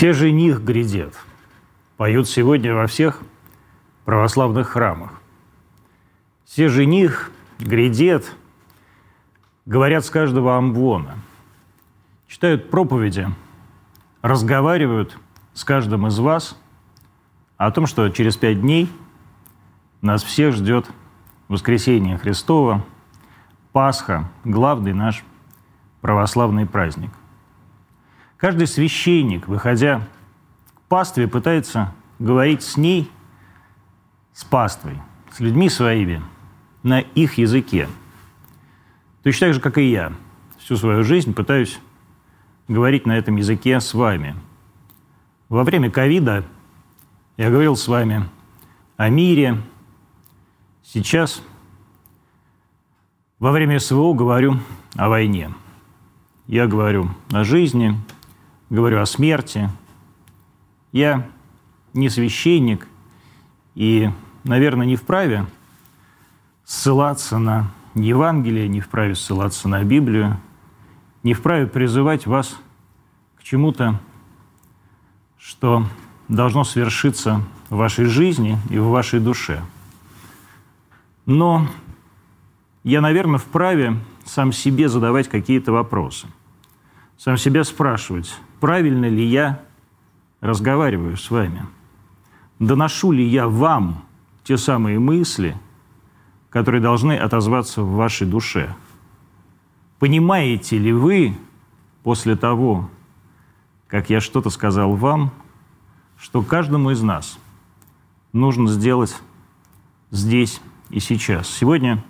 Все 0.00 0.14
жених 0.14 0.62
грядет. 0.62 1.14
Поют 1.98 2.26
сегодня 2.26 2.74
во 2.74 2.86
всех 2.86 3.20
православных 4.06 4.70
храмах. 4.70 5.12
Все 6.46 6.68
жених 6.68 7.30
грядет, 7.58 8.34
говорят 9.66 10.06
с 10.06 10.08
каждого 10.08 10.56
амвона. 10.56 11.18
Читают 12.28 12.70
проповеди, 12.70 13.28
разговаривают 14.22 15.18
с 15.52 15.64
каждым 15.64 16.06
из 16.06 16.18
вас 16.18 16.58
о 17.58 17.70
том, 17.70 17.86
что 17.86 18.08
через 18.08 18.38
пять 18.38 18.62
дней 18.62 18.90
нас 20.00 20.22
всех 20.22 20.54
ждет 20.54 20.90
воскресение 21.48 22.16
Христова, 22.16 22.86
Пасха, 23.72 24.30
главный 24.44 24.94
наш 24.94 25.22
православный 26.00 26.64
праздник. 26.64 27.10
Каждый 28.40 28.66
священник, 28.66 29.46
выходя 29.48 30.08
к 30.74 30.80
пастве, 30.88 31.28
пытается 31.28 31.92
говорить 32.18 32.62
с 32.62 32.78
ней, 32.78 33.10
с 34.32 34.44
паствой, 34.44 34.98
с 35.30 35.40
людьми 35.40 35.68
своими, 35.68 36.22
на 36.82 37.00
их 37.00 37.36
языке. 37.36 37.86
Точно 39.22 39.48
так 39.48 39.54
же, 39.54 39.60
как 39.60 39.76
и 39.76 39.90
я, 39.90 40.14
всю 40.58 40.76
свою 40.76 41.04
жизнь 41.04 41.34
пытаюсь 41.34 41.78
говорить 42.66 43.04
на 43.04 43.18
этом 43.18 43.36
языке 43.36 43.78
с 43.78 43.92
вами. 43.92 44.34
Во 45.50 45.62
время 45.62 45.90
ковида 45.90 46.46
я 47.36 47.50
говорил 47.50 47.76
с 47.76 47.86
вами 47.88 48.24
о 48.96 49.10
мире. 49.10 49.60
Сейчас 50.82 51.42
во 53.38 53.52
время 53.52 53.78
СВО 53.80 54.14
говорю 54.14 54.60
о 54.96 55.10
войне. 55.10 55.52
Я 56.46 56.66
говорю 56.66 57.10
о 57.32 57.44
жизни, 57.44 57.94
говорю 58.70 59.00
о 59.00 59.06
смерти. 59.06 59.68
Я 60.92 61.28
не 61.92 62.08
священник 62.08 62.86
и, 63.74 64.10
наверное, 64.44 64.86
не 64.86 64.96
вправе 64.96 65.46
ссылаться 66.64 67.38
на 67.38 67.70
Евангелие, 67.94 68.68
не 68.68 68.80
вправе 68.80 69.14
ссылаться 69.14 69.68
на 69.68 69.82
Библию, 69.82 70.40
не 71.22 71.34
вправе 71.34 71.66
призывать 71.66 72.26
вас 72.26 72.56
к 73.36 73.42
чему-то, 73.42 74.00
что 75.38 75.84
должно 76.28 76.64
свершиться 76.64 77.42
в 77.68 77.76
вашей 77.76 78.04
жизни 78.04 78.56
и 78.70 78.78
в 78.78 78.88
вашей 78.88 79.18
душе. 79.18 79.60
Но 81.26 81.66
я, 82.84 83.00
наверное, 83.00 83.38
вправе 83.38 83.96
сам 84.24 84.52
себе 84.52 84.88
задавать 84.88 85.28
какие-то 85.28 85.72
вопросы, 85.72 86.28
сам 87.18 87.36
себя 87.36 87.64
спрашивать, 87.64 88.32
правильно 88.60 89.08
ли 89.08 89.24
я 89.24 89.60
разговариваю 90.40 91.16
с 91.16 91.30
вами? 91.30 91.66
Доношу 92.58 93.12
ли 93.12 93.26
я 93.26 93.48
вам 93.48 94.04
те 94.44 94.56
самые 94.56 94.98
мысли, 94.98 95.56
которые 96.50 96.80
должны 96.80 97.14
отозваться 97.14 97.82
в 97.82 97.92
вашей 97.92 98.26
душе? 98.26 98.74
Понимаете 99.98 100.78
ли 100.78 100.92
вы 100.92 101.36
после 102.02 102.36
того, 102.36 102.88
как 103.86 104.10
я 104.10 104.20
что-то 104.20 104.50
сказал 104.50 104.94
вам, 104.94 105.32
что 106.18 106.42
каждому 106.42 106.90
из 106.90 107.02
нас 107.02 107.38
нужно 108.32 108.68
сделать 108.68 109.16
здесь 110.10 110.60
и 110.90 111.00
сейчас? 111.00 111.48
Сегодня 111.48 112.04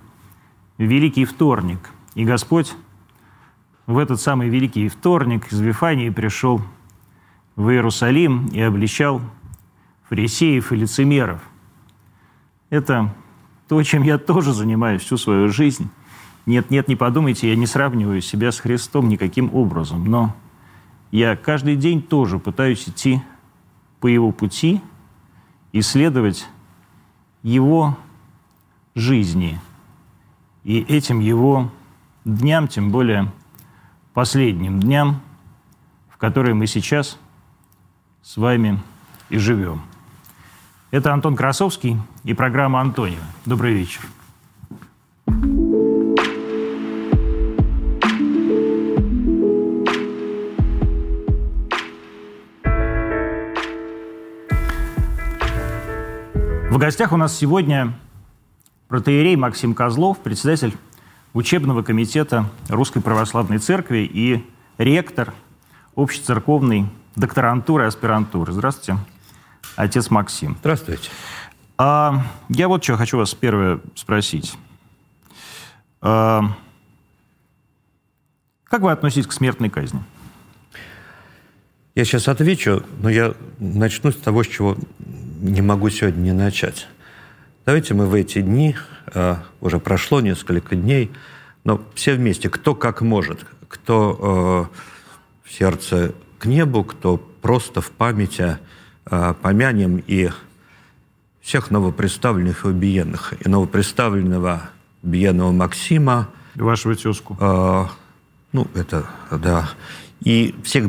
Великий 0.79 1.27
вторник, 1.27 1.91
и 2.15 2.25
Господь 2.25 2.75
в 3.91 3.99
этот 3.99 4.21
самый 4.21 4.49
Великий 4.49 4.89
вторник 4.89 5.53
из 5.53 5.59
Вифании 5.59 6.11
пришел 6.11 6.63
в 7.57 7.69
Иерусалим 7.71 8.47
и 8.47 8.61
обличал 8.61 9.21
фарисеев 10.09 10.71
и 10.73 10.77
лицемеров. 10.77 11.41
Это 12.71 13.13
то, 13.69 13.83
чем 13.83 14.05
я 14.05 14.17
тоже 14.19 14.53
занимаюсь 14.53 15.03
всю 15.03 15.17
свою 15.17 15.49
жизнь. 15.49 15.91
Нет, 16.47 16.71
нет, 16.71 16.87
не 16.87 16.95
подумайте, 16.95 17.49
я 17.49 17.57
не 17.57 17.67
сравниваю 17.67 18.21
себя 18.21 18.53
с 18.53 18.61
Христом 18.61 19.09
никаким 19.09 19.53
образом, 19.53 20.05
но 20.05 20.37
я 21.11 21.35
каждый 21.35 21.75
день 21.75 22.01
тоже 22.01 22.39
пытаюсь 22.39 22.89
идти 22.89 23.21
по 23.99 24.07
его 24.07 24.31
пути, 24.31 24.81
исследовать 25.73 26.47
его 27.43 27.99
жизни. 28.95 29.61
И 30.63 30.79
этим 30.79 31.19
его 31.19 31.73
дням, 32.25 32.69
тем 32.69 32.93
более 32.93 33.33
последним 34.15 34.81
дням, 34.81 35.21
в 36.09 36.17
которые 36.17 36.55
мы 36.55 36.67
сейчас 36.67 37.19
с 38.23 38.37
вами 38.37 38.81
и 39.29 39.39
живем. 39.39 39.83
Это 40.91 41.13
Антон 41.13 41.37
Красовский 41.37 41.97
и 42.25 42.35
программа 42.35 42.81
«Антонио». 42.81 43.21
Добрый 43.47 43.75
вечер. 43.75 44.03
В 56.71 56.79
гостях 56.79 57.13
у 57.13 57.17
нас 57.17 57.37
сегодня 57.37 57.95
протеерей 58.89 59.37
Максим 59.37 59.75
Козлов, 59.75 60.19
председатель 60.19 60.75
учебного 61.33 61.83
комитета 61.83 62.51
Русской 62.69 63.01
Православной 63.01 63.59
Церкви 63.59 64.09
и 64.13 64.45
ректор 64.79 65.33
общецерковной 65.97 66.87
докторантуры 67.17 67.85
и 67.85 67.87
аспирантуры. 67.87 68.53
Здравствуйте, 68.53 68.99
отец 69.77 70.11
Максим. 70.11 70.57
Здравствуйте. 70.61 71.11
А, 71.79 72.23
я 72.49 72.69
вот 72.69 72.83
что 72.85 72.97
хочу 72.97 73.19
вас 73.19 73.35
первое 73.35 73.81
спросить. 73.95 74.55
А, 76.01 76.43
как 78.65 78.83
вы 78.83 78.93
относитесь 78.93 79.27
к 79.27 79.33
смертной 79.33 79.71
казни? 79.71 80.03
Я 81.95 82.05
сейчас 82.05 82.29
отвечу, 82.29 82.85
но 83.01 83.11
я 83.11 83.35
начну 83.59 84.13
с 84.13 84.17
того, 84.17 84.45
с 84.45 84.47
чего 84.47 84.77
не 85.41 85.61
могу 85.61 85.91
сегодня 85.91 86.21
не 86.21 86.33
начать. 86.33 86.87
Давайте 87.67 87.93
мы 87.93 88.07
в 88.07 88.15
эти 88.15 88.41
дни, 88.41 88.75
э, 89.13 89.37
уже 89.61 89.79
прошло 89.81 90.23
несколько 90.23 90.77
дней, 90.77 91.11
но 91.65 91.83
все 91.95 92.15
вместе, 92.15 92.49
кто 92.49 92.75
как 92.75 93.03
может, 93.03 93.45
кто 93.69 94.71
э, 94.73 95.47
в 95.47 95.53
сердце 95.53 96.15
к 96.39 96.47
небу, 96.47 96.85
кто 96.85 97.19
просто 97.19 97.83
в 97.83 97.91
памяти 97.91 98.57
э, 99.11 99.35
помянем 99.43 100.03
и 100.07 100.31
всех 101.43 101.71
новоприставленных 101.71 102.65
и 102.65 102.69
убиенных, 102.69 103.35
и 103.45 103.49
новоприставленного 103.49 104.71
убиенного 105.03 105.53
Максима. 105.53 106.31
Вашего 106.55 106.95
тезку. 106.95 107.37
ну, 108.53 108.67
это, 108.75 109.07
да. 109.31 109.71
И 110.21 110.55
всех 110.65 110.87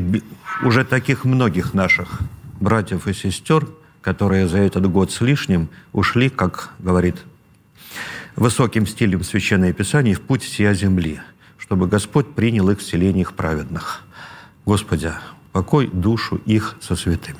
уже 0.64 0.86
таких 0.86 1.26
многих 1.26 1.74
наших 1.74 2.20
братьев 2.60 3.08
и 3.08 3.14
сестер, 3.14 3.68
которые 4.02 4.48
за 4.48 4.60
этот 4.60 4.90
год 4.90 5.12
с 5.12 5.22
лишним 5.22 5.70
ушли, 5.94 6.30
как 6.30 6.74
говорит 6.80 7.18
высоким 8.36 8.88
стилем 8.88 9.24
Священное 9.24 9.74
Писание, 9.74 10.16
в 10.16 10.22
путь 10.22 10.44
сия 10.44 10.74
земли, 10.74 11.20
чтобы 11.58 11.88
Господь 11.88 12.34
принял 12.34 12.70
их 12.70 12.80
в 12.80 12.84
селениях 12.84 13.34
праведных. 13.34 14.02
Господи, 14.66 15.12
покой 15.52 15.90
душу 15.92 16.38
их 16.46 16.76
со 16.80 16.96
святыми. 16.96 17.40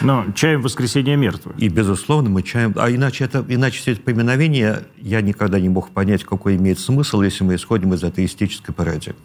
Но 0.00 0.24
чаем 0.34 0.62
воскресения 0.62 1.16
мертвых. 1.16 1.56
И, 1.58 1.68
безусловно, 1.68 2.30
мы 2.30 2.42
чаем... 2.42 2.72
А 2.76 2.90
иначе, 2.90 3.24
это, 3.24 3.44
иначе 3.46 3.78
все 3.78 3.92
это 3.92 4.00
поминовение, 4.00 4.84
я 4.96 5.20
никогда 5.20 5.60
не 5.60 5.68
мог 5.68 5.90
понять, 5.90 6.24
какой 6.24 6.56
имеет 6.56 6.78
смысл, 6.78 7.20
если 7.20 7.44
мы 7.44 7.56
исходим 7.56 7.92
из 7.92 8.02
атеистической 8.02 8.74
парадигмы. 8.74 9.20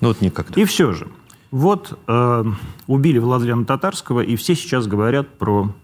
Ну 0.00 0.08
вот 0.08 0.20
никогда. 0.20 0.60
И 0.60 0.64
все 0.64 0.92
же, 0.92 1.08
вот 1.50 1.98
э, 2.06 2.44
убили 2.86 3.18
Владимира 3.18 3.64
Татарского, 3.64 4.20
и 4.20 4.36
все 4.36 4.54
сейчас 4.54 4.86
говорят 4.86 5.38
про 5.38 5.74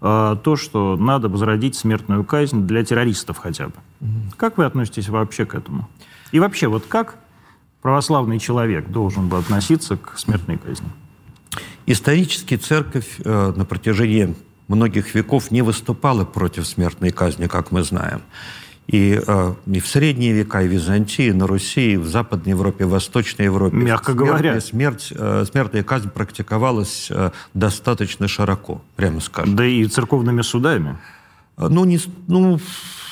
то, 0.00 0.56
что 0.56 0.96
надо 0.96 1.28
возродить 1.28 1.74
смертную 1.74 2.24
казнь 2.24 2.66
для 2.66 2.84
террористов 2.84 3.38
хотя 3.38 3.66
бы. 3.66 3.74
Mm-hmm. 4.00 4.34
Как 4.36 4.56
вы 4.56 4.64
относитесь 4.64 5.08
вообще 5.08 5.44
к 5.44 5.54
этому? 5.54 5.88
И 6.30 6.38
вообще, 6.38 6.68
вот 6.68 6.84
как 6.86 7.18
православный 7.82 8.38
человек 8.38 8.88
должен 8.88 9.28
бы 9.28 9.38
относиться 9.38 9.96
к 9.96 10.18
смертной 10.18 10.58
казни? 10.58 10.88
Исторически 11.86 12.56
церковь 12.56 13.18
э, 13.24 13.52
на 13.56 13.64
протяжении 13.64 14.36
многих 14.68 15.14
веков 15.14 15.50
не 15.50 15.62
выступала 15.62 16.24
против 16.24 16.66
смертной 16.66 17.10
казни, 17.10 17.46
как 17.46 17.72
мы 17.72 17.82
знаем. 17.82 18.20
И, 18.88 19.20
э, 19.24 19.54
и 19.66 19.80
в 19.80 19.86
средние 19.86 20.32
века, 20.32 20.62
и 20.62 20.68
в 20.68 20.72
Византии, 20.72 21.30
на 21.30 21.46
Руси, 21.46 21.92
и 21.92 21.96
в 21.98 22.06
Западной 22.08 22.52
Европе, 22.52 22.86
в 22.86 22.90
Восточной 22.90 23.44
Европе. 23.44 23.76
Мягко 23.76 24.14
говоря. 24.14 24.58
Смерть, 24.62 25.12
э, 25.14 25.44
смертная 25.50 25.82
казнь 25.82 26.08
практиковалась 26.08 27.08
э, 27.10 27.30
достаточно 27.52 28.28
широко, 28.28 28.80
прямо 28.96 29.20
скажем. 29.20 29.56
Да 29.56 29.66
и 29.66 29.84
церковными 29.84 30.40
судами. 30.40 30.96
Ну, 31.58 31.84
не, 31.84 32.00
ну, 32.28 32.58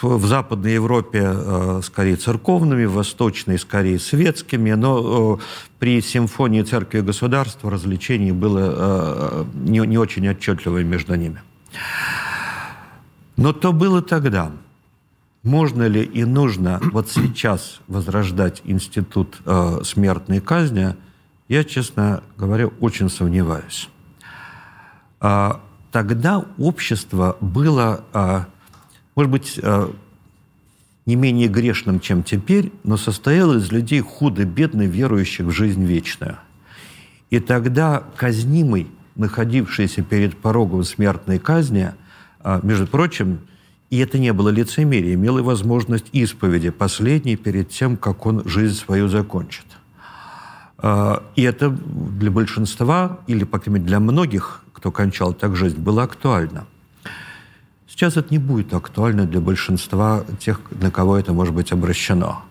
в 0.00 0.26
Западной 0.26 0.72
Европе 0.72 1.30
э, 1.30 1.80
скорее 1.84 2.16
церковными, 2.16 2.86
в 2.86 2.92
Восточной 2.92 3.58
скорее 3.58 3.98
светскими, 3.98 4.72
но 4.72 5.40
при 5.78 6.00
симфонии 6.00 6.62
церкви 6.62 7.00
и 7.00 7.02
государства 7.02 7.70
развлечений 7.70 8.32
было 8.32 9.46
не, 9.52 9.80
не 9.80 9.98
очень 9.98 10.26
отчетливо 10.26 10.82
между 10.84 11.16
ними. 11.16 11.42
Но 13.36 13.52
то 13.52 13.74
было 13.74 14.00
тогда. 14.00 14.52
Можно 15.46 15.86
ли 15.86 16.02
и 16.02 16.24
нужно 16.24 16.80
вот 16.90 17.08
сейчас 17.08 17.78
возрождать 17.86 18.62
институт 18.64 19.38
э, 19.44 19.78
смертной 19.84 20.40
казни, 20.40 20.96
я, 21.46 21.62
честно 21.62 22.24
говоря, 22.36 22.66
очень 22.66 23.08
сомневаюсь. 23.08 23.88
А, 25.20 25.60
тогда 25.92 26.44
общество 26.58 27.36
было, 27.40 28.04
а, 28.12 28.46
может 29.14 29.30
быть, 29.30 29.60
а, 29.62 29.94
не 31.06 31.14
менее 31.14 31.46
грешным, 31.46 32.00
чем 32.00 32.24
теперь, 32.24 32.72
но 32.82 32.96
состояло 32.96 33.54
из 33.54 33.70
людей 33.70 34.00
худо-бедно 34.00 34.82
верующих 34.82 35.46
в 35.46 35.52
жизнь 35.52 35.84
вечную. 35.84 36.38
И 37.30 37.38
тогда 37.38 38.02
казнимый, 38.16 38.88
находившийся 39.14 40.02
перед 40.02 40.36
порогом 40.36 40.82
смертной 40.82 41.38
казни, 41.38 41.92
между 42.64 42.88
прочим, 42.88 43.38
и 43.96 43.98
это 43.98 44.18
не 44.18 44.32
было 44.34 44.50
лицемерие, 44.50 45.14
имел 45.14 45.38
и 45.38 45.42
возможность 45.42 46.06
исповеди 46.12 46.68
последней 46.68 47.36
перед 47.36 47.70
тем, 47.70 47.96
как 47.96 48.26
он 48.26 48.46
жизнь 48.46 48.76
свою 48.76 49.08
закончит. 49.08 49.64
И 51.34 51.42
это 51.42 51.70
для 51.70 52.30
большинства, 52.30 53.20
или, 53.26 53.44
по 53.44 53.58
крайней 53.58 53.78
мере, 53.78 53.88
для 53.88 54.00
многих 54.00 54.62
кто 54.74 54.92
кончал 54.92 55.32
так 55.32 55.56
жизнь, 55.56 55.78
было 55.78 56.02
актуально. 56.02 56.66
Сейчас 57.88 58.18
это 58.18 58.28
не 58.30 58.38
будет 58.38 58.74
актуально 58.74 59.24
для 59.24 59.40
большинства 59.40 60.22
тех, 60.38 60.60
на 60.70 60.90
кого 60.90 61.16
это 61.16 61.32
может 61.32 61.54
быть 61.54 61.72
обращено. 61.72 62.44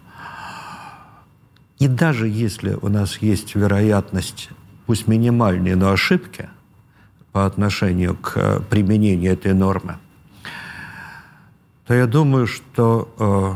И 1.78 1.88
даже 1.88 2.28
если 2.28 2.74
у 2.82 2.88
нас 2.88 3.20
есть 3.20 3.54
вероятность, 3.54 4.50
пусть 4.88 5.08
минимальные, 5.08 5.76
но 5.76 5.92
ошибки 5.92 6.50
по 7.32 7.46
отношению 7.46 8.16
к 8.16 8.32
э, 8.36 8.60
применению 8.72 9.34
этой 9.34 9.54
нормы, 9.54 9.98
то 11.88 11.94
я 11.94 12.08
думаю, 12.08 12.48
что 12.48 13.14
э, 13.20 13.54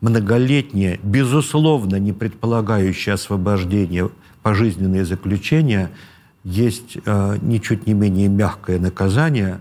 многолетнее, 0.00 0.98
безусловно, 1.02 1.96
не 1.96 2.12
предполагающее 2.12 3.14
освобождение 3.14 4.10
пожизненные 4.42 5.04
заключения– 5.04 5.90
есть 6.46 6.96
э, 7.04 7.38
ничуть 7.42 7.88
не 7.88 7.92
менее 7.92 8.28
мягкое 8.28 8.78
наказание, 8.78 9.60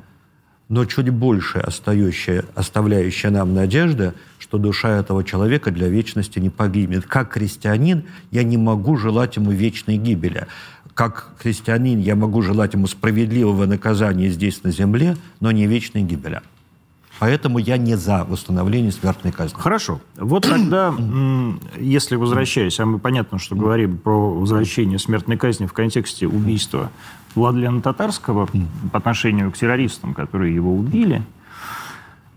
но 0.70 0.86
чуть 0.86 1.10
больше 1.10 1.58
остающее, 1.58 2.46
оставляющее 2.54 3.32
нам 3.32 3.56
надежда, 3.56 4.14
что 4.38 4.60
душа 4.60 5.00
этого 5.00 5.24
человека 5.24 5.72
для 5.72 5.90
вечности 5.90 6.38
не 6.38 6.52
погибнет. 6.52 7.08
Как 7.08 7.34
христианин 7.34 8.04
я 8.30 8.44
не 8.44 8.58
могу 8.58 8.98
желать 8.98 9.36
ему 9.36 9.50
вечной 9.50 9.98
гибели. 9.98 10.46
Как 10.94 11.34
христианин 11.40 12.00
я 12.00 12.16
могу 12.16 12.44
желать 12.44 12.76
ему 12.76 12.86
справедливого 12.86 13.66
наказания 13.66 14.30
здесь 14.30 14.64
на 14.64 14.72
земле, 14.72 15.18
но 15.40 15.50
не 15.52 15.66
вечной 15.66 16.04
гибели. 16.04 16.42
Поэтому 17.20 17.60
я 17.60 17.78
не 17.78 17.96
за 17.96 18.26
восстановление 18.26 18.92
смертной 18.92 19.32
казни. 19.32 19.58
Хорошо. 19.58 20.02
Вот 20.18 20.44
тогда, 20.44 20.94
если 21.80 22.16
возвращаясь, 22.18 22.80
а 22.80 22.86
мы 22.86 23.00
понятно, 23.00 23.40
что 23.40 23.56
говорим 23.56 23.98
про 23.98 24.34
возвращение 24.34 25.00
смертной 25.00 25.38
казни 25.38 25.66
в 25.66 25.74
контексте 25.74 26.28
убийства 26.28 26.92
Владлена 27.34 27.82
Татарского 27.82 28.48
по 28.92 28.98
отношению 28.98 29.52
к 29.52 29.58
террористам, 29.58 30.14
которые 30.14 30.54
его 30.54 30.76
убили, 30.76 31.24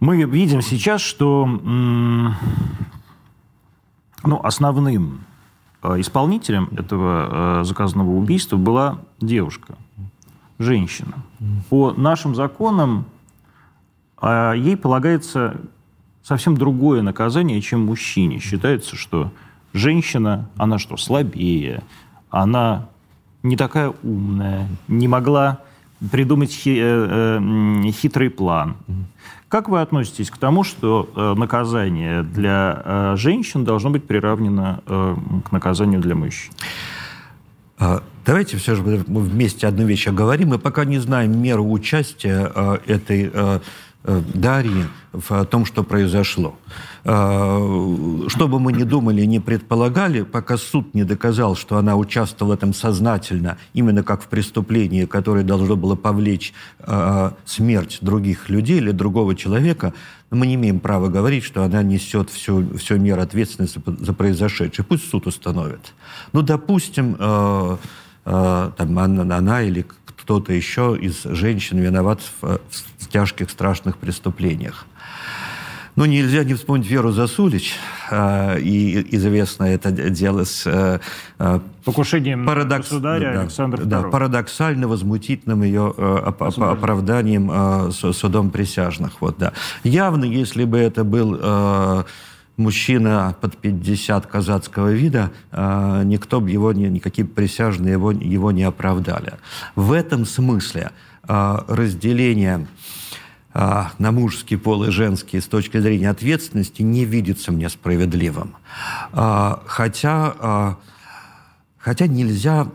мы 0.01 0.23
видим 0.25 0.63
сейчас, 0.63 1.01
что 1.01 1.45
ну, 4.25 4.41
основным 4.43 5.25
э, 5.83 6.01
исполнителем 6.01 6.69
этого 6.77 7.61
э, 7.61 7.65
заказанного 7.65 8.11
убийства 8.11 8.57
была 8.57 8.99
девушка, 9.21 9.75
женщина. 10.59 11.15
По 11.69 11.93
нашим 11.93 12.35
законам 12.37 13.07
а 14.21 14.53
ей 14.53 14.77
полагается 14.77 15.57
совсем 16.23 16.57
другое 16.57 17.03
наказание, 17.03 17.61
чем 17.61 17.87
мужчине. 17.87 18.39
Считается, 18.39 18.97
что 18.97 19.33
женщина, 19.73 20.49
она 20.57 20.79
что, 20.79 20.97
слабее, 20.97 21.83
она 22.31 22.89
не 23.43 23.57
такая 23.57 23.93
умная, 24.03 24.69
не 24.89 25.09
могла 25.09 25.61
придумать 26.11 26.53
хи, 26.53 26.77
э, 26.79 27.39
э, 27.41 27.91
хитрый 27.93 28.31
план. 28.31 28.77
Как 29.49 29.69
вы 29.69 29.81
относитесь 29.81 30.31
к 30.31 30.37
тому, 30.37 30.63
что 30.63 31.09
э, 31.15 31.35
наказание 31.35 32.23
для 32.23 32.83
э, 32.85 33.15
женщин 33.17 33.65
должно 33.65 33.91
быть 33.91 34.05
приравнено 34.05 34.83
э, 34.87 35.17
к 35.47 35.53
наказанию 35.53 36.01
для 36.01 36.15
мужчин? 36.15 36.53
А, 37.79 38.03
давайте 38.27 38.57
все 38.57 38.75
же 38.75 38.83
мы 38.83 39.21
вместе 39.21 39.67
одну 39.67 39.87
вещь 39.87 40.07
оговорим. 40.07 40.51
Мы 40.51 40.59
пока 40.59 40.85
не 40.85 40.99
знаем 40.99 41.41
меру 41.41 41.69
участия 41.71 42.53
э, 42.55 42.79
этой 42.87 43.31
э, 43.33 43.61
Дарьи 44.05 44.85
в 45.13 45.45
том, 45.47 45.65
что 45.67 45.83
произошло. 45.83 46.57
Э, 47.05 48.25
что 48.29 48.49
бы 48.49 48.61
мы 48.61 48.73
ни 48.73 48.85
думали, 48.85 49.25
не 49.25 49.41
предполагали, 49.41 50.23
пока 50.23 50.57
суд 50.57 50.95
не 50.95 51.05
доказал, 51.05 51.57
что 51.57 51.77
она 51.79 51.97
участвовала 51.97 52.55
в 52.55 52.57
этом 52.57 52.75
сознательно, 52.75 53.59
именно 53.75 54.03
как 54.03 54.23
в 54.23 54.27
преступлении, 54.27 55.05
которое 55.05 55.43
должно 55.45 55.77
было 55.77 55.97
повлечь 55.97 56.53
э, 56.81 57.31
смерть 57.45 57.99
других 58.01 58.49
людей 58.49 58.79
или 58.79 58.93
другого 58.93 59.35
человека, 59.35 59.95
мы 60.31 60.47
не 60.47 60.55
имеем 60.55 60.79
права 60.81 61.09
говорить, 61.09 61.43
что 61.43 61.65
она 61.65 61.83
несет 61.83 62.31
всю, 62.31 62.77
всю 62.77 62.99
меру 62.99 63.23
ответственности 63.23 63.81
за 63.87 64.13
произошедшее. 64.13 64.85
Пусть 64.87 65.09
суд 65.09 65.27
установит. 65.27 65.95
Ну, 66.35 66.43
допустим, 66.43 67.17
там, 67.17 68.99
она, 68.99 69.37
она 69.37 69.63
или 69.63 69.87
кто-то 70.29 70.53
еще 70.53 70.95
из 71.01 71.23
женщин 71.23 71.79
виноват 71.79 72.21
в, 72.21 72.61
в 72.99 73.09
тяжких 73.09 73.49
страшных 73.49 73.97
преступлениях. 73.97 74.85
Ну, 75.97 76.05
нельзя 76.05 76.45
не 76.45 76.53
вспомнить 76.53 76.87
Веру 76.87 77.13
Засулич, 77.13 77.77
э, 78.11 78.61
и 78.61 79.17
известно 79.17 79.65
это 79.65 79.91
дело 79.91 80.45
с 80.45 80.67
э, 80.67 81.61
покушением 81.83 82.45
парадокс... 82.45 82.91
государя 82.91 83.33
да, 83.33 83.41
Александра 83.41 83.85
да, 83.85 84.01
II. 84.03 84.11
парадоксально 84.11 84.87
возмутительным 84.87 85.63
ее 85.63 85.95
э, 85.97 86.23
оп 86.27 86.43
оправданием 86.43 87.51
э, 87.51 87.91
судом 87.91 88.51
присяжных. 88.51 89.23
Вот, 89.23 89.39
да. 89.39 89.55
Явно, 89.83 90.27
если 90.27 90.65
бы 90.65 90.77
это 90.77 91.05
был 91.05 91.39
э, 91.41 92.05
мужчина 92.59 93.35
под 93.41 93.57
50 93.57 94.27
казацкого 94.27 94.93
вида, 94.93 95.31
а, 95.53 96.03
никто 96.03 96.41
бы 96.41 96.51
его, 96.51 96.73
никакие 96.73 97.27
присяжные 97.27 97.93
его, 97.93 98.11
его 98.11 98.53
не 98.53 98.65
оправдали. 98.65 99.35
В 99.77 99.93
этом 99.93 100.27
смысле 100.27 100.91
а, 101.23 101.65
разделение 101.69 102.67
а, 103.55 103.93
на 103.99 104.11
мужский 104.13 104.59
пол 104.59 104.85
и 104.85 104.91
женский 104.91 105.41
с 105.41 105.47
точки 105.47 105.79
зрения 105.79 106.11
ответственности 106.11 106.83
не 106.83 107.05
видится 107.05 107.53
мне 107.53 107.69
справедливым. 107.69 108.57
Хотя, 109.13 110.77
хотя 111.79 112.07
нельзя 112.07 112.69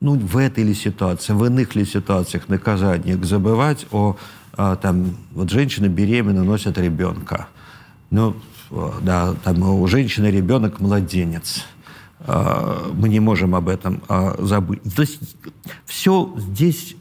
ну, 0.00 0.18
в 0.18 0.36
этой 0.36 0.64
ли 0.64 0.74
ситуации, 0.74 1.32
в 1.32 1.44
иных 1.44 1.74
ли 1.74 1.84
ситуациях 1.84 2.48
наказаниях 2.48 3.24
забывать 3.24 3.86
о 3.92 4.16
там, 4.56 5.16
вот 5.32 5.50
женщина 5.50 5.88
беременна, 5.88 6.42
носит 6.42 6.78
ребенка. 6.78 7.48
Ну, 8.10 8.36
да, 8.70 9.34
там 9.44 9.62
у 9.62 9.86
женщины 9.86 10.26
ребенок 10.26 10.80
младенец. 10.80 11.64
А, 12.20 12.90
мы 12.92 13.08
не 13.08 13.20
можем 13.20 13.54
об 13.54 13.68
этом 13.68 14.02
а, 14.08 14.34
забыть. 14.38 14.82
То 14.94 15.02
есть 15.02 15.20
все 15.84 16.34
здесь 16.36 16.96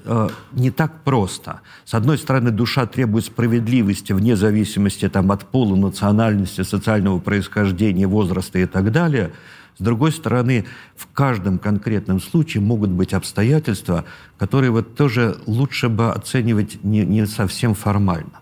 не 0.51 0.71
так 0.71 1.03
просто. 1.03 1.61
С 1.85 1.93
одной 1.93 2.17
стороны, 2.17 2.51
душа 2.51 2.85
требует 2.85 3.25
справедливости 3.25 4.13
вне 4.13 4.35
зависимости 4.35 5.09
там, 5.09 5.31
от 5.31 5.45
пола, 5.45 5.75
национальности, 5.75 6.61
социального 6.61 7.19
происхождения, 7.19 8.07
возраста 8.07 8.59
и 8.59 8.65
так 8.65 8.91
далее. 8.91 9.31
С 9.77 9.83
другой 9.83 10.11
стороны, 10.11 10.65
в 10.95 11.07
каждом 11.07 11.59
конкретном 11.59 12.21
случае 12.21 12.61
могут 12.61 12.91
быть 12.91 13.13
обстоятельства, 13.13 14.05
которые 14.37 14.71
вот 14.71 14.95
тоже 14.95 15.37
лучше 15.47 15.89
бы 15.89 16.11
оценивать 16.11 16.81
не, 16.83 17.05
не 17.05 17.25
совсем 17.25 17.73
формально. 17.73 18.39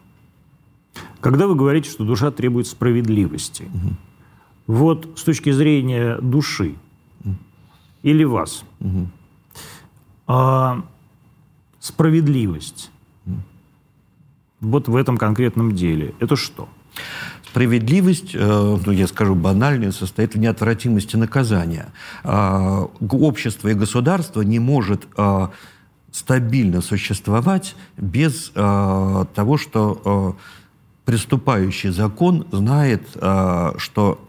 Когда 1.24 1.48
вы 1.48 1.56
говорите, 1.56 1.90
что 1.90 2.04
душа 2.04 2.32
требует 2.32 2.68
справедливости, 2.68 3.64
угу. 3.74 3.96
вот 4.68 5.18
с 5.18 5.24
точки 5.24 5.52
зрения 5.52 6.18
души 6.18 6.76
угу. 7.24 7.36
или 8.04 8.26
вас, 8.26 8.66
угу. 8.82 9.08
а, 10.28 10.84
справедливость 11.80 12.92
угу. 13.26 13.38
вот 14.60 14.90
в 14.90 14.96
этом 14.98 15.18
конкретном 15.18 15.74
деле, 15.74 16.14
это 16.20 16.36
что? 16.36 16.68
Справедливость, 17.48 18.32
э, 18.34 18.78
ну, 18.86 18.92
я 18.92 19.08
скажу 19.08 19.34
банально, 19.34 19.94
состоит 19.94 20.36
в 20.36 20.40
неотвратимости 20.40 21.16
наказания. 21.16 21.94
Э, 22.26 22.88
общество 23.00 23.70
и 23.70 23.76
государство 23.76 24.42
не 24.42 24.60
может 24.60 25.08
э, 25.16 25.48
стабильно 26.12 26.82
существовать 26.82 27.76
без 27.96 28.52
э, 28.56 29.26
того, 29.34 29.58
что 29.58 30.36
приступающий 31.06 31.90
закон 31.90 32.48
знает, 32.52 33.04
э, 33.16 33.74
что 33.78 34.20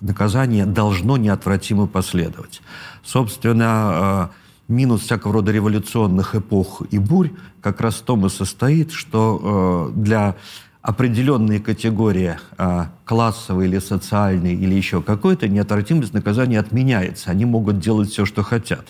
наказание 0.00 0.66
должно 0.66 1.16
неотвратимо 1.16 1.86
последовать. 1.86 2.62
Собственно, 3.04 4.30
э, 4.68 4.72
минус 4.72 5.02
всякого 5.02 5.34
рода 5.34 5.52
революционных 5.52 6.34
эпох 6.34 6.82
и 6.90 6.98
бурь 6.98 7.30
как 7.60 7.80
раз 7.80 7.96
в 7.96 8.02
том 8.02 8.26
и 8.26 8.30
состоит, 8.30 8.92
что 8.92 9.90
э, 9.94 10.00
для 10.00 10.36
определенные 10.82 11.60
категории 11.60 12.38
э, 12.56 12.84
классовые 13.04 13.68
или 13.68 13.78
социальные 13.78 14.54
или 14.54 14.74
еще 14.74 15.02
какой-то, 15.02 15.46
неотвратимость 15.48 16.14
наказания 16.14 16.58
отменяется. 16.58 17.30
Они 17.30 17.44
могут 17.44 17.78
делать 17.78 18.10
все, 18.10 18.24
что 18.24 18.42
хотят. 18.42 18.86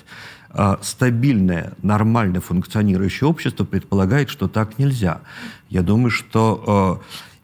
Стабильное, 0.82 1.75
нормально 1.80 2.40
функционирующее 2.40 3.28
общество 3.28 3.64
предполагает, 3.64 4.30
что 4.30 4.49
так 4.49 4.80
нельзя. 4.80 5.20
Я 5.68 5.82
думаю, 5.82 6.11
что 6.11 7.00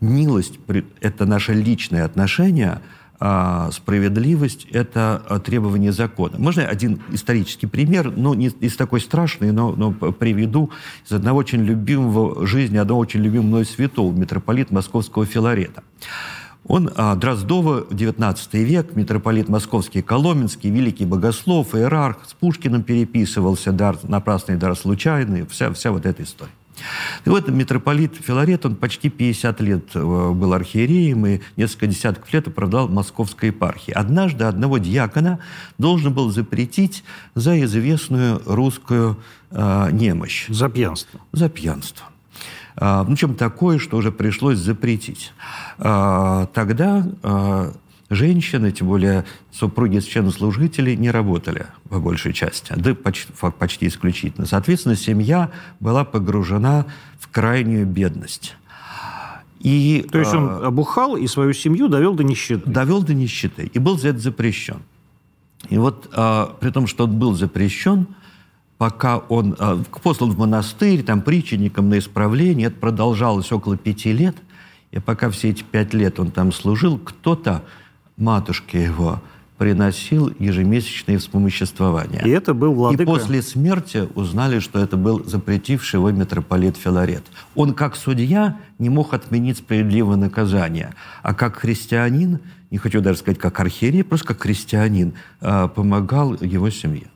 милость– 0.09 0.59
это 1.01 1.27
наше 1.27 1.55
личное 1.55 2.05
отношение– 2.05 2.81
а 3.19 3.71
справедливость– 3.71 4.67
это 4.73 5.23
а, 5.29 5.39
требование 5.39 5.93
закона. 5.93 6.39
Можно 6.39 6.67
один 6.67 7.01
исторический 7.11 7.67
пример, 7.67 8.13
ну, 8.15 8.35
не 8.35 8.49
из 8.49 8.77
такой 8.77 9.01
страшный, 9.01 9.53
но, 9.53 9.73
но 9.73 9.93
приведу 9.93 10.71
из 11.07 11.13
одного 11.13 11.39
очень 11.39 11.63
любимого 11.63 12.47
жизни, 12.47 12.77
одного 12.77 13.01
очень 13.01 13.21
любимого 13.21 13.47
мной 13.47 13.65
святого, 13.65 14.13
митрополит 14.13 14.71
московского 14.71 15.25
Филарета. 15.25 15.83
Он 16.67 16.91
а, 16.95 17.15
Дроздова, 17.15 17.87
19 17.91 18.55
век, 18.55 18.95
митрополит 18.97 19.49
московский, 19.49 20.03
Коломенский, 20.03 20.69
великий 20.69 21.07
богослов, 21.07 21.75
иерарх, 21.75 22.19
с 22.27 22.35
Пушкиным 22.35 22.83
переписывался, 22.83 23.73
дар, 23.73 23.97
напрасный 24.03 24.57
дар 24.57 24.77
случайный, 24.77 25.47
вся, 25.47 25.73
вся 25.73 25.91
вот 25.91 26.05
эта 26.05 26.23
история. 26.23 26.51
И 27.25 27.29
вот 27.29 27.49
митрополит 27.49 28.17
Филарет, 28.17 28.67
он 28.67 28.77
почти 28.77 29.09
50 29.09 29.61
лет 29.61 29.85
э, 29.95 30.01
был 30.01 30.53
архиереем 30.53 31.27
и 31.27 31.41
несколько 31.57 31.87
десятков 31.87 32.33
лет 32.33 32.49
оправдал 32.49 32.89
московской 32.89 33.49
епархии. 33.49 33.93
Однажды 33.93 34.45
одного 34.45 34.79
диакона 34.79 35.39
должен 35.79 36.13
был 36.13 36.31
запретить 36.31 37.05
за 37.35 37.63
известную 37.65 38.43
русскую 38.47 39.19
э, 39.51 39.89
немощь. 39.93 40.47
За 40.49 40.69
пьянство. 40.69 41.21
За 41.33 41.49
пьянство. 41.49 42.07
А, 42.77 43.05
ну, 43.05 43.17
чем 43.17 43.35
такое, 43.35 43.79
что 43.79 43.97
уже 43.97 44.13
пришлось 44.13 44.59
запретить. 44.59 45.33
А, 45.79 46.47
тогда 46.47 47.07
а, 47.23 47.73
женщины, 48.11 48.71
тем 48.71 48.89
более 48.89 49.25
супруги 49.53 49.99
священнослужителей, 49.99 50.97
не 50.97 51.11
работали 51.11 51.67
по 51.89 51.99
большей 51.99 52.33
части, 52.33 52.73
да 52.77 52.95
почти, 52.95 53.33
почти 53.59 53.89
исключительно. 53.89 54.47
Соответственно, 54.47 54.97
семья 54.97 55.51
была 55.81 56.05
погружена 56.05 56.87
в 57.19 57.29
крайнюю 57.29 57.87
бедность. 57.87 58.57
И, 59.61 60.07
То 60.13 60.19
есть 60.19 60.35
он 60.35 60.49
э, 60.49 60.67
обухал 60.67 61.17
и 61.17 61.27
свою 61.27 61.53
семью 61.53 61.89
довел 61.89 62.15
до 62.15 62.23
нищеты? 62.23 62.71
Довел 62.71 63.03
до 63.03 63.15
нищеты. 63.15 63.71
И 63.73 63.79
был 63.79 63.99
за 63.99 64.09
это 64.09 64.19
запрещен. 64.19 64.83
И 65.69 65.79
вот 65.79 66.09
э, 66.13 66.47
при 66.61 66.71
том, 66.71 66.87
что 66.87 67.05
он 67.05 67.19
был 67.19 67.35
запрещен, 67.35 68.07
пока 68.79 69.19
он 69.19 69.57
э, 69.59 69.79
послан 70.03 70.31
в 70.31 70.39
монастырь, 70.39 71.03
там, 71.03 71.23
притченником 71.23 71.89
на 71.89 71.99
исправление, 71.99 72.69
это 72.69 72.77
продолжалось 72.77 73.51
около 73.51 73.77
пяти 73.77 74.13
лет, 74.13 74.37
и 74.93 75.01
пока 75.01 75.31
все 75.31 75.51
эти 75.51 75.63
пять 75.63 75.95
лет 75.95 76.21
он 76.21 76.31
там 76.31 76.53
служил, 76.53 76.99
кто-то 76.99 77.65
матушке 78.17 78.83
его 78.83 79.21
приносил 79.59 80.33
ежемесячные 80.39 81.19
вспомоществования. 81.19 82.23
И 82.23 82.29
это 82.29 82.53
был 82.53 82.75
владыка... 82.75 83.03
И 83.03 83.07
после 83.07 83.41
смерти 83.41 84.07
узнали, 84.15 84.59
что 84.59 84.79
это 84.79 84.97
был 84.97 85.25
запретивший 85.25 85.99
его 85.99 86.11
митрополит 86.11 86.77
Филарет. 86.77 87.25
Он 87.55 87.73
как 87.73 87.97
судья 87.97 88.59
не 88.79 88.91
мог 88.91 89.15
отменить 89.15 89.59
справедливое 89.59 90.17
наказание, 90.17 90.95
а 91.23 91.33
как 91.33 91.57
христианин, 91.57 92.41
не 92.71 92.79
хочу 92.79 93.01
даже 93.01 93.19
сказать 93.21 93.39
как 93.39 93.59
архиерей, 93.59 94.05
просто 94.05 94.27
как 94.27 94.43
христианин, 94.43 95.15
а, 95.41 95.69
помогал 95.69 96.35
его 96.35 96.69
семье. 96.69 97.07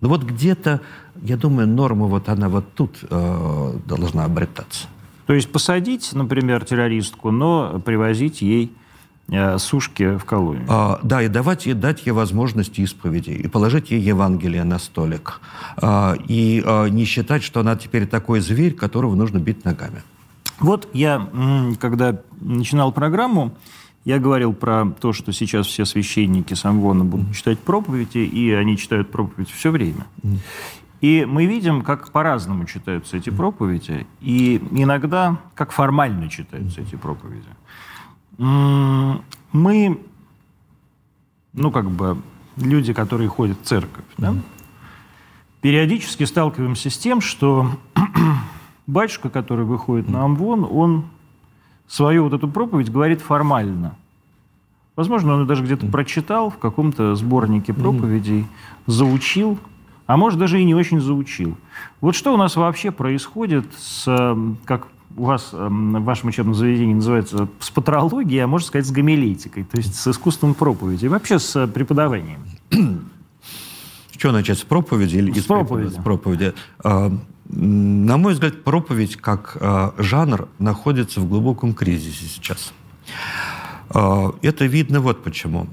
Ну 0.00 0.08
вот 0.08 0.22
где-то, 0.22 0.80
я 1.22 1.36
думаю, 1.36 1.68
норма 1.68 2.06
вот 2.06 2.28
она 2.28 2.48
вот 2.48 2.72
тут 2.74 2.98
э, 3.02 3.74
должна 3.86 4.24
обретаться. 4.24 4.86
То 5.26 5.34
есть 5.34 5.52
посадить, 5.52 6.10
например, 6.14 6.64
террористку, 6.64 7.30
но 7.30 7.80
привозить 7.84 8.40
ей 8.40 8.72
сушки 9.58 10.16
в 10.16 10.24
колонию. 10.24 10.66
А, 10.68 11.00
да, 11.02 11.22
и 11.22 11.28
давать 11.28 11.66
ей, 11.66 11.74
дать 11.74 12.06
ей 12.06 12.12
возможность 12.12 12.78
исповеди, 12.78 13.30
и 13.30 13.48
положить 13.48 13.90
ей 13.90 14.00
Евангелие 14.00 14.64
на 14.64 14.78
столик. 14.78 15.40
А, 15.76 16.14
и 16.26 16.62
а, 16.64 16.86
не 16.86 17.04
считать, 17.04 17.42
что 17.42 17.60
она 17.60 17.76
теперь 17.76 18.06
такой 18.06 18.40
зверь, 18.40 18.74
которого 18.74 19.14
нужно 19.14 19.38
бить 19.38 19.64
ногами. 19.64 20.02
Вот 20.58 20.88
я, 20.92 21.26
когда 21.80 22.20
начинал 22.40 22.92
программу, 22.92 23.54
я 24.04 24.18
говорил 24.18 24.52
про 24.52 24.86
то, 25.00 25.12
что 25.12 25.32
сейчас 25.32 25.66
все 25.66 25.84
священники 25.84 26.54
Самвона 26.54 27.04
будут 27.04 27.34
читать 27.34 27.58
проповеди, 27.58 28.18
и 28.18 28.50
они 28.52 28.76
читают 28.76 29.10
проповедь 29.10 29.50
все 29.50 29.70
время. 29.70 30.06
И 31.00 31.24
мы 31.26 31.46
видим, 31.46 31.82
как 31.82 32.10
по-разному 32.12 32.66
читаются 32.66 33.16
эти 33.16 33.30
проповеди, 33.30 34.06
и 34.20 34.62
иногда 34.70 35.38
как 35.54 35.72
формально 35.72 36.28
читаются 36.28 36.82
эти 36.82 36.96
проповеди. 36.96 37.48
Мы, 38.40 40.00
ну, 41.52 41.70
как 41.70 41.90
бы, 41.90 42.16
люди, 42.56 42.94
которые 42.94 43.28
ходят 43.28 43.58
в 43.60 43.66
церковь, 43.66 44.04
да, 44.16 44.34
периодически 45.60 46.24
сталкиваемся 46.24 46.88
с 46.88 46.96
тем, 46.96 47.20
что 47.20 47.72
батюшка, 48.86 49.28
который 49.28 49.66
выходит 49.66 50.08
на 50.08 50.24
Амвон, 50.24 50.66
он 50.70 51.04
свою 51.86 52.24
вот 52.24 52.32
эту 52.32 52.48
проповедь 52.48 52.90
говорит 52.90 53.20
формально. 53.20 53.96
Возможно, 54.96 55.34
он 55.34 55.46
даже 55.46 55.62
где-то 55.62 55.86
прочитал 55.86 56.48
в 56.48 56.56
каком-то 56.56 57.14
сборнике 57.16 57.74
проповедей, 57.74 58.46
заучил, 58.86 59.58
а 60.06 60.16
может 60.16 60.38
даже 60.38 60.60
и 60.60 60.64
не 60.64 60.74
очень 60.74 61.00
заучил. 61.00 61.58
Вот 62.00 62.14
что 62.14 62.32
у 62.32 62.38
нас 62.38 62.56
вообще 62.56 62.90
происходит 62.90 63.66
с, 63.76 64.36
как 64.64 64.88
у 65.16 65.24
вас 65.24 65.50
эм, 65.52 65.96
в 65.96 66.04
вашем 66.04 66.28
учебном 66.28 66.54
заведении 66.54 66.94
называется 66.94 67.48
с 67.58 67.70
патрологией, 67.70 68.44
а 68.44 68.46
можно 68.46 68.66
сказать 68.66 68.86
с 68.86 68.90
гомилетикой, 68.90 69.64
то 69.64 69.76
есть 69.76 69.94
с 69.94 70.06
искусством 70.08 70.54
проповеди, 70.54 71.06
и 71.06 71.08
вообще 71.08 71.38
с 71.38 71.56
э, 71.56 71.66
преподаванием. 71.66 72.40
Что 74.20 74.32
начать, 74.32 74.58
с 74.58 74.64
проповеди 74.64 75.16
или 75.16 75.32
с 75.32 75.44
проповеди? 75.44 75.94
С 75.94 76.02
проповеди. 76.02 76.52
А, 76.84 77.10
на 77.48 78.16
мой 78.18 78.34
взгляд, 78.34 78.62
проповедь 78.62 79.16
как 79.16 79.56
а, 79.60 79.94
жанр 79.96 80.46
находится 80.58 81.20
в 81.20 81.28
глубоком 81.28 81.72
кризисе 81.72 82.26
сейчас. 82.26 82.74
А, 83.88 84.34
это 84.42 84.66
видно 84.66 85.00
вот 85.00 85.22
почему. 85.24 85.68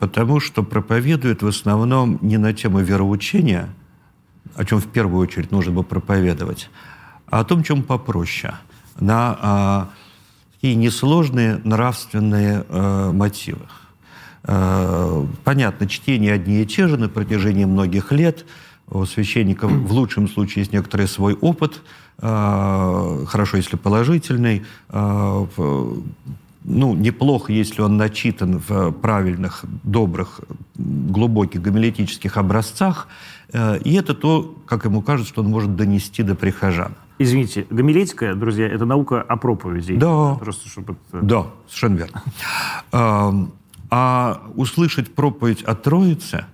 Потому 0.00 0.40
что 0.40 0.62
проповедуют 0.62 1.42
в 1.42 1.46
основном 1.46 2.18
не 2.22 2.38
на 2.38 2.54
тему 2.54 2.80
вероучения, 2.80 3.68
о 4.56 4.64
чем 4.64 4.80
в 4.80 4.86
первую 4.86 5.20
очередь 5.20 5.50
нужно 5.50 5.72
бы 5.72 5.82
проповедовать, 5.82 6.70
а 7.30 7.40
о 7.40 7.44
том, 7.44 7.62
чем 7.62 7.82
попроще, 7.82 8.54
на 9.00 9.38
а, 9.40 9.88
такие 10.54 10.76
несложные 10.76 11.60
нравственные 11.64 12.64
а, 12.68 13.12
мотивы. 13.12 13.66
А, 14.44 15.26
понятно, 15.44 15.88
чтение 15.88 16.32
одни 16.32 16.62
и 16.62 16.66
те 16.66 16.88
же 16.88 16.96
на 16.96 17.08
протяжении 17.08 17.64
многих 17.64 18.12
лет. 18.12 18.44
У 18.90 19.04
священников 19.06 19.72
в 19.72 19.92
лучшем 19.92 20.28
случае 20.28 20.62
есть 20.62 20.72
некоторый 20.72 21.08
свой 21.08 21.34
опыт, 21.34 21.82
а, 22.18 23.24
хорошо, 23.26 23.56
если 23.56 23.76
положительный, 23.76 24.64
а, 24.88 25.46
ну, 26.66 26.94
неплохо, 26.94 27.52
если 27.52 27.82
он 27.82 27.96
начитан 27.98 28.62
в 28.66 28.92
правильных, 28.92 29.64
добрых, 29.82 30.40
глубоких 30.76 31.60
гомилетических 31.60 32.38
образцах. 32.38 33.08
И 33.52 33.92
это 33.92 34.14
то, 34.14 34.56
как 34.64 34.86
ему 34.86 35.02
кажется, 35.02 35.30
что 35.30 35.42
он 35.42 35.50
может 35.50 35.76
донести 35.76 36.22
до 36.22 36.34
прихожан. 36.34 36.94
Извините, 37.18 37.66
гомилетика, 37.70 38.34
друзья, 38.34 38.66
это 38.66 38.84
наука 38.84 39.22
о 39.22 39.36
проповеди. 39.36 39.96
Да. 39.96 40.34
Просто 40.34 40.68
чтобы... 40.68 40.96
Да, 41.12 41.46
совершенно 41.68 41.96
верно. 41.96 43.50
А 43.90 44.42
услышать 44.56 45.14
проповедь 45.14 45.62
о 45.62 45.76
Троице, 45.76 46.46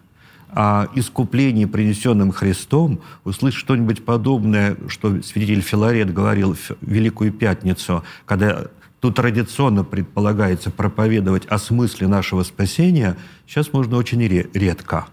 о 0.50 0.86
искуплении, 0.94 1.64
принесенном 1.64 2.32
Христом, 2.32 3.00
услышать 3.24 3.60
что-нибудь 3.60 4.04
подобное, 4.04 4.76
что 4.88 5.22
святитель 5.22 5.62
Филарет 5.62 6.12
говорил 6.12 6.54
в 6.54 6.72
Великую 6.82 7.32
Пятницу, 7.32 8.02
когда 8.26 8.66
тут 9.00 9.14
традиционно 9.14 9.84
предполагается 9.84 10.70
проповедовать 10.70 11.46
о 11.46 11.56
смысле 11.56 12.08
нашего 12.08 12.42
спасения, 12.42 13.16
сейчас 13.46 13.72
можно 13.72 13.96
очень 13.96 14.20
редко 14.20 15.06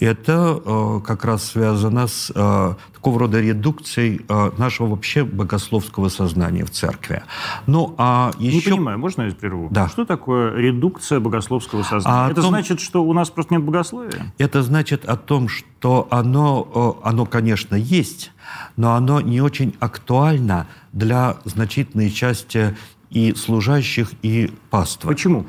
это 0.00 0.60
э, 0.64 1.00
как 1.06 1.24
раз 1.24 1.44
связано 1.44 2.06
с 2.06 2.30
э, 2.34 2.74
такого 2.92 3.20
рода 3.20 3.40
редукцией 3.40 4.24
э, 4.28 4.50
нашего 4.56 4.88
вообще 4.88 5.24
богословского 5.24 6.08
сознания 6.08 6.64
в 6.64 6.70
церкви. 6.70 7.22
Ну, 7.66 7.94
а 7.98 8.32
еще... 8.38 8.70
Не 8.70 8.76
понимаю, 8.76 8.98
можно 8.98 9.22
я 9.22 9.32
прерву? 9.32 9.68
Да. 9.70 9.88
Что 9.88 10.04
такое 10.04 10.54
редукция 10.54 11.20
богословского 11.20 11.82
сознания? 11.82 12.26
А 12.26 12.30
это 12.30 12.42
том... 12.42 12.50
значит, 12.50 12.80
что 12.80 13.04
у 13.04 13.12
нас 13.12 13.30
просто 13.30 13.54
нет 13.54 13.62
богословия? 13.62 14.32
Это 14.38 14.62
значит 14.62 15.04
о 15.04 15.16
том, 15.16 15.48
что 15.48 16.06
оно, 16.10 16.98
оно, 17.02 17.26
конечно, 17.26 17.74
есть, 17.74 18.32
но 18.76 18.94
оно 18.94 19.20
не 19.20 19.40
очень 19.40 19.74
актуально 19.80 20.66
для 20.92 21.36
значительной 21.44 22.10
части 22.10 22.76
и 23.10 23.34
служащих, 23.34 24.10
и 24.22 24.52
паства. 24.70 25.08
Почему? 25.08 25.46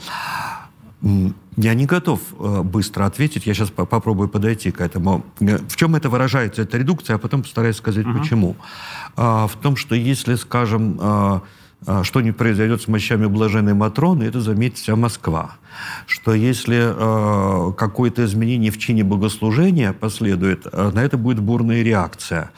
Я 1.62 1.74
не 1.74 1.86
готов 1.86 2.22
э, 2.40 2.62
быстро 2.64 3.06
ответить. 3.06 3.46
Я 3.46 3.54
сейчас 3.54 3.70
попробую 3.70 4.30
подойти 4.30 4.72
к 4.72 4.80
этому. 4.80 5.26
Э, 5.42 5.58
в 5.58 5.76
чем 5.76 5.94
это 5.94 6.10
выражается, 6.10 6.62
эта 6.62 6.78
редукция, 6.78 7.18
а 7.18 7.20
потом 7.20 7.42
постараюсь 7.42 7.76
сказать, 7.76 8.06
угу. 8.06 8.18
почему. 8.18 8.56
А, 9.18 9.46
в 9.46 9.58
том, 9.58 9.76
что 9.76 9.94
если, 9.94 10.36
скажем, 10.36 10.98
а, 11.02 11.42
а, 11.86 12.04
что-нибудь 12.06 12.38
произойдет 12.38 12.82
с 12.82 12.88
мощами 12.88 13.26
блаженной 13.26 13.74
Матроны, 13.74 14.24
это 14.24 14.40
заметит 14.40 14.78
вся 14.78 14.96
Москва. 14.96 15.58
Что 16.06 16.34
если 16.34 16.78
э, 16.80 17.74
какое-то 17.74 18.26
изменение 18.26 18.72
в 18.72 18.78
чине 18.78 19.04
богослужения 19.04 19.94
последует, 19.94 20.66
э, 20.72 20.92
на 20.94 21.00
это 21.04 21.18
будет 21.18 21.40
бурная 21.40 21.84
реакция. 21.84 22.52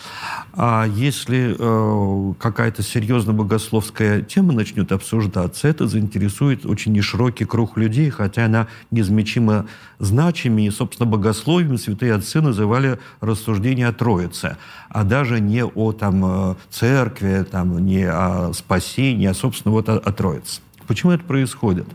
А 0.53 0.85
если 0.85 1.55
э, 1.57 2.33
какая-то 2.39 2.83
серьезная 2.83 3.35
богословская 3.35 4.21
тема 4.21 4.53
начнет 4.53 4.91
обсуждаться, 4.91 5.67
это 5.67 5.87
заинтересует 5.87 6.65
очень 6.65 6.93
неширокий 6.93 7.45
круг 7.45 7.77
людей, 7.77 8.09
хотя 8.09 8.45
она 8.45 8.67
неизмечимо 8.91 9.65
значимее. 9.99 10.67
И, 10.67 10.71
собственно, 10.71 11.09
богословием 11.09 11.77
святые 11.77 12.13
отцы 12.13 12.41
называли 12.41 12.99
рассуждение 13.21 13.87
о 13.87 13.93
Троице, 13.93 14.57
а 14.89 15.03
даже 15.03 15.39
не 15.39 15.63
о 15.63 15.91
там, 15.91 16.51
э, 16.51 16.55
церкви, 16.69 17.45
там, 17.49 17.85
не 17.85 18.03
о 18.03 18.51
спасении, 18.53 19.27
а, 19.27 19.33
собственно, 19.33 19.73
вот 19.73 19.89
о, 19.89 19.97
о 19.97 20.11
Троице. 20.11 20.61
Почему 20.87 21.13
это 21.13 21.23
происходит? 21.23 21.87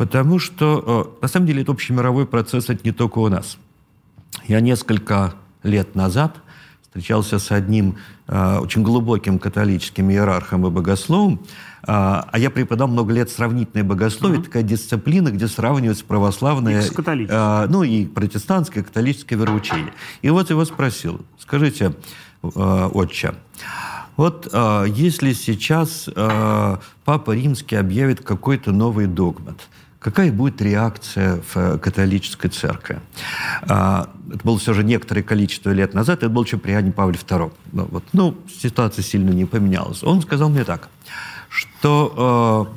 Потому 0.00 0.38
что, 0.38 1.12
э, 1.20 1.20
на 1.20 1.28
самом 1.28 1.46
деле, 1.46 1.60
это 1.60 1.72
общемировой 1.72 2.24
процесс, 2.24 2.70
это 2.70 2.80
не 2.84 2.90
только 2.90 3.18
у 3.18 3.28
нас. 3.28 3.58
Я 4.48 4.60
несколько 4.62 5.34
лет 5.62 5.94
назад 5.94 6.36
встречался 6.80 7.38
с 7.38 7.52
одним 7.52 7.98
э, 8.26 8.58
очень 8.60 8.82
глубоким 8.82 9.38
католическим 9.38 10.10
иерархом 10.10 10.66
и 10.66 10.70
богословом, 10.70 11.42
э, 11.82 11.84
а 11.86 12.32
я 12.38 12.48
преподал 12.48 12.88
много 12.88 13.12
лет 13.12 13.28
сравнительное 13.28 13.84
богословие, 13.84 14.40
mm-hmm. 14.40 14.44
такая 14.44 14.62
дисциплина, 14.62 15.28
где 15.28 15.46
сравнивается 15.46 16.06
православное, 16.06 16.82
э, 16.82 17.66
ну 17.68 17.82
и 17.82 18.06
протестантское, 18.06 18.82
католическое 18.82 19.38
вероучение. 19.38 19.92
И 20.22 20.30
вот 20.30 20.48
его 20.48 20.64
спросил, 20.64 21.20
скажите, 21.38 21.94
э, 22.42 22.90
отче, 22.94 23.34
вот 24.16 24.48
э, 24.50 24.86
если 24.88 25.34
сейчас 25.34 26.08
э, 26.08 26.76
Папа 27.04 27.30
Римский 27.32 27.76
объявит 27.76 28.24
какой-то 28.24 28.72
новый 28.72 29.06
догмат, 29.06 29.68
какая 30.00 30.32
будет 30.32 30.60
реакция 30.62 31.36
в 31.36 31.56
э, 31.56 31.78
католической 31.78 32.48
церкви. 32.48 32.98
А, 33.62 34.08
это 34.28 34.40
было 34.42 34.58
все 34.58 34.72
же 34.72 34.82
некоторое 34.82 35.22
количество 35.22 35.70
лет 35.70 35.94
назад, 35.94 36.22
это 36.22 36.30
был 36.30 36.42
еще 36.42 36.56
при 36.56 36.72
Иоанне 36.72 36.90
Павле 36.90 37.18
II. 37.18 37.52
Ну, 37.72 37.88
вот, 37.90 38.04
ну, 38.12 38.36
ситуация 38.48 39.02
сильно 39.02 39.30
не 39.30 39.44
поменялась. 39.44 40.02
Он 40.02 40.22
сказал 40.22 40.48
мне 40.48 40.64
так, 40.64 40.88
что 41.50 42.72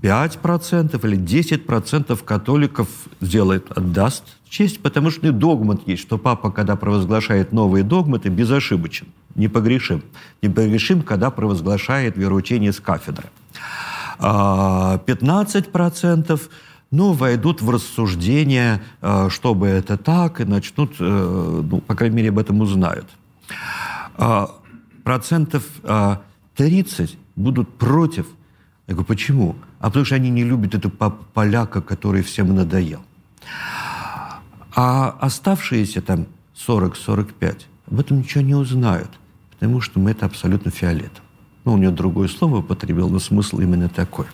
5% 0.00 1.00
э, 1.04 1.08
или 1.08 1.18
10% 1.18 2.24
католиков 2.24 2.88
сделает, 3.20 3.70
отдаст 3.70 4.24
честь, 4.48 4.80
потому 4.80 5.10
что 5.10 5.32
догмат 5.32 5.86
есть, 5.86 6.02
что 6.02 6.16
папа, 6.16 6.50
когда 6.50 6.76
провозглашает 6.76 7.52
новые 7.52 7.84
догматы, 7.84 8.30
безошибочен, 8.30 9.06
непогрешим. 9.34 10.02
Непогрешим, 10.40 11.02
когда 11.02 11.30
провозглашает 11.30 12.16
вероучение 12.16 12.72
с 12.72 12.80
кафедры. 12.80 13.28
15% 14.22 16.40
ну, 16.90 17.12
войдут 17.12 17.62
в 17.62 17.70
рассуждение, 17.70 18.82
э, 19.00 19.28
чтобы 19.30 19.66
это 19.66 19.96
так, 19.96 20.40
и 20.40 20.44
начнут, 20.44 20.94
э, 21.00 21.62
ну, 21.70 21.80
по 21.80 21.94
крайней 21.94 22.16
мере, 22.16 22.28
об 22.28 22.38
этом 22.38 22.60
узнают. 22.60 23.06
А, 24.16 24.50
процентов 25.02 25.64
30 26.54 27.16
будут 27.34 27.78
против. 27.78 28.26
Я 28.86 28.94
говорю, 28.94 29.06
почему? 29.06 29.56
А 29.80 29.86
потому 29.86 30.04
что 30.04 30.16
они 30.16 30.30
не 30.30 30.44
любят 30.44 30.74
эту 30.74 30.90
поляка, 30.90 31.80
который 31.80 32.22
всем 32.22 32.54
надоел. 32.54 33.00
А 34.76 35.16
оставшиеся 35.20 36.02
там 36.02 36.26
40-45 36.54 37.62
об 37.90 38.00
этом 38.00 38.18
ничего 38.18 38.44
не 38.44 38.54
узнают, 38.54 39.10
потому 39.50 39.80
что 39.80 39.98
мы 39.98 40.10
это 40.10 40.26
абсолютно 40.26 40.70
фиолетово 40.70 41.31
ну, 41.64 41.74
у 41.74 41.76
него 41.76 41.92
другое 41.92 42.28
слово 42.28 42.58
употребил, 42.58 43.08
но 43.08 43.18
смысл 43.18 43.60
именно 43.60 43.88
такой. 43.88 44.26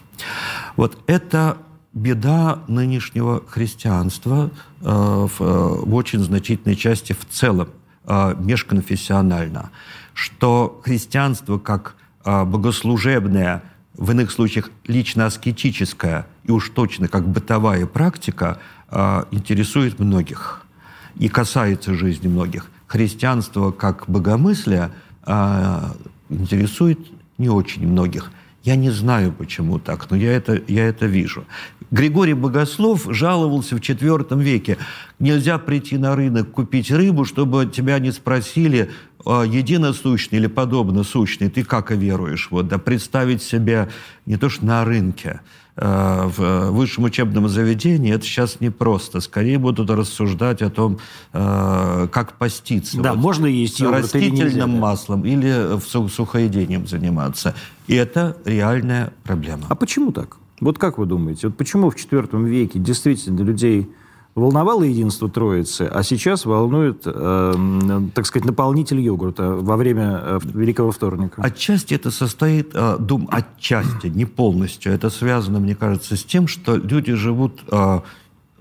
Вот 0.77 0.99
это 1.07 1.59
беда 1.93 2.61
нынешнего 2.69 3.43
христианства 3.47 4.51
э, 4.81 4.85
в, 4.85 5.41
э, 5.41 5.85
в 5.85 5.95
очень 5.95 6.21
значительной 6.21 6.77
части 6.77 7.13
в 7.13 7.27
целом, 7.29 7.69
э, 8.07 8.35
межконфессионально, 8.39 9.71
что 10.15 10.81
христианство 10.85 11.59
как 11.59 11.97
э, 12.25 12.45
богослужебное, 12.45 13.63
в 13.95 14.13
иных 14.13 14.31
случаях 14.31 14.71
лично-аскетическая 14.87 16.27
и 16.45 16.53
уж 16.53 16.71
точно 16.71 17.09
как 17.09 17.29
бытовая 17.29 17.85
практика 17.87 18.59
э, 18.91 19.25
интересует 19.33 19.99
многих 19.99 20.63
и 21.17 21.29
касается 21.29 21.95
жизни 21.95 22.29
многих. 22.29 22.71
Христианство 22.87 23.73
как 23.73 24.05
богомыслие 24.09 24.93
э, 25.27 25.81
интересует 26.31 27.01
не 27.39 27.49
очень 27.49 27.87
многих. 27.87 28.31
Я 28.65 28.77
не 28.77 28.91
знаю, 28.91 29.33
почему 29.33 29.79
так, 29.79 30.11
но 30.11 30.17
я 30.17 30.33
это, 30.33 30.61
я 30.69 30.87
это 30.87 31.07
вижу. 31.07 31.45
Григорий 31.91 32.35
Богослов 32.35 33.07
жаловался 33.09 33.77
в 33.77 33.81
IV 33.81 34.43
веке. 34.43 34.77
Нельзя 35.19 35.59
прийти 35.59 35.97
на 35.97 36.15
рынок 36.15 36.51
купить 36.51 36.91
рыбу, 36.91 37.25
чтобы 37.25 37.67
тебя 37.67 37.99
не 37.99 38.13
спросили, 38.13 38.91
а, 39.25 39.43
единосущный 39.43 40.39
или 40.39 40.49
подобно 40.49 41.03
сущный, 41.03 41.49
ты 41.49 41.65
как 41.65 41.91
веруешь? 41.93 42.49
Вот, 42.51 42.69
да 42.69 42.79
представить 42.79 43.43
себя 43.43 43.89
не 44.27 44.37
то 44.37 44.49
что 44.49 44.67
на 44.67 44.85
рынке, 44.85 45.41
в 45.81 46.71
высшем 46.71 47.05
учебном 47.05 47.49
заведении, 47.49 48.13
это 48.13 48.25
сейчас 48.25 48.61
непросто. 48.61 49.21
Скорее 49.21 49.59
будут 49.59 49.91
рассуждать 49.91 50.61
о 50.63 50.71
том, 50.71 50.99
э, 51.33 52.09
как 52.11 52.33
поститься. 52.35 53.01
Да, 53.01 53.13
вот, 53.13 53.21
можно 53.21 53.47
есть 53.47 53.79
йогурт 53.79 54.03
растительным 54.03 54.49
нельзя, 54.49 54.67
маслом 54.67 55.25
или 55.25 55.79
сухоедением 56.09 56.87
заниматься. 56.87 57.55
И 57.87 57.95
это 57.95 58.37
реальная 58.45 59.13
проблема. 59.23 59.67
А 59.69 59.75
почему 59.75 60.11
так? 60.11 60.37
Вот 60.61 60.79
как 60.79 60.99
вы 60.99 61.07
думаете, 61.07 61.49
вот 61.49 61.57
почему 61.57 61.91
в 61.91 61.97
IV 61.97 62.45
веке 62.45 62.79
действительно 62.79 63.43
людей 63.43 63.89
волновало 64.39 64.83
единство 64.83 65.29
Троицы, 65.29 65.83
а 65.83 66.03
сейчас 66.03 66.47
волнует, 66.47 67.03
э, 67.05 68.01
так 68.15 68.27
сказать, 68.27 68.47
наполнитель 68.47 69.01
йогурта 69.01 69.51
во 69.51 69.77
время 69.77 70.21
э, 70.23 70.39
Великого 70.43 70.91
Вторника? 70.91 71.43
Отчасти 71.43 71.95
это 71.95 72.11
состоит, 72.11 72.71
э, 72.75 72.97
дум, 72.99 73.29
отчасти, 73.31 74.07
не 74.07 74.25
полностью. 74.25 74.93
Это 74.93 75.11
связано, 75.11 75.61
мне 75.61 75.75
кажется, 75.75 76.17
с 76.17 76.25
тем, 76.25 76.47
что 76.49 76.77
люди 76.77 77.15
живут 77.15 77.63
э, 77.71 78.01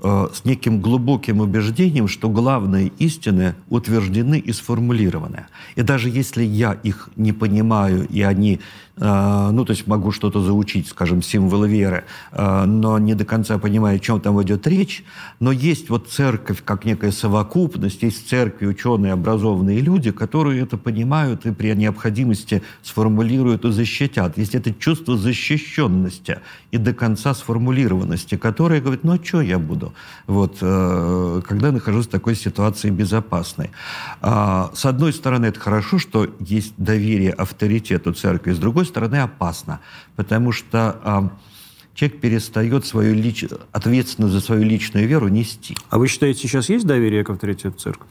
э, 0.03 0.27
с 0.33 0.45
неким 0.45 0.81
глубоким 0.81 1.41
убеждением, 1.41 2.07
что 2.07 2.29
главные 2.29 2.91
истины 2.99 3.55
утверждены 3.69 4.39
и 4.39 4.53
сформулированы. 4.53 5.45
И 5.75 5.81
даже 5.81 6.09
если 6.09 6.43
я 6.43 6.73
их 6.73 7.09
не 7.15 7.33
понимаю, 7.33 8.07
и 8.07 8.21
они 8.21 8.59
ну, 8.99 9.63
то 9.63 9.71
есть 9.71 9.85
могу 9.85 10.11
что-то 10.11 10.41
заучить, 10.41 10.87
скажем, 10.87 11.21
символы 11.21 11.69
веры, 11.69 12.05
а, 12.31 12.65
но 12.65 12.97
не 12.97 13.13
до 13.13 13.25
конца 13.25 13.57
понимаю, 13.59 13.97
о 13.97 13.99
чем 13.99 14.19
там 14.19 14.41
идет 14.41 14.65
речь. 14.65 15.03
Но 15.39 15.51
есть 15.51 15.89
вот 15.89 16.09
церковь 16.09 16.63
как 16.63 16.83
некая 16.85 17.11
совокупность, 17.11 18.01
есть 18.01 18.27
церкви, 18.27 18.65
ученые, 18.65 19.13
образованные 19.13 19.81
люди, 19.81 20.11
которые 20.11 20.63
это 20.63 20.77
понимают 20.77 21.45
и 21.45 21.51
при 21.51 21.75
необходимости 21.75 22.63
сформулируют 22.81 23.65
и 23.65 23.71
защитят. 23.71 24.37
Есть 24.37 24.55
это 24.55 24.73
чувство 24.73 25.15
защищенности 25.15 26.39
и 26.71 26.77
до 26.77 26.93
конца 26.93 27.35
сформулированности, 27.35 28.35
которое 28.35 28.81
говорит, 28.81 29.03
ну, 29.03 29.13
а 29.13 29.23
что 29.23 29.41
я 29.41 29.59
буду, 29.59 29.93
вот, 30.25 30.57
э, 30.61 31.41
когда 31.47 31.71
нахожусь 31.71 32.07
в 32.07 32.09
такой 32.09 32.35
ситуации 32.35 32.89
безопасной. 32.89 33.69
А, 34.21 34.71
с 34.73 34.85
одной 34.85 35.13
стороны, 35.13 35.47
это 35.47 35.59
хорошо, 35.59 35.99
что 35.99 36.27
есть 36.39 36.73
доверие 36.77 37.31
авторитету 37.31 38.13
церкви, 38.13 38.53
с 38.53 38.57
другой 38.57 38.86
стороны, 38.87 39.17
опасно, 39.17 39.79
потому 40.15 40.51
что 40.51 40.99
э, 41.03 41.29
человек 41.93 42.19
перестает 42.19 42.85
свою 42.85 43.13
лич... 43.13 43.45
ответственность 43.71 44.33
за 44.33 44.41
свою 44.41 44.63
личную 44.63 45.07
веру 45.07 45.27
нести. 45.27 45.77
А 45.89 45.97
вы 45.97 46.07
считаете, 46.07 46.39
сейчас 46.41 46.69
есть 46.69 46.87
доверие 46.87 47.23
к 47.23 47.29
авторитету 47.29 47.77
церкви? 47.77 48.07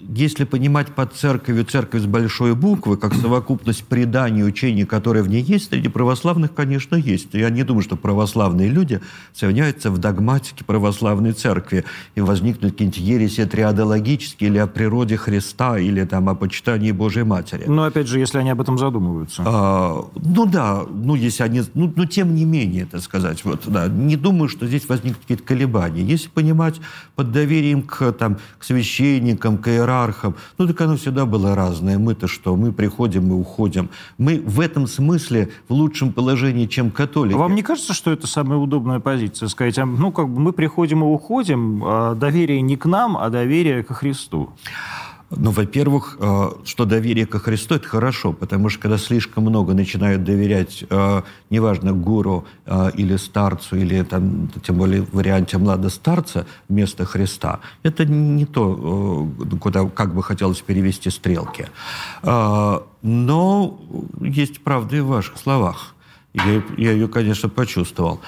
Если 0.00 0.44
понимать 0.44 0.88
под 0.94 1.14
церковью 1.14 1.64
церковь 1.64 2.02
с 2.02 2.06
большой 2.06 2.54
буквы, 2.54 2.96
как 2.96 3.14
совокупность 3.22 3.84
преданий, 3.84 4.44
учений, 4.44 4.84
которые 4.84 5.22
в 5.22 5.28
ней 5.28 5.42
есть, 5.42 5.68
среди 5.70 5.88
православных, 5.88 6.54
конечно, 6.54 6.96
есть. 6.96 7.34
Я 7.34 7.50
не 7.50 7.64
думаю, 7.64 7.82
что 7.82 7.96
православные 7.96 8.68
люди 8.68 9.00
сомневаются 9.34 9.90
в 9.90 9.98
догматике 9.98 10.64
православной 10.64 11.32
церкви 11.32 11.84
и 12.14 12.20
возникнут 12.20 12.72
какие-нибудь 12.72 12.98
ереси 12.98 13.44
триадологические 13.44 14.50
или 14.50 14.58
о 14.58 14.66
природе 14.66 15.16
Христа, 15.16 15.78
или 15.78 16.04
там 16.04 16.28
о 16.28 16.34
почитании 16.34 16.92
Божьей 16.92 17.24
Матери. 17.24 17.64
Но 17.66 17.84
опять 17.84 18.06
же, 18.06 18.18
если 18.18 18.38
они 18.38 18.50
об 18.50 18.60
этом 18.60 18.78
задумываются. 18.78 19.42
А, 19.44 20.04
ну 20.14 20.46
да, 20.46 20.84
ну 20.90 21.14
если 21.14 21.42
они, 21.42 21.62
ну, 21.74 21.92
ну 21.94 22.04
тем 22.04 22.34
не 22.34 22.44
менее, 22.44 22.86
так 22.86 23.02
сказать, 23.02 23.44
вот, 23.44 23.62
да, 23.66 23.88
не 23.88 24.16
думаю, 24.16 24.48
что 24.48 24.66
здесь 24.66 24.88
возникнут 24.88 25.22
какие-то 25.22 25.44
колебания. 25.44 26.02
Если 26.02 26.28
понимать 26.28 26.76
под 27.14 27.32
доверием 27.32 27.82
к, 27.82 28.12
там, 28.12 28.38
к 28.58 28.64
священникам, 28.64 29.58
к 29.58 29.68
иерархам. 29.88 30.34
Ну, 30.58 30.66
так 30.66 30.80
оно 30.80 30.96
всегда 30.96 31.26
было 31.26 31.54
разное. 31.54 31.98
Мы-то 31.98 32.28
что? 32.28 32.56
Мы 32.56 32.72
приходим 32.72 33.30
и 33.30 33.34
уходим. 33.34 33.88
Мы 34.18 34.40
в 34.40 34.60
этом 34.60 34.86
смысле 34.86 35.50
в 35.68 35.72
лучшем 35.72 36.12
положении, 36.12 36.66
чем 36.66 36.90
католики. 36.90 37.36
Вам 37.36 37.54
не 37.54 37.62
кажется, 37.62 37.94
что 37.94 38.10
это 38.10 38.26
самая 38.26 38.58
удобная 38.58 39.00
позиция? 39.00 39.48
Сказать, 39.48 39.76
ну, 39.78 40.12
как 40.12 40.28
бы 40.28 40.40
мы 40.40 40.52
приходим 40.52 41.02
и 41.02 41.06
уходим, 41.06 41.82
а 41.84 42.14
доверие 42.14 42.60
не 42.60 42.76
к 42.76 42.86
нам, 42.86 43.16
а 43.16 43.30
доверие 43.30 43.82
ко 43.82 43.94
Христу. 43.94 44.50
Ну, 45.30 45.50
во-первых, 45.50 46.16
э, 46.20 46.50
что 46.64 46.86
доверие 46.86 47.26
ко 47.26 47.38
Христу– 47.38 47.74
это 47.76 47.86
хорошо, 47.86 48.32
потому 48.32 48.70
что 48.70 48.80
когда 48.80 48.96
слишком 48.96 49.44
много 49.44 49.74
начинают 49.74 50.24
доверять, 50.24 50.84
э, 50.88 51.22
неважно, 51.50 51.92
гуру 51.92 52.46
э, 52.64 52.90
или 52.94 53.16
старцу, 53.16 53.76
или 53.76 54.02
там, 54.02 54.48
тем 54.62 54.76
более 54.78 55.02
в 55.02 55.12
варианте 55.12 55.58
младостарца 55.58 56.46
вместо 56.70 57.04
Христа, 57.04 57.60
это 57.82 58.06
не 58.06 58.46
то, 58.46 59.28
куда 59.60 59.84
как 59.90 60.14
бы 60.14 60.22
хотелось 60.22 60.62
перевести 60.62 61.10
стрелки. 61.10 61.68
Но 62.22 63.80
есть 64.20 64.62
правда 64.64 64.96
и 64.96 65.00
в 65.00 65.08
ваших 65.08 65.36
словах. 65.36 65.94
Я, 66.32 66.62
я 66.78 66.92
ее, 66.92 67.08
конечно, 67.08 67.48
почувствовал. 67.48 68.20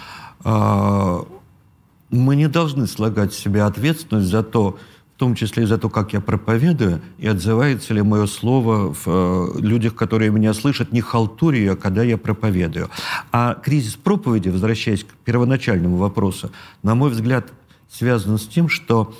Мы 0.44 2.36
не 2.36 2.48
должны 2.48 2.86
слагать 2.86 3.32
в 3.32 3.38
себя 3.38 3.66
ответственность 3.66 4.28
за 4.28 4.42
то, 4.42 4.78
том 5.20 5.34
числе 5.34 5.64
и 5.64 5.66
за 5.66 5.76
то, 5.76 5.90
как 5.90 6.14
я 6.14 6.22
проповедую, 6.22 7.02
и 7.18 7.28
отзывается 7.28 7.92
ли 7.92 8.00
мое 8.00 8.24
слово 8.26 8.94
в 8.94 9.02
э, 9.06 9.60
людях, 9.60 9.94
которые 9.94 10.30
меня 10.30 10.54
слышат, 10.54 10.92
не 10.92 11.02
халтурию, 11.02 11.74
а 11.74 11.76
когда 11.76 12.02
я 12.02 12.16
проповедую. 12.16 12.88
А 13.30 13.54
кризис 13.54 13.96
проповеди, 13.96 14.48
возвращаясь 14.48 15.04
к 15.04 15.12
первоначальному 15.26 15.98
вопросу, 15.98 16.50
на 16.82 16.94
мой 16.94 17.10
взгляд, 17.10 17.52
связан 17.92 18.38
с 18.38 18.46
тем, 18.46 18.70
что 18.70 19.14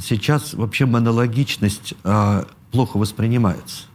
сейчас 0.00 0.54
вообще 0.54 0.86
монологичность 0.86 1.94
э, 2.04 2.44
плохо 2.70 2.96
воспринимается. 2.96 3.86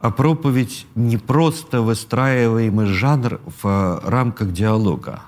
А 0.00 0.10
проповедь 0.10 0.86
не 0.94 1.16
просто 1.16 1.80
выстраиваемый 1.80 2.86
жанр 2.88 3.40
в 3.62 3.66
э, 3.66 4.00
рамках 4.06 4.52
диалога. 4.52 5.22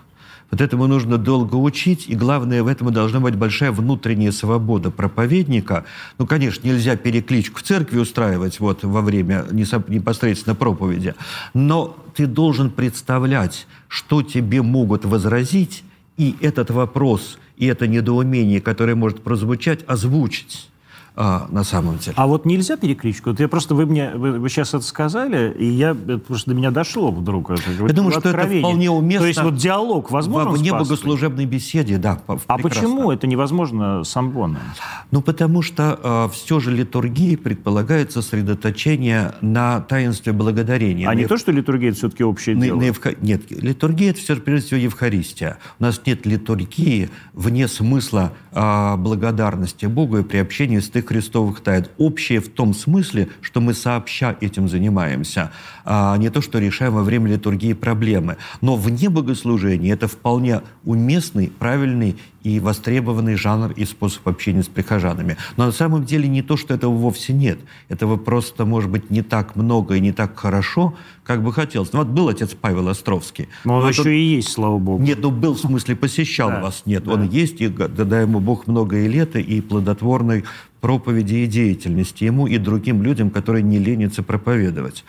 Вот 0.52 0.60
этому 0.60 0.86
нужно 0.86 1.16
долго 1.16 1.56
учить, 1.56 2.04
и 2.08 2.14
главное, 2.14 2.62
в 2.62 2.66
этом 2.66 2.92
должна 2.92 3.20
быть 3.20 3.36
большая 3.36 3.72
внутренняя 3.72 4.32
свобода 4.32 4.90
проповедника. 4.90 5.86
Ну, 6.18 6.26
конечно, 6.26 6.68
нельзя 6.68 6.94
перекличку 6.94 7.60
в 7.60 7.62
церкви 7.62 7.98
устраивать 7.98 8.60
вот 8.60 8.84
во 8.84 9.00
время 9.00 9.46
непосредственно 9.50 10.54
проповеди, 10.54 11.14
но 11.54 11.96
ты 12.14 12.26
должен 12.26 12.68
представлять, 12.70 13.66
что 13.88 14.22
тебе 14.22 14.60
могут 14.60 15.06
возразить, 15.06 15.84
и 16.18 16.36
этот 16.42 16.70
вопрос, 16.70 17.38
и 17.56 17.64
это 17.64 17.86
недоумение, 17.86 18.60
которое 18.60 18.94
может 18.94 19.22
прозвучать, 19.22 19.80
озвучить 19.86 20.68
а, 21.14 21.46
на 21.50 21.62
самом 21.62 21.98
деле. 21.98 22.14
А 22.16 22.26
вот 22.26 22.46
нельзя 22.46 22.76
перекличку? 22.76 23.30
Вот 23.30 23.40
я 23.40 23.48
просто, 23.48 23.74
вы 23.74 23.84
мне, 23.84 24.12
вы, 24.14 24.38
вы 24.38 24.48
сейчас 24.48 24.70
это 24.70 24.84
сказали, 24.84 25.52
и 25.58 25.66
я, 25.66 25.90
это 25.90 26.18
просто 26.18 26.50
до 26.50 26.56
меня 26.56 26.70
дошло 26.70 27.10
вдруг. 27.10 27.50
Это, 27.50 27.62
я 27.70 27.92
думаю, 27.92 28.12
что 28.12 28.30
это 28.30 28.58
вполне 28.58 28.90
уместно. 28.90 29.24
То 29.24 29.28
есть 29.28 29.42
вот 29.42 29.56
диалог 29.56 30.10
возможно 30.10 30.50
в 30.50 30.62
небогослужебной 30.62 31.44
беседе, 31.44 31.98
да. 31.98 32.18
А 32.46 32.58
почему 32.58 33.10
это 33.10 33.26
невозможно 33.26 34.04
с 34.04 34.16
амбоном? 34.16 34.62
Ну, 35.10 35.20
потому 35.20 35.60
что 35.60 35.98
э, 36.02 36.28
все 36.32 36.60
же 36.60 36.70
литургии 36.70 37.36
предполагает 37.36 38.12
сосредоточение 38.12 39.34
на 39.42 39.80
таинстве 39.80 40.32
благодарения. 40.32 41.06
А 41.06 41.10
на 41.10 41.16
не 41.16 41.22
ев... 41.22 41.28
то, 41.28 41.36
что 41.36 41.52
литургия 41.52 41.90
это 41.90 41.98
все-таки 41.98 42.24
общее 42.24 42.56
на, 42.56 42.64
дело? 42.64 42.78
На 42.78 42.84
евха... 42.84 43.14
Нет, 43.20 43.50
литургия 43.50 44.10
это 44.10 44.20
все, 44.20 44.36
прежде 44.36 44.68
всего, 44.68 44.80
Евхаристия. 44.80 45.58
У 45.78 45.82
нас 45.82 46.00
нет 46.06 46.24
литургии 46.24 47.10
вне 47.34 47.68
смысла 47.68 48.32
э, 48.52 48.96
благодарности 48.96 49.86
Богу 49.86 50.18
и 50.18 50.22
приобщения 50.22 50.80
с 50.80 50.88
святых 51.02 51.08
христовых 51.08 51.60
тайн. 51.60 51.86
Общее 51.98 52.40
в 52.40 52.48
том 52.48 52.74
смысле, 52.74 53.28
что 53.40 53.60
мы 53.60 53.74
сообща 53.74 54.36
этим 54.40 54.68
занимаемся, 54.68 55.50
а 55.84 56.16
не 56.16 56.30
то, 56.30 56.40
что 56.40 56.58
решаем 56.58 56.94
во 56.94 57.02
время 57.02 57.30
литургии 57.30 57.74
проблемы. 57.74 58.36
Но 58.60 58.76
вне 58.76 59.08
богослужения 59.08 59.92
это 59.92 60.08
вполне 60.08 60.60
уместный, 60.84 61.50
правильный 61.58 62.16
и 62.44 62.60
востребованный 62.60 63.36
жанр 63.36 63.72
и 63.72 63.84
способ 63.84 64.26
общения 64.26 64.62
с 64.62 64.68
прихожанами. 64.68 65.36
Но 65.56 65.66
на 65.66 65.72
самом 65.72 66.04
деле 66.04 66.28
не 66.28 66.42
то, 66.42 66.56
что 66.56 66.74
этого 66.74 66.92
вовсе 66.92 67.32
нет. 67.32 67.58
Этого 67.88 68.16
просто, 68.16 68.64
может 68.64 68.90
быть, 68.90 69.10
не 69.10 69.22
так 69.22 69.54
много 69.56 69.94
и 69.94 70.00
не 70.00 70.12
так 70.12 70.36
хорошо, 70.36 70.94
как 71.24 71.42
бы 71.42 71.52
хотелось. 71.52 71.92
Ну 71.92 72.00
вот 72.00 72.08
был 72.08 72.28
отец 72.28 72.50
Павел 72.60 72.88
Островский. 72.88 73.48
Но 73.64 73.76
он 73.76 73.82
но 73.82 73.88
еще 73.88 74.02
это... 74.02 74.10
и 74.10 74.20
есть, 74.20 74.52
слава 74.52 74.78
богу. 74.78 75.02
Нет, 75.02 75.18
ну 75.20 75.30
был 75.30 75.54
в 75.54 75.60
смысле 75.60 75.94
посещал 75.94 76.50
вас. 76.50 76.82
Нет, 76.84 77.06
он 77.06 77.28
есть, 77.28 77.60
и 77.60 77.68
дай 77.68 78.22
ему 78.22 78.40
Бог 78.40 78.66
многое 78.66 79.06
лето 79.06 79.38
и 79.38 79.60
плодотворной 79.60 80.44
проповеди 80.82 81.36
и 81.36 81.46
деятельности 81.46 82.24
ему 82.24 82.48
и 82.48 82.58
другим 82.58 83.02
людям, 83.02 83.30
которые 83.30 83.62
не 83.62 83.78
ленятся 83.78 84.22
проповедовать. 84.22 85.04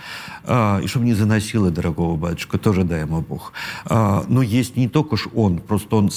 А, 0.45 0.79
и 0.81 0.87
чтобы 0.87 1.05
не 1.05 1.15
заносило 1.15 1.71
дорогого 1.71 2.15
батюшка, 2.15 2.57
тоже 2.59 2.83
дай 2.83 3.01
ему 3.01 3.21
Бог. 3.21 3.53
А, 3.85 4.23
но 4.29 4.43
есть 4.43 4.77
не 4.77 4.87
только 4.87 5.15
уж 5.15 5.27
он, 5.33 5.57
просто 5.57 5.95
он 5.95 6.11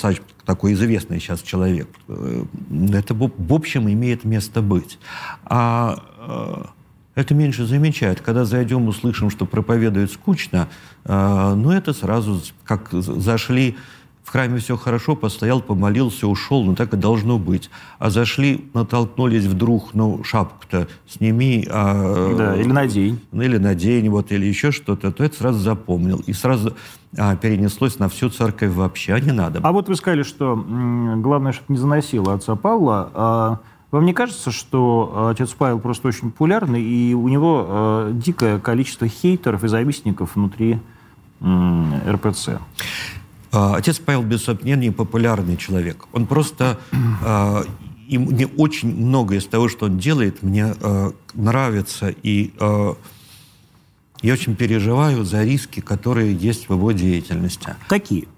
такой 0.44 0.74
известный 0.74 1.18
сейчас 1.20 1.40
человек. 1.40 1.88
Э, 2.06 2.44
это 2.92 3.14
в 3.14 3.52
общем 3.52 3.88
имеет 3.88 4.24
место 4.24 4.60
быть. 4.60 4.98
А 5.44 6.02
э, 6.18 6.64
это 7.16 7.34
меньше 7.34 7.64
замечают. 7.64 8.20
Когда 8.20 8.44
зайдем, 8.44 8.86
услышим, 8.88 9.30
что 9.30 9.46
проповедует 9.46 10.12
скучно, 10.12 10.68
э, 11.04 11.54
ну 11.56 11.70
это 11.70 11.94
сразу 11.94 12.42
как 12.64 12.92
зашли 12.92 13.76
в 14.26 14.30
храме 14.32 14.58
все 14.58 14.76
хорошо, 14.76 15.14
постоял, 15.14 15.60
помолился, 15.60 16.26
ушел, 16.26 16.64
ну 16.64 16.74
так 16.74 16.92
и 16.92 16.96
должно 16.96 17.38
быть. 17.38 17.70
А 18.00 18.10
зашли, 18.10 18.68
натолкнулись 18.74 19.44
вдруг, 19.44 19.94
ну 19.94 20.24
шапку-то 20.24 20.88
сними. 21.06 21.64
А, 21.70 22.34
да, 22.36 22.56
или 22.56 22.66
надень. 22.66 23.20
Ну, 23.30 23.42
или 23.42 23.56
надень, 23.56 24.10
вот, 24.10 24.32
или 24.32 24.44
еще 24.44 24.72
что-то, 24.72 25.12
то 25.12 25.22
это 25.22 25.36
сразу 25.36 25.60
запомнил. 25.60 26.24
И 26.26 26.32
сразу 26.32 26.74
а, 27.16 27.36
перенеслось 27.36 28.00
на 28.00 28.08
всю 28.08 28.28
церковь 28.28 28.72
вообще, 28.72 29.14
а 29.14 29.20
не 29.20 29.30
надо. 29.30 29.60
А 29.62 29.70
вот 29.70 29.88
вы 29.88 29.94
сказали, 29.94 30.24
что 30.24 30.56
главное, 30.56 31.52
чтобы 31.52 31.74
не 31.74 31.78
заносило 31.78 32.34
отца 32.34 32.56
Павла. 32.56 33.10
А 33.14 33.58
вам 33.92 34.06
не 34.06 34.12
кажется, 34.12 34.50
что 34.50 35.28
отец 35.30 35.52
Павел 35.52 35.78
просто 35.78 36.08
очень 36.08 36.32
популярный, 36.32 36.82
и 36.82 37.14
у 37.14 37.28
него 37.28 37.64
а, 37.68 38.12
дикое 38.12 38.58
количество 38.58 39.06
хейтеров 39.06 39.62
и 39.62 39.68
завистников 39.68 40.34
внутри 40.34 40.80
РПЦ? 41.40 42.58
А, 43.52 43.76
отец 43.76 43.98
Павел, 43.98 44.22
без 44.22 44.44
сомнения, 44.44 44.92
популярный 44.92 45.56
человек. 45.56 46.04
Он 46.12 46.26
просто... 46.26 46.78
А, 47.24 47.64
и 48.08 48.18
мне 48.18 48.46
очень 48.46 48.94
многое 48.94 49.38
из 49.38 49.46
того, 49.46 49.68
что 49.68 49.86
он 49.86 49.98
делает, 49.98 50.40
мне 50.44 50.76
э, 50.80 51.10
нравится. 51.34 52.14
И 52.22 52.52
я 54.22 54.32
очень 54.32 54.54
переживаю 54.54 55.24
за 55.24 55.42
риски, 55.42 55.80
которые 55.80 56.32
есть 56.32 56.68
в 56.68 56.72
его 56.72 56.92
деятельности. 56.92 57.74
Какие? 57.88 58.28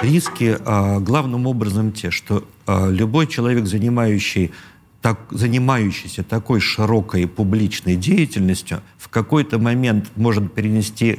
Риски 0.00 0.56
главным 1.00 1.48
образом 1.48 1.90
те, 1.90 2.12
что 2.12 2.46
любой 2.68 3.26
человек, 3.26 3.66
занимающий 3.66 4.52
так, 5.02 5.18
занимающийся 5.32 6.22
такой 6.22 6.60
широкой 6.60 7.26
публичной 7.26 7.96
деятельностью, 7.96 8.80
в 8.96 9.08
какой-то 9.08 9.58
момент 9.58 10.08
может 10.14 10.54
перенести 10.54 11.18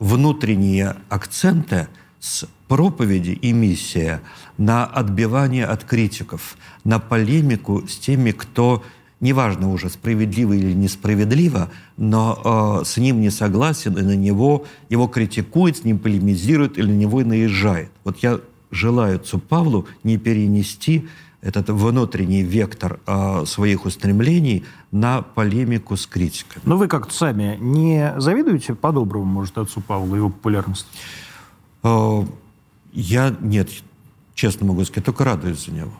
внутренние 0.00 0.96
акценты– 1.08 1.86
с 2.22 2.46
проповеди 2.68 3.30
и 3.30 3.52
миссия 3.52 4.22
на 4.56 4.86
отбивание 4.86 5.66
от 5.66 5.82
критиков, 5.82 6.56
на 6.84 7.00
полемику 7.00 7.82
с 7.88 7.98
теми, 7.98 8.30
кто, 8.30 8.84
неважно 9.20 9.72
уже, 9.72 9.90
справедливо 9.90 10.52
или 10.52 10.72
несправедливо, 10.72 11.68
но 11.96 12.80
э, 12.80 12.84
с 12.84 12.96
ним 12.96 13.20
не 13.20 13.30
согласен 13.30 13.98
и 13.98 14.02
на 14.02 14.14
него 14.14 14.64
его 14.88 15.08
критикует, 15.08 15.78
с 15.78 15.84
ним 15.84 15.98
полемизирует 15.98 16.78
или 16.78 16.86
на 16.86 16.96
него 16.96 17.22
наезжает. 17.22 17.90
Вот 18.04 18.18
я 18.18 18.38
желаю 18.70 19.16
отцу 19.16 19.40
Павлу 19.40 19.88
не 20.04 20.16
перенести 20.16 21.08
этот 21.40 21.70
внутренний 21.70 22.44
вектор 22.44 23.00
э, 23.04 23.44
своих 23.46 23.84
устремлений 23.84 24.64
на 24.92 25.22
полемику 25.22 25.96
с 25.96 26.06
критиками. 26.06 26.62
Но 26.64 26.76
вы 26.76 26.86
как-то 26.86 27.12
сами 27.12 27.58
не 27.60 28.14
завидуете 28.18 28.76
по-доброму, 28.76 29.24
может, 29.24 29.58
отцу 29.58 29.80
Павлу 29.80 30.14
его 30.14 30.28
популярности? 30.28 30.86
Э, 31.82 32.24
я, 32.92 33.34
нет, 33.40 33.70
честно 34.34 34.66
могу 34.66 34.84
сказать, 34.84 35.04
только 35.04 35.24
радуюсь 35.24 35.66
за 35.66 35.72
него. 35.72 35.92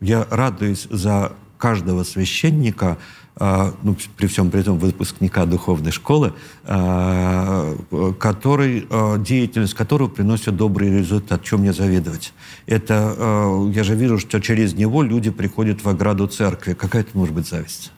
Я 0.00 0.26
радуюсь 0.30 0.86
за 0.90 1.32
каждого 1.58 2.04
священника, 2.04 2.98
э, 3.36 3.72
ну, 3.82 3.96
при 4.16 4.26
всем 4.26 4.50
при 4.50 4.60
этом 4.60 4.78
выпускника 4.78 5.44
духовной 5.46 5.92
школы, 5.92 6.32
э, 6.64 7.76
который, 8.18 8.86
деятельность 9.18 9.74
которого 9.74 10.08
приносит 10.08 10.56
добрый 10.56 10.98
результат. 10.98 11.42
Чем 11.44 11.60
мне 11.60 11.72
завидовать? 11.72 12.32
Это, 12.66 13.66
я 13.72 13.84
же 13.84 13.94
вижу, 13.94 14.18
что 14.18 14.40
через 14.40 14.74
него 14.74 15.02
люди 15.02 15.30
приходят 15.30 15.84
в 15.84 15.88
ограду 15.88 16.26
церкви. 16.26 16.74
Какая 16.74 17.02
это 17.02 17.16
может 17.16 17.34
быть 17.34 17.48
зависть? 17.48 17.92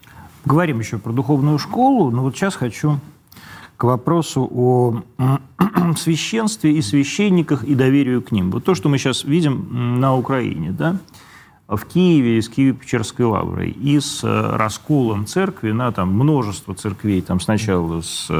Говорим 0.45 0.81
еще 0.81 0.99
про 0.99 1.13
духовную 1.13 1.59
школу, 1.59 2.11
но 2.11 2.23
вот 2.23 2.35
сейчас 2.37 2.57
хочу 2.57 2.99
к 3.83 3.85
вопросу 3.85 4.49
о 4.55 5.03
священстве 5.97 6.71
и 6.71 6.83
священниках 6.83 7.65
и 7.65 7.75
доверию 7.75 8.23
к 8.23 8.31
ним. 8.31 8.53
Вот 8.53 8.63
то, 8.63 8.77
что 8.77 8.89
мы 8.89 8.97
сейчас 8.97 9.25
видим 9.25 9.99
на 9.99 10.17
Украине, 10.17 10.71
да, 10.71 10.99
в 11.67 11.85
Киеве 11.87 12.39
из 12.39 12.49
Киево-Печерской 12.49 13.25
лавры 13.25 13.71
и 13.71 13.99
с 13.99 14.23
расколом 14.23 15.27
церкви 15.27 15.73
на 15.73 15.91
там, 15.91 16.15
множество 16.15 16.77
церквей. 16.77 17.23
Там 17.23 17.41
сначала 17.41 18.03
с 18.03 18.31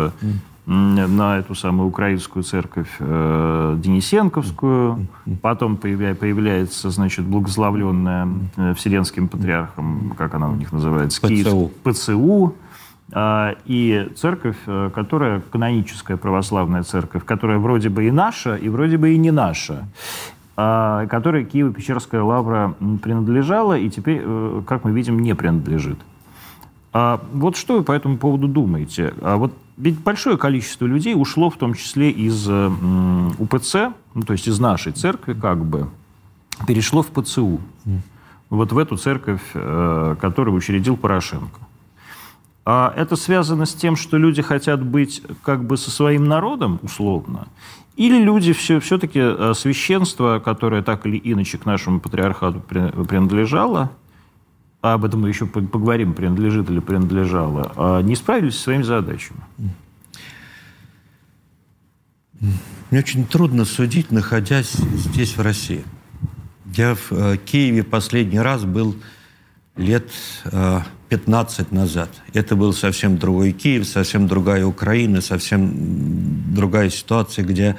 на 0.65 1.39
эту 1.39 1.57
самую 1.57 1.89
украинскую 1.89 2.45
церковь 2.45 2.91
э, 3.01 3.77
Денисенковскую. 3.83 5.09
Потом 5.41 5.77
появля, 5.77 6.15
появляется, 6.15 6.91
значит, 6.91 7.25
благословленная 7.25 8.29
э, 8.57 8.75
Вселенским 8.75 9.27
патриархом, 9.27 10.15
как 10.17 10.35
она 10.35 10.49
у 10.49 10.55
них 10.55 10.71
называется? 10.71 11.21
ПЦУ. 11.21 11.29
Киев, 11.29 11.71
ПЦУ. 11.83 12.55
Э, 13.13 13.55
и 13.67 14.11
церковь, 14.17 14.57
э, 14.67 14.91
которая 14.95 15.41
каноническая 15.41 16.17
православная 16.17 16.83
церковь, 16.83 17.25
которая 17.25 17.59
вроде 17.59 17.89
бы 17.89 18.07
и 18.07 18.11
наша, 18.11 18.57
и 18.57 18.69
вроде 18.69 18.97
бы 18.97 19.13
и 19.13 19.19
не 19.19 19.31
наша 19.31 19.85
э, 20.57 21.07
которой 21.11 21.45
Киево-Печерская 21.45 22.23
лавра 22.23 22.75
принадлежала 23.03 23.77
и 23.77 23.91
теперь, 23.91 24.23
э, 24.25 24.63
как 24.67 24.85
мы 24.85 24.93
видим, 24.93 25.19
не 25.19 25.35
принадлежит. 25.35 25.99
А 26.95 27.23
вот 27.33 27.57
что 27.57 27.79
вы 27.79 27.85
по 27.85 27.93
этому 27.93 28.17
поводу 28.17 28.49
думаете? 28.49 29.15
А 29.23 29.37
вот 29.37 29.53
ведь 29.77 29.99
большое 29.99 30.37
количество 30.37 30.87
людей 30.87 31.15
ушло 31.15 31.51
в 31.51 31.57
том 31.57 31.75
числе 31.75 32.11
из 32.11 32.47
э, 32.49 32.71
УПЦ, 33.39 33.93
ну, 34.15 34.23
то 34.23 34.33
есть 34.33 34.49
из 34.49 34.59
нашей 34.59 34.93
церкви 34.93 35.35
как 35.35 35.65
бы, 35.65 35.89
перешло 36.67 37.03
в 37.03 37.09
ПЦУ. 37.09 37.61
Вот 38.51 38.71
в 38.71 38.77
эту 38.77 38.99
церковь, 38.99 39.41
которую 39.53 40.55
учредил 40.55 40.99
Порошенко. 40.99 41.62
А 42.65 42.93
это 42.97 43.17
связано 43.17 43.67
с 43.67 43.75
тем, 43.75 43.97
что 43.97 44.17
люди 44.17 44.41
хотят 44.41 44.85
быть 44.85 45.23
как 45.43 45.65
бы 45.65 45.77
со 45.77 45.91
своим 45.91 46.27
народом, 46.27 46.79
условно, 46.83 47.49
или 47.97 48.23
люди 48.23 48.53
все, 48.53 48.79
все-таки 48.81 49.19
э, 49.21 49.53
священство, 49.55 50.39
которое 50.39 50.83
так 50.83 51.05
или 51.07 51.21
иначе 51.23 51.59
к 51.59 51.67
нашему 51.67 52.01
патриархату 52.01 52.61
принадлежало, 52.61 53.91
а 54.81 54.95
об 54.95 55.05
этом 55.05 55.21
мы 55.23 55.29
еще 55.29 55.47
поговорим, 55.47 56.15
принадлежит 56.15 56.71
или 56.71 56.79
принадлежало, 56.79 57.73
а 57.77 58.01
не 58.01 58.17
справились 58.17 58.57
со 58.57 58.63
своими 58.63 58.83
задачами? 58.83 59.41
Мне 62.91 63.01
очень 63.01 63.27
трудно 63.27 63.65
судить, 63.65 64.11
находясь 64.11 64.73
здесь, 64.73 65.37
в 65.37 65.41
России. 65.41 65.85
Я 66.75 66.95
в 66.95 67.13
э, 67.13 67.37
Киеве 67.39 67.83
последний 67.83 68.41
раз 68.41 68.65
был 68.65 68.97
лет 69.77 70.11
15 71.13 71.61
э, 71.61 71.75
назад. 71.75 72.09
Это 72.33 72.57
был 72.57 72.73
совсем 72.73 73.19
другой 73.19 73.53
Киев, 73.53 73.87
совсем 73.87 74.27
другая 74.27 74.65
Украина, 74.65 75.21
совсем 75.21 76.55
другая 76.55 76.89
ситуация, 76.89 77.45
где 77.45 77.77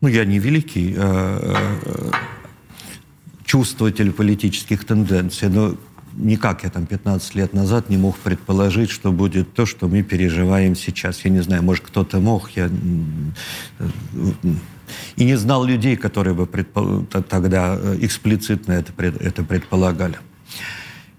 ну, 0.00 0.08
я 0.08 0.24
не 0.24 0.38
великий 0.38 0.94
э, 0.96 1.56
чувствователь 3.44 4.12
политических 4.12 4.84
тенденций, 4.84 5.48
но 5.48 5.74
никак 6.16 6.62
я 6.62 6.70
там 6.70 6.86
15 6.86 7.34
лет 7.34 7.54
назад 7.54 7.90
не 7.90 7.96
мог 7.96 8.16
предположить, 8.18 8.90
что 8.90 9.10
будет 9.10 9.52
то, 9.54 9.66
что 9.66 9.88
мы 9.88 10.02
переживаем 10.02 10.76
сейчас. 10.76 11.24
Я 11.24 11.30
не 11.32 11.42
знаю, 11.42 11.64
может, 11.64 11.84
кто-то 11.84 12.20
мог, 12.20 12.50
я 12.50 12.70
и 15.16 15.24
не 15.24 15.36
знал 15.36 15.64
людей, 15.64 15.96
которые 15.96 16.34
бы 16.34 16.46
предпол... 16.46 17.04
тогда 17.28 17.76
э, 17.76 17.98
эксплицитно 18.00 18.72
это, 18.74 18.92
это 19.02 19.42
предполагали. 19.42 20.18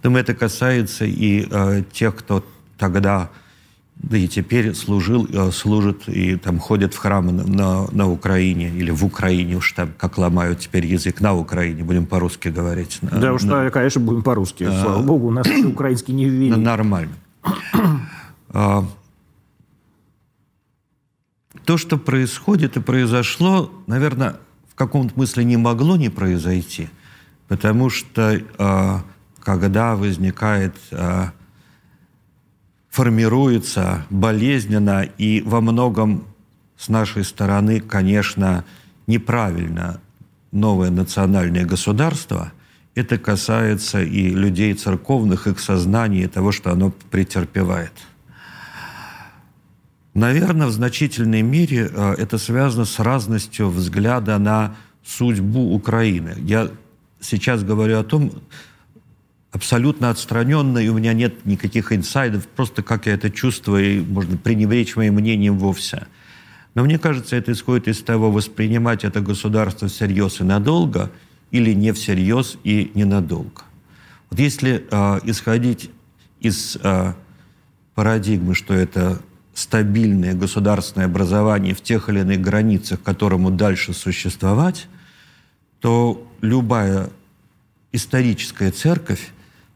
Думаю, 0.03 0.21
это 0.23 0.33
касается 0.33 1.05
и 1.05 1.47
э, 1.49 1.83
тех, 1.91 2.15
кто 2.15 2.43
тогда 2.77 3.29
да 4.01 4.17
и 4.17 4.27
теперь 4.27 4.73
служил, 4.73 5.27
э, 5.31 5.51
служит 5.51 6.09
и 6.09 6.35
там 6.35 6.59
ходят 6.59 6.93
в 6.93 6.97
храмы 6.97 7.31
на, 7.31 7.87
на 7.91 8.09
Украине 8.09 8.69
или 8.69 8.89
в 8.89 9.05
Украине, 9.05 9.57
уж 9.57 9.73
там 9.73 9.91
как 9.97 10.17
ломают 10.17 10.59
теперь 10.59 10.85
язык 10.85 11.21
на 11.21 11.35
Украине, 11.35 11.83
будем 11.83 12.05
по-русски 12.05 12.47
говорить. 12.47 12.97
Да 13.01 13.33
уж, 13.33 13.43
на, 13.43 13.69
конечно, 13.69 14.01
будем 14.01 14.23
по-русски. 14.23 14.63
А, 14.63 14.81
Слава 14.81 15.03
богу, 15.03 15.27
у 15.27 15.31
нас 15.31 15.47
украинский 15.47 16.13
не 16.13 16.25
ввели. 16.25 16.51
Нормально. 16.51 17.13
А, 18.53 18.85
то, 21.63 21.77
что 21.77 21.97
происходит 21.97 22.75
и 22.75 22.81
произошло, 22.81 23.71
наверное, 23.87 24.35
в 24.69 24.75
каком-то 24.75 25.13
смысле 25.13 25.45
не 25.45 25.55
могло 25.55 25.95
не 25.95 26.09
произойти, 26.09 26.89
потому 27.47 27.89
что 27.89 28.41
а, 28.57 29.03
когда 29.43 29.95
возникает 29.95 30.75
формируется 32.89 34.05
болезненно 34.09 35.03
и 35.17 35.41
во 35.41 35.61
многом 35.61 36.25
с 36.77 36.89
нашей 36.89 37.23
стороны, 37.23 37.79
конечно, 37.79 38.65
неправильно 39.07 40.01
новое 40.51 40.89
национальное 40.89 41.65
государство. 41.65 42.51
Это 42.95 43.17
касается 43.17 44.01
и 44.01 44.29
людей 44.29 44.73
церковных, 44.73 45.47
их 45.47 45.59
сознания, 45.59 46.23
и 46.23 46.27
того, 46.27 46.51
что 46.51 46.71
оно 46.71 46.91
претерпевает. 47.09 47.93
Наверное, 50.13 50.67
в 50.67 50.71
значительной 50.71 51.41
мере 51.41 51.89
э, 51.89 52.15
это 52.17 52.37
связано 52.37 52.83
с 52.83 52.99
разностью 52.99 53.69
взгляда 53.69 54.37
на 54.39 54.75
судьбу 55.05 55.73
Украины. 55.73 56.35
Я 56.39 56.69
сейчас 57.21 57.63
говорю 57.63 57.99
о 57.99 58.03
том, 58.03 58.33
абсолютно 59.51 60.09
отстраненно, 60.09 60.77
и 60.77 60.87
у 60.87 60.93
меня 60.93 61.13
нет 61.13 61.45
никаких 61.45 61.91
инсайдов, 61.91 62.47
просто 62.47 62.83
как 62.83 63.05
я 63.05 63.13
это 63.13 63.29
чувствую, 63.29 63.97
и 63.97 63.99
можно 63.99 64.37
пренебречь 64.37 64.95
моим 64.95 65.15
мнением 65.15 65.57
вовсе. 65.57 66.07
Но 66.73 66.83
мне 66.83 66.97
кажется, 66.97 67.35
это 67.35 67.51
исходит 67.51 67.89
из 67.89 68.01
того, 68.01 68.31
воспринимать 68.31 69.03
это 69.03 69.19
государство 69.19 69.89
всерьез 69.89 70.39
и 70.39 70.43
надолго, 70.43 71.11
или 71.51 71.73
не 71.73 71.91
всерьез 71.91 72.57
и 72.63 72.91
ненадолго. 72.95 73.63
Вот 74.29 74.39
если 74.39 74.87
э, 74.89 75.19
исходить 75.25 75.91
из 76.39 76.77
э, 76.81 77.13
парадигмы, 77.93 78.55
что 78.55 78.73
это 78.73 79.21
стабильное 79.53 80.33
государственное 80.33 81.07
образование 81.07 81.75
в 81.75 81.81
тех 81.81 82.07
или 82.07 82.21
иных 82.21 82.39
границах, 82.39 83.01
которому 83.03 83.51
дальше 83.51 83.93
существовать, 83.93 84.87
то 85.81 86.25
любая 86.39 87.09
историческая 87.91 88.71
церковь 88.71 89.31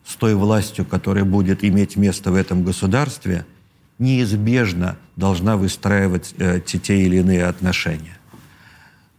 с 0.06 0.16
той 0.16 0.36
властью, 0.36 0.86
которая 0.86 1.24
будет 1.24 1.64
иметь 1.64 1.98
место 1.98 2.32
в 2.32 2.36
этом 2.36 2.64
государстве, 2.64 3.46
неизбежно 3.98 4.98
должна 5.16 5.58
выстраивать 5.58 6.36
э, 6.38 6.60
те 6.60 7.02
или 7.02 7.18
иные 7.18 7.46
отношения. 7.46 8.18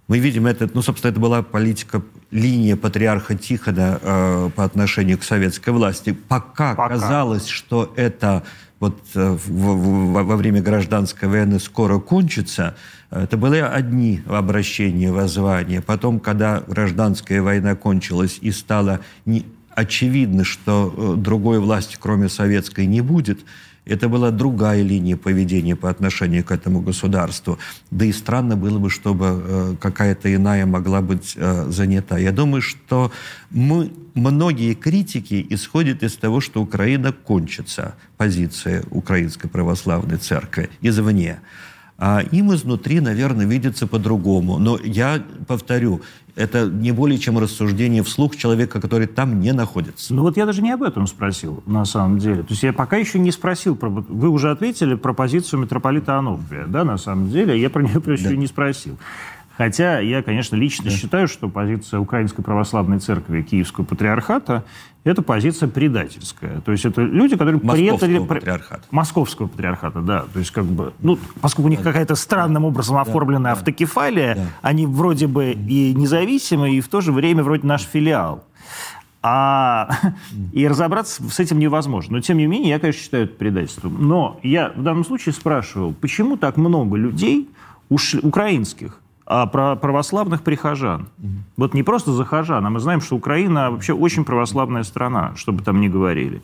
Мы 0.09 0.21
видим 0.21 0.47
это, 0.47 0.71
ну, 0.73 0.83
собственно, 0.83 1.11
это 1.11 1.19
была 1.19 1.43
политика, 1.43 2.03
линия 2.31 2.77
патриарха 2.77 3.35
Тихона 3.35 3.99
э, 4.01 4.51
по 4.55 4.65
отношению 4.65 5.19
к 5.19 5.25
советской 5.25 5.71
власти. 5.71 6.13
Пока, 6.13 6.75
Пока. 6.75 6.91
казалось, 6.91 7.49
что 7.49 7.93
это 7.97 8.45
вот 8.79 9.01
э, 9.15 9.31
в, 9.31 9.49
в, 9.49 10.13
во 10.13 10.37
время 10.37 10.63
гражданской 10.63 11.29
войны 11.29 11.59
скоро 11.59 11.99
кончится, 11.99 12.77
это 13.11 13.37
были 13.37 13.59
одни 13.59 14.23
обращения, 14.29 15.11
воззвания. 15.11 15.81
Потом, 15.81 16.21
когда 16.21 16.61
гражданская 16.61 17.43
война 17.43 17.75
кончилась 17.75 18.39
и 18.41 18.53
стало 18.53 19.01
не, 19.25 19.45
очевидно, 19.77 20.43
что 20.43 20.93
э, 20.97 21.15
другой 21.17 21.61
власти, 21.61 21.97
кроме 22.01 22.29
советской, 22.29 22.87
не 22.87 23.03
будет, 23.03 23.45
это 23.85 24.09
была 24.09 24.33
другая 24.33 24.83
линия 24.83 25.17
поведения 25.17 25.77
по 25.77 25.89
отношению 25.89 26.43
к 26.43 26.51
этому 26.51 26.81
государству. 26.81 27.59
Да 27.93 28.05
и 28.05 28.13
странно 28.13 28.57
было 28.57 28.79
бы, 28.79 28.91
чтобы 28.91 29.27
э, 29.27 29.75
какая-то 29.79 30.35
иная 30.35 30.67
могла 30.67 31.03
быть 31.03 31.35
э, 31.37 31.67
занята. 31.69 32.19
Я 32.19 32.33
думаю, 32.33 32.63
что 32.63 33.13
мы, 33.51 33.93
многие 34.15 34.75
критики 34.75 35.47
исходят 35.51 36.03
из 36.03 36.17
того, 36.17 36.41
что 36.41 36.63
Украина 36.63 37.13
кончится, 37.13 37.95
позиция 38.17 38.83
Украинской 38.91 39.49
Православной 39.49 40.17
Церкви 40.17 40.71
извне. 40.81 41.39
А 41.99 42.21
им 42.31 42.53
изнутри, 42.55 43.01
наверное, 43.01 43.47
видится 43.47 43.87
по-другому. 43.87 44.59
Но 44.59 44.79
я 44.83 45.23
повторю, 45.47 46.03
это 46.35 46.67
не 46.67 46.93
более 46.93 47.19
чем 47.19 47.39
рассуждение 47.39 48.03
вслух 48.03 48.37
человека, 48.37 48.81
который 48.81 49.07
там 49.07 49.41
не 49.41 49.53
находится. 49.53 50.13
Ну 50.13 50.21
вот 50.23 50.37
я 50.37 50.45
даже 50.45 50.61
не 50.61 50.73
об 50.73 50.83
этом 50.83 51.07
спросил, 51.07 51.63
на 51.65 51.87
самом 51.87 52.19
деле. 52.19 52.43
То 52.43 52.51
есть 52.51 52.63
я 52.63 52.75
пока 52.75 52.99
еще 52.99 53.19
не 53.19 53.33
спросил, 53.33 53.75
про... 53.77 53.89
вы 53.89 54.29
уже 54.29 54.51
ответили 54.51 54.95
про 54.95 55.15
позицию 55.15 55.61
митрополита 55.61 56.19
Ануфрия, 56.19 56.67
да, 56.67 56.85
на 56.85 56.99
самом 56.99 57.31
деле, 57.31 57.59
я 57.59 57.71
про 57.71 57.83
нее 57.83 58.03
еще 58.07 58.29
да. 58.29 58.37
не 58.37 58.47
спросил. 58.47 58.99
Хотя 59.57 60.01
я, 60.01 60.23
конечно, 60.23 60.55
лично 60.57 60.91
да. 60.91 60.91
считаю, 60.91 61.29
что 61.29 61.49
позиция 61.49 61.99
Украинской 61.99 62.43
Православной 62.43 62.99
Церкви 62.99 63.43
Киевского 63.43 63.85
Патриархата– 63.85 64.65
это 65.05 65.23
позиция 65.23 65.69
предательская. 65.69 66.61
То 66.61 66.73
есть 66.73 66.85
это 66.85 67.03
люди, 67.03 67.37
которые 67.37 67.61
Московского 67.63 67.99
предали... 67.99 68.27
патриархата. 68.27 68.83
Московского 68.91 69.47
патриархата, 69.47 70.01
да. 70.01 70.25
То 70.33 70.39
есть 70.41 70.51
как 70.51 70.65
бы, 70.65 70.93
ну, 71.01 71.19
поскольку 71.41 71.69
у 71.69 71.71
них 71.71 71.81
какая-то 71.81 72.17
странным 72.17 72.65
образом 72.65 72.99
оформленная 72.99 73.55
да. 73.55 73.59
автокефалия, 73.59 74.35
да. 74.35 74.43
они 74.63 74.85
вроде 74.87 75.27
бы 75.27 75.53
и 75.53 75.95
независимые, 75.95 76.77
и 76.77 76.81
в 76.81 76.89
то 76.89 77.01
же 77.01 77.13
время 77.13 77.43
вроде 77.43 77.67
наш 77.67 77.83
филиал. 77.83 78.45
А, 79.23 79.89
и 80.53 80.69
разобраться 80.69 81.23
с 81.31 81.41
этим 81.41 81.59
невозможно. 81.59 82.17
Но, 82.17 82.21
тем 82.21 82.37
не 82.37 82.47
менее, 82.47 82.71
я, 82.71 82.79
конечно, 82.79 83.01
считаю 83.01 83.25
это 83.25 83.35
предательством. 83.35 84.07
Но 84.07 84.39
я 84.43 84.73
в 84.77 84.83
данном 84.83 85.05
случае 85.05 85.33
спрашивал, 85.33 85.95
почему 85.95 86.37
так 86.37 86.59
много 86.59 86.97
людей, 86.97 87.49
ушли, 87.89 88.21
украинских, 88.21 89.01
а 89.27 89.47
про 89.47 89.77
православных 89.77 90.43
прихожан. 90.43 91.09
Mm-hmm. 91.19 91.29
Вот 91.57 91.75
не 91.75 91.83
просто 91.83 92.13
захожан, 92.13 92.65
а 92.65 92.71
мы 92.71 92.79
знаем, 92.81 93.01
что 93.01 93.17
Украина 93.17 93.71
вообще 93.71 93.93
очень 93.93 94.25
православная 94.25 94.85
страна, 94.85 95.33
чтобы 95.37 95.65
там 95.65 95.81
не 95.81 95.89
говорили. 95.89 96.41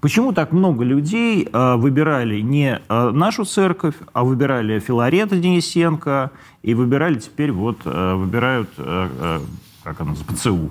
Почему 0.00 0.32
так 0.32 0.50
много 0.50 0.82
людей 0.82 1.46
э, 1.52 1.76
выбирали 1.76 2.40
не 2.40 2.80
э, 2.88 3.10
нашу 3.10 3.44
церковь, 3.44 3.94
а 4.12 4.24
выбирали 4.24 4.80
Филарета 4.80 5.36
Денисенко 5.36 6.32
и 6.62 6.74
выбирали 6.74 7.20
теперь 7.20 7.52
вот 7.52 7.82
э, 7.84 8.14
выбирают 8.14 8.68
э, 8.78 9.08
э, 9.20 9.40
как 9.84 10.00
она 10.00 10.14
ПЦУ? 10.14 10.70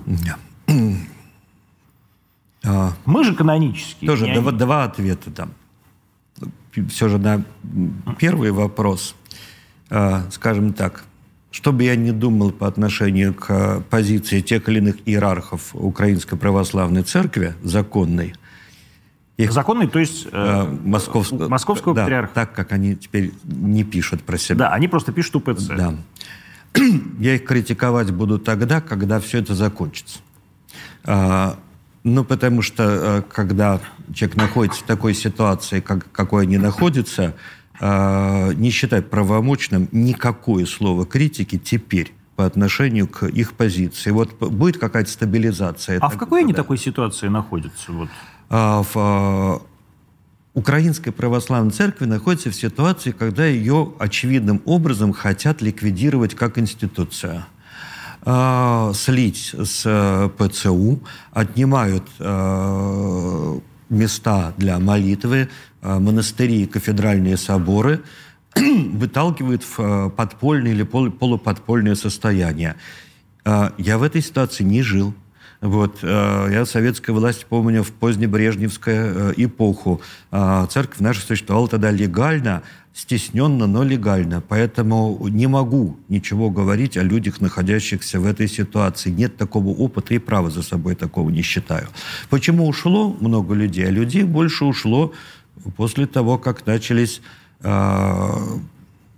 Yeah. 0.66 0.96
Мы 3.06 3.24
же 3.24 3.34
канонические. 3.34 4.10
Тоже 4.10 4.34
два, 4.34 4.52
два 4.52 4.84
ответа 4.84 5.30
там. 5.30 5.52
Все 6.88 7.08
же 7.08 7.18
на 7.18 7.42
первый 8.18 8.50
вопрос, 8.50 9.14
э, 9.88 10.30
скажем 10.30 10.74
так, 10.74 11.04
что 11.52 11.72
бы 11.72 11.84
я 11.84 11.94
ни 11.94 12.10
думал 12.10 12.50
по 12.50 12.66
отношению 12.66 13.34
к 13.34 13.46
э, 13.50 13.80
позиции 13.88 14.40
тех 14.40 14.68
или 14.68 14.78
иных 14.78 14.96
иерархов 15.06 15.74
Украинской 15.74 16.36
Православной 16.36 17.02
Церкви, 17.02 17.54
законной, 17.62 18.34
их, 19.36 19.52
законной, 19.52 19.86
то 19.86 19.98
есть 19.98 20.26
э, 20.32 20.78
московского, 20.84 21.48
московского 21.48 21.94
да, 21.94 22.02
патриарха. 22.02 22.34
Так, 22.34 22.54
как 22.54 22.72
они 22.72 22.96
теперь 22.96 23.32
не 23.44 23.84
пишут 23.84 24.22
про 24.22 24.38
себя. 24.38 24.56
Да, 24.56 24.68
они 24.70 24.88
просто 24.88 25.12
пишут 25.12 25.36
УПЦ. 25.36 25.68
Да. 25.76 25.94
Я 27.18 27.34
их 27.34 27.44
критиковать 27.44 28.10
буду 28.10 28.38
тогда, 28.38 28.80
когда 28.80 29.20
все 29.20 29.38
это 29.38 29.54
закончится. 29.54 30.20
А, 31.04 31.58
ну, 32.02 32.24
потому 32.24 32.62
что, 32.62 32.84
э, 32.84 33.22
когда 33.30 33.80
человек 34.14 34.36
находится 34.36 34.80
в 34.80 34.86
такой 34.86 35.14
ситуации, 35.14 35.80
как, 35.80 36.10
какой 36.12 36.44
они 36.44 36.58
находятся, 36.58 37.22
э, 37.22 37.32
не 37.80 38.70
считать 38.70 39.10
правомочным 39.10 39.88
никакое 39.92 40.66
слово 40.66 41.04
критики 41.04 41.58
теперь 41.58 42.12
по 42.36 42.46
отношению 42.46 43.08
к 43.08 43.26
их 43.26 43.54
позиции. 43.54 44.10
Вот 44.10 44.34
будет 44.38 44.78
какая-то 44.78 45.10
стабилизация. 45.10 45.98
А 46.00 46.08
в 46.08 46.18
какой 46.18 46.40
они 46.40 46.52
такой 46.52 46.78
ситуации 46.78 47.28
находятся? 47.28 47.92
Вот? 47.92 48.08
А, 48.48 48.82
в 48.82 48.92
а, 48.96 49.62
Украинской 50.54 51.10
Православной 51.10 51.70
Церкви 51.72 52.06
находится 52.06 52.50
в 52.50 52.54
ситуации, 52.54 53.12
когда 53.12 53.46
ее 53.46 53.92
очевидным 53.98 54.60
образом 54.64 55.12
хотят 55.12 55.62
ликвидировать 55.62 56.34
как 56.34 56.58
институция 56.58 57.46
а, 58.24 58.92
слить 58.94 59.54
с 59.58 59.82
э, 59.84 60.30
ПЦУ, 60.38 61.00
отнимают 61.32 62.04
э, 62.20 63.58
места 63.88 64.54
для 64.56 64.78
молитвы, 64.78 65.48
монастыри 65.82 66.62
и 66.62 66.66
кафедральные 66.66 67.36
соборы, 67.36 68.02
выталкивают 68.54 69.64
в 69.64 70.10
подпольное 70.10 70.72
или 70.72 70.82
полуподпольное 70.82 71.94
состояние. 71.94 72.76
Я 73.44 73.98
в 73.98 74.02
этой 74.02 74.22
ситуации 74.22 74.62
не 74.62 74.82
жил. 74.82 75.14
Вот. 75.62 76.00
Э, 76.02 76.48
я 76.50 76.66
советская 76.66 77.14
власть 77.14 77.46
помню 77.46 77.84
в 77.84 77.92
позднебрежневскую 77.92 79.30
э, 79.30 79.34
эпоху. 79.36 80.02
Э, 80.32 80.66
церковь 80.68 80.98
наша 80.98 81.20
существовала 81.20 81.68
тогда 81.68 81.92
легально, 81.92 82.64
стесненно, 82.92 83.68
но 83.68 83.84
легально. 83.84 84.40
Поэтому 84.40 85.16
не 85.28 85.46
могу 85.46 85.98
ничего 86.08 86.50
говорить 86.50 86.96
о 86.96 87.04
людях, 87.04 87.40
находящихся 87.40 88.18
в 88.18 88.26
этой 88.26 88.48
ситуации. 88.48 89.10
Нет 89.10 89.36
такого 89.36 89.68
опыта 89.68 90.14
и 90.14 90.18
права 90.18 90.50
за 90.50 90.62
собой 90.62 90.96
такого 90.96 91.30
не 91.30 91.42
считаю. 91.42 91.86
Почему 92.28 92.66
ушло 92.66 93.16
много 93.20 93.54
людей? 93.54 93.86
А 93.86 93.90
людей 93.90 94.24
больше 94.24 94.64
ушло 94.64 95.12
после 95.76 96.06
того, 96.06 96.38
как 96.38 96.66
начались 96.66 97.20
э, 97.60 98.58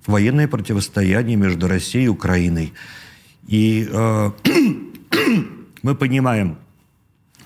военные 0.07 0.49
противостояния 0.49 1.37
между 1.37 1.68
Россией 1.68 2.07
и 2.07 2.09
Украиной. 2.09 2.73
И 3.47 3.88
э, 3.90 4.31
мы 5.83 5.94
понимаем, 5.94 6.59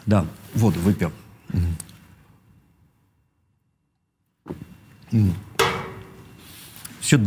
да, 0.07 0.27
воду 0.55 0.81
выпьем. 0.81 1.12
Все, 7.01 7.18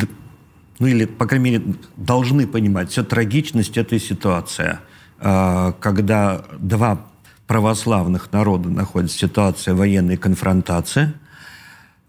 ну 0.80 0.88
или, 0.88 1.06
по 1.06 1.26
крайней 1.26 1.52
мере, 1.52 1.76
должны 1.96 2.48
понимать 2.48 2.92
всю 2.92 3.04
трагичность 3.04 3.78
этой 3.78 4.00
ситуации, 4.00 4.80
а, 5.20 5.74
когда 5.74 6.44
два 6.60 7.06
православных 7.48 8.32
народа 8.32 8.70
находятся 8.70 9.18
в 9.18 9.20
ситуации 9.20 9.72
военной 9.72 10.18
конфронтации, 10.18 11.14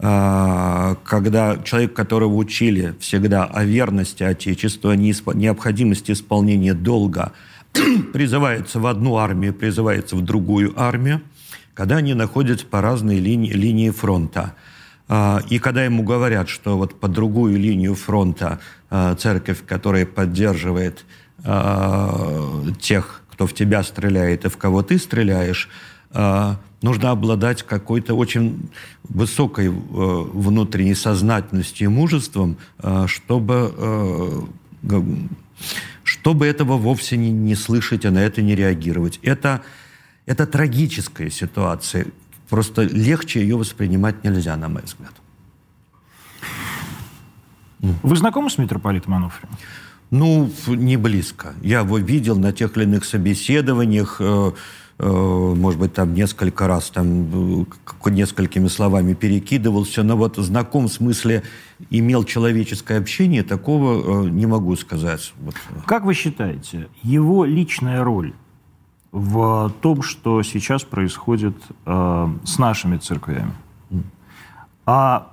когда 0.03 1.59
человек, 1.65 1.95
которого 1.95 2.35
учили 2.35 2.97
всегда 2.99 3.45
о 3.45 3.63
верности 3.65 4.25
Отечеству, 4.25 4.91
о 4.91 4.97
необходимости 4.97 6.11
исполнения 6.11 6.75
долга– 6.75 7.33
призывается 8.13 8.81
в 8.81 8.87
одну 8.87 9.17
армию, 9.17 9.55
призывается 9.55 10.17
в 10.17 10.23
другую 10.23 10.79
армию, 10.81 11.23
когда 11.75 11.97
они 11.97 12.15
находятся 12.15 12.67
по 12.67 12.81
разной 12.81 13.19
линии, 13.19 13.53
линии 13.53 13.91
фронта. 13.91 14.55
А, 15.09 15.41
и 15.49 15.59
когда 15.59 15.85
ему 15.85 16.03
говорят, 16.03 16.49
что 16.49 16.77
вот 16.77 17.01
по 17.01 17.09
другую 17.09 17.59
линию 17.59 17.95
фронта 17.95 18.61
а, 18.91 19.15
церковь, 19.15 19.65
которая 19.67 20.07
поддерживает 20.07 21.05
а, 21.45 22.65
тех, 22.81 23.23
кто 23.31 23.47
в 23.47 23.55
тебя 23.55 23.83
стреляет 23.83 24.45
и 24.45 24.49
в 24.49 24.57
кого 24.57 24.83
ты 24.83 24.99
стреляешь, 24.99 25.69
нужно 26.83 27.11
обладать 27.11 27.63
какой-то 27.63 28.15
очень 28.15 28.71
высокой 29.05 29.69
внутренней 29.71 30.95
сознательностью 30.95 31.87
и 31.87 31.89
мужеством, 31.89 32.57
чтобы 33.07 34.49
чтобы 36.05 36.47
этого 36.47 36.77
вовсе 36.77 37.17
не, 37.17 37.31
не 37.31 37.55
слышать, 37.55 38.05
а 38.05 38.11
на 38.11 38.19
это 38.19 38.43
не 38.43 38.55
реагировать. 38.55 39.19
Это, 39.23 39.63
это 40.27 40.47
трагическая 40.47 41.31
ситуация. 41.31 42.07
Просто 42.49 42.83
легче 42.83 43.41
ее 43.41 43.57
воспринимать 43.57 44.23
нельзя, 44.25 44.57
на 44.57 44.69
мой 44.69 44.83
взгляд. 44.83 45.13
Вы 47.81 48.17
знакомы 48.17 48.51
с 48.51 48.59
митрополитом 48.59 49.15
Ануфрием? 49.15 49.57
Ну, 50.11 50.53
не 50.67 50.99
близко. 50.99 51.55
Я 51.63 51.81
его 51.81 51.97
видел 51.99 52.39
на 52.39 52.53
тех 52.53 52.77
или 52.77 52.85
иных 52.85 53.07
собеседованиях, 53.07 54.17
э, 54.21 54.25
э, 54.25 54.53
может 54.99 55.81
быть, 55.81 55.95
там 55.95 56.15
несколько 56.15 56.67
раз 56.67 56.91
там 56.91 57.63
э, 57.63 58.11
несколькими 58.11 58.69
словами 58.69 59.15
перекидывался, 59.15 60.03
но 60.03 60.17
вот 60.17 60.37
знаком 60.37 60.87
в 60.87 60.93
смысле 60.93 61.43
имел 61.91 62.25
человеческое 62.25 62.99
общение, 62.99 63.43
такого 63.43 64.29
не 64.29 64.47
могу 64.47 64.77
сказать. 64.77 65.33
Вот. 65.41 65.55
Как 65.87 66.05
вы 66.05 66.15
считаете, 66.15 66.89
его 67.03 67.45
личная 67.45 68.05
роль 68.05 68.35
в 69.11 69.73
том, 69.81 70.03
что 70.03 70.43
сейчас 70.43 70.85
происходит 70.85 71.57
э, 71.87 72.29
с 72.45 72.59
нашими 72.59 72.99
церквями, 72.99 73.53
а 74.87 75.33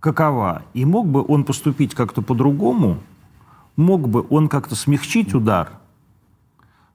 какова? 0.00 0.62
И 0.74 0.84
мог 0.84 1.08
бы 1.08 1.24
он 1.26 1.44
поступить 1.44 1.94
как-то 1.94 2.22
по-другому? 2.22 2.98
Мог 3.76 4.08
бы 4.08 4.26
он 4.30 4.48
как-то 4.48 4.74
смягчить 4.74 5.34
удар– 5.34 5.72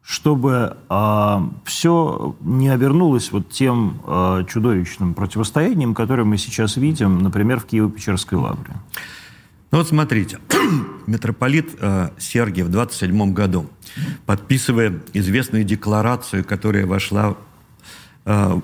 чтобы 0.03 0.51
э, 0.51 0.75
а, 0.89 1.49
все 1.63 2.35
не 2.41 2.69
обернулось 2.69 3.31
вот 3.31 3.49
тем 3.49 4.01
э, 4.05 4.43
чудовищным 4.49 5.13
противостоянием, 5.13 5.95
которое 5.95 6.25
мы 6.25 6.37
сейчас 6.37 6.75
видим, 6.75 7.19
например, 7.19 7.59
в 7.59 7.65
Киево-Печерской 7.65 8.37
лавре. 8.37 8.73
Ну 9.71 9.77
вот 9.77 9.87
смотрите, 9.87 10.39
митрополит 11.07 11.69
э, 11.79 12.09
Сергий 12.17 12.63
в 12.63 12.69
27 12.69 13.33
году, 13.33 13.69
подписывая 14.25 14.99
известную 15.13 15.63
декларацию, 15.63 16.43
которая 16.43 16.85
вошла... 16.85 17.37
Э, 18.25 18.59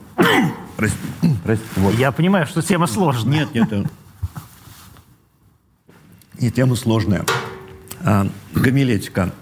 прости, 0.76 0.98
прости, 1.44 1.66
вот. 1.78 1.96
Я 1.96 2.12
понимаю, 2.12 2.48
что 2.48 2.62
тема 2.62 2.86
сложная. 2.86 3.48
Нет, 3.54 3.72
нет, 3.72 3.88
не 6.40 6.52
тема 6.52 6.76
сложная. 6.76 7.26
А, 8.02 8.28
гомилетика 8.54 9.34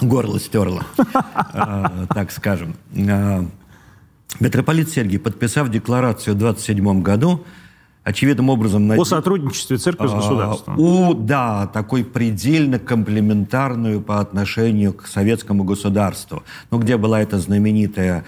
горло 0.00 0.38
стерло, 0.38 0.82
э, 1.52 2.06
так 2.12 2.30
скажем. 2.30 2.74
Э, 2.94 3.44
митрополит 4.40 4.90
Сергий, 4.90 5.18
подписав 5.18 5.70
декларацию 5.70 6.34
в 6.34 6.38
27 6.38 7.02
году, 7.02 7.44
очевидным 8.02 8.50
образом... 8.50 8.90
О 8.90 9.04
сотрудничестве 9.04 9.76
церкви 9.76 10.08
с 10.08 10.12
э, 10.12 10.16
государством. 10.16 10.78
У, 10.78 11.14
да, 11.14 11.66
такой 11.68 12.04
предельно 12.04 12.78
комплементарную 12.78 14.00
по 14.00 14.20
отношению 14.20 14.92
к 14.92 15.06
советскому 15.06 15.64
государству. 15.64 16.42
Ну, 16.70 16.78
где 16.78 16.96
была 16.96 17.20
эта 17.20 17.38
знаменитая 17.38 18.24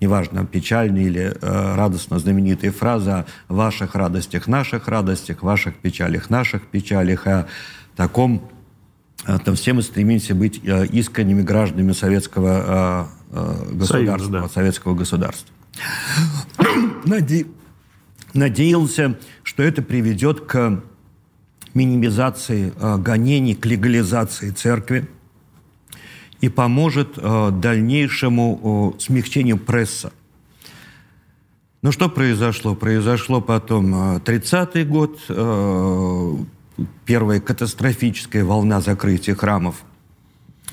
неважно, 0.00 0.44
печальная 0.44 1.04
или 1.04 1.34
радостно 1.40 2.18
знаменитая 2.18 2.70
фраза 2.70 3.24
«в 3.48 3.54
ваших 3.54 3.94
радостях 3.94 4.46
наших 4.46 4.88
радостях, 4.88 5.42
ваших 5.42 5.76
печалях 5.76 6.28
наших 6.28 6.66
печалях», 6.66 7.26
о 7.26 7.46
таком 7.96 8.42
а, 8.42 8.57
там 9.24 9.56
все 9.56 9.72
мы 9.72 9.82
стремимся 9.82 10.34
быть 10.34 10.60
э, 10.64 10.86
искренними 10.86 11.42
гражданами 11.42 11.92
советского 11.92 13.10
э, 13.32 13.36
э, 13.36 13.74
государства, 13.74 14.30
Союз, 14.30 14.42
да. 14.42 14.48
советского 14.48 14.94
государства. 14.94 15.54
Наде... 17.04 17.46
Надеялся, 18.34 19.18
что 19.42 19.62
это 19.62 19.80
приведет 19.82 20.42
к 20.42 20.82
минимизации 21.72 22.72
гонений, 22.98 23.54
к 23.54 23.64
легализации 23.64 24.50
церкви 24.50 25.08
и 26.42 26.50
поможет 26.50 27.14
дальнейшему 27.16 28.94
смягчению 28.98 29.56
пресса. 29.56 30.12
Ну, 31.80 31.90
что 31.90 32.10
произошло? 32.10 32.74
Произошло 32.74 33.40
потом 33.40 33.94
30-й 33.94 34.84
год, 34.84 35.20
первая 37.04 37.40
катастрофическая 37.40 38.44
волна 38.44 38.80
закрытия 38.80 39.34
храмов. 39.34 39.82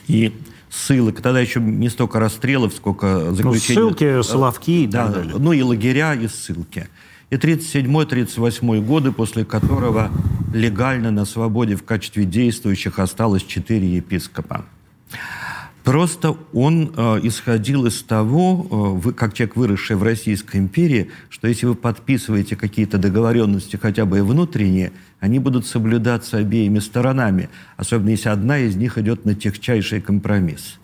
И 0.08 0.34
ссылок. 0.70 1.22
Тогда 1.22 1.40
еще 1.40 1.60
не 1.60 1.90
столько 1.90 2.20
расстрелов, 2.20 2.74
сколько 2.74 3.32
заключений. 3.32 3.82
Ну, 3.82 3.90
ссылки, 3.90 4.22
Соловки 4.22 4.84
и 4.84 4.88
да, 4.88 5.06
так 5.06 5.16
далее. 5.16 5.36
Ну 5.38 5.54
и 5.54 5.62
лагеря, 5.62 6.14
и 6.14 6.28
ссылки. 6.28 6.88
И 7.30 7.36
37-38 7.36 8.86
годы, 8.86 9.12
после 9.12 9.46
которого 9.46 10.12
легально 10.54 11.12
на 11.12 11.26
свободе 11.26 11.76
в 11.76 11.84
качестве 11.84 12.26
действующих 12.26 13.00
осталось 13.00 13.44
четыре 13.44 13.96
епископа. 13.96 14.66
Просто 15.86 16.36
он 16.52 16.92
э, 16.98 17.20
исходил 17.22 17.86
из 17.86 18.02
того, 18.02 18.66
э, 18.70 19.00
вы, 19.00 19.14
как 19.14 19.36
человек, 19.36 19.56
выросший 19.56 19.96
в 19.96 20.02
Российской 20.02 20.58
империи, 20.58 21.12
что 21.30 21.48
если 21.48 21.68
вы 21.68 21.76
подписываете 21.76 22.56
какие-то 22.56 22.98
договоренности, 22.98 23.76
хотя 23.76 24.06
бы 24.06 24.18
и 24.18 24.22
внутренние, 24.22 24.94
они 25.20 25.38
будут 25.38 25.68
соблюдаться 25.68 26.38
обеими 26.38 26.80
сторонами, 26.80 27.50
особенно 27.78 28.10
если 28.10 28.30
одна 28.30 28.58
из 28.58 28.76
них 28.76 28.98
идет 28.98 29.26
на 29.26 29.36
техчайший 29.36 30.02
компромисс. 30.02 30.80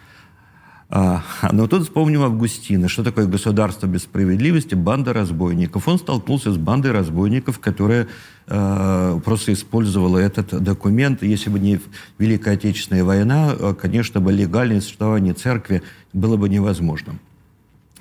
А, 0.94 1.24
но 1.54 1.68
тут 1.68 1.84
вспомним 1.84 2.22
Августина. 2.22 2.90
Что 2.90 3.04
такое 3.04 3.26
государство 3.26 3.88
без 3.88 4.04
справедливости? 4.04 4.76
Банда 4.76 5.14
разбойников. 5.14 5.88
Он 5.88 5.98
столкнулся 5.98 6.52
с 6.52 6.58
бандой 6.58 6.92
разбойников, 6.92 7.60
которая 7.60 8.08
э, 8.48 9.20
просто 9.24 9.54
использовала 9.54 10.18
этот 10.18 10.62
документ. 10.62 11.24
Если 11.24 11.50
бы 11.50 11.60
не 11.60 11.80
Великая 12.20 12.56
Отечественная 12.56 13.06
война, 13.06 13.56
э, 13.58 13.74
конечно, 13.80 14.20
бы 14.20 14.34
легальное 14.34 14.82
существование 14.82 15.34
церкви 15.34 15.82
было 16.12 16.36
бы 16.36 16.50
невозможным. 16.50 17.20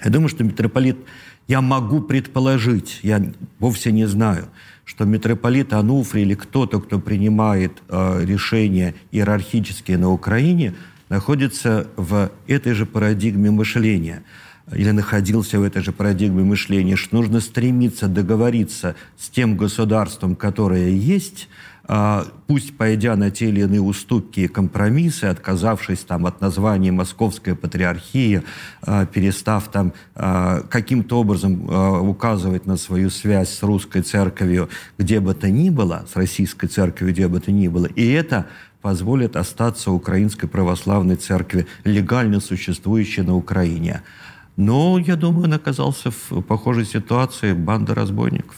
Я 0.04 0.10
думаю, 0.10 0.28
что 0.28 0.42
митрополит, 0.42 0.96
я 1.46 1.60
могу 1.60 2.00
предположить, 2.00 3.00
я 3.02 3.22
вовсе 3.58 3.92
не 3.92 4.06
знаю, 4.06 4.46
что 4.84 5.04
митрополит 5.04 5.72
Ануфрий 5.72 6.22
или 6.22 6.34
кто-то, 6.34 6.80
кто 6.80 6.98
принимает 6.98 7.82
э, 7.88 8.24
решения 8.24 8.96
иерархические 9.12 9.96
на 9.96 10.10
Украине– 10.10 10.74
находится 11.10 11.88
в 11.96 12.30
этой 12.46 12.72
же 12.72 12.86
парадигме 12.86 13.50
мышления 13.50 14.22
или 14.72 14.92
находился 14.92 15.58
в 15.58 15.64
этой 15.64 15.82
же 15.82 15.92
парадигме 15.92 16.44
мышления, 16.44 16.96
что 16.96 17.16
нужно 17.16 17.40
стремиться 17.40 18.06
договориться 18.06 18.94
с 19.18 19.28
тем 19.28 19.56
государством, 19.56 20.36
которое 20.36 20.90
есть, 20.90 21.48
а, 21.92 22.24
пусть 22.46 22.76
пойдя 22.76 23.16
на 23.16 23.32
те 23.32 23.48
или 23.48 23.62
иные 23.62 23.80
уступки 23.80 24.40
и 24.40 24.46
компромиссы, 24.46 25.24
отказавшись 25.24 26.00
там 26.00 26.24
от 26.24 26.40
названия 26.40 26.92
Московская 26.92 27.56
патриархия, 27.56 28.44
а, 28.82 29.06
перестав 29.06 29.68
там 29.72 29.92
а, 30.14 30.60
каким-то 30.70 31.18
образом 31.18 31.68
указывать 32.08 32.66
на 32.66 32.76
свою 32.76 33.10
связь 33.10 33.48
с 33.48 33.64
русской 33.64 34.02
церковью, 34.02 34.68
где 34.98 35.18
бы 35.18 35.34
то 35.34 35.50
ни 35.50 35.70
было, 35.70 36.06
с 36.08 36.14
российской 36.14 36.68
церковью, 36.68 37.12
где 37.12 37.26
бы 37.26 37.40
то 37.40 37.50
ни 37.50 37.66
было. 37.66 37.86
И 37.86 38.08
это 38.12 38.46
позволит 38.82 39.36
остаться 39.36 39.90
Украинской 39.90 40.46
Православной 40.46 41.16
Церкви, 41.16 41.66
легально 41.84 42.40
существующей 42.40 43.22
на 43.22 43.36
Украине. 43.36 44.02
Но, 44.56 44.98
я 44.98 45.16
думаю, 45.16 45.44
он 45.44 45.52
оказался 45.54 46.10
в 46.10 46.42
похожей 46.42 46.84
ситуации 46.84 47.52
банда 47.52 47.94
разбойников. 47.94 48.56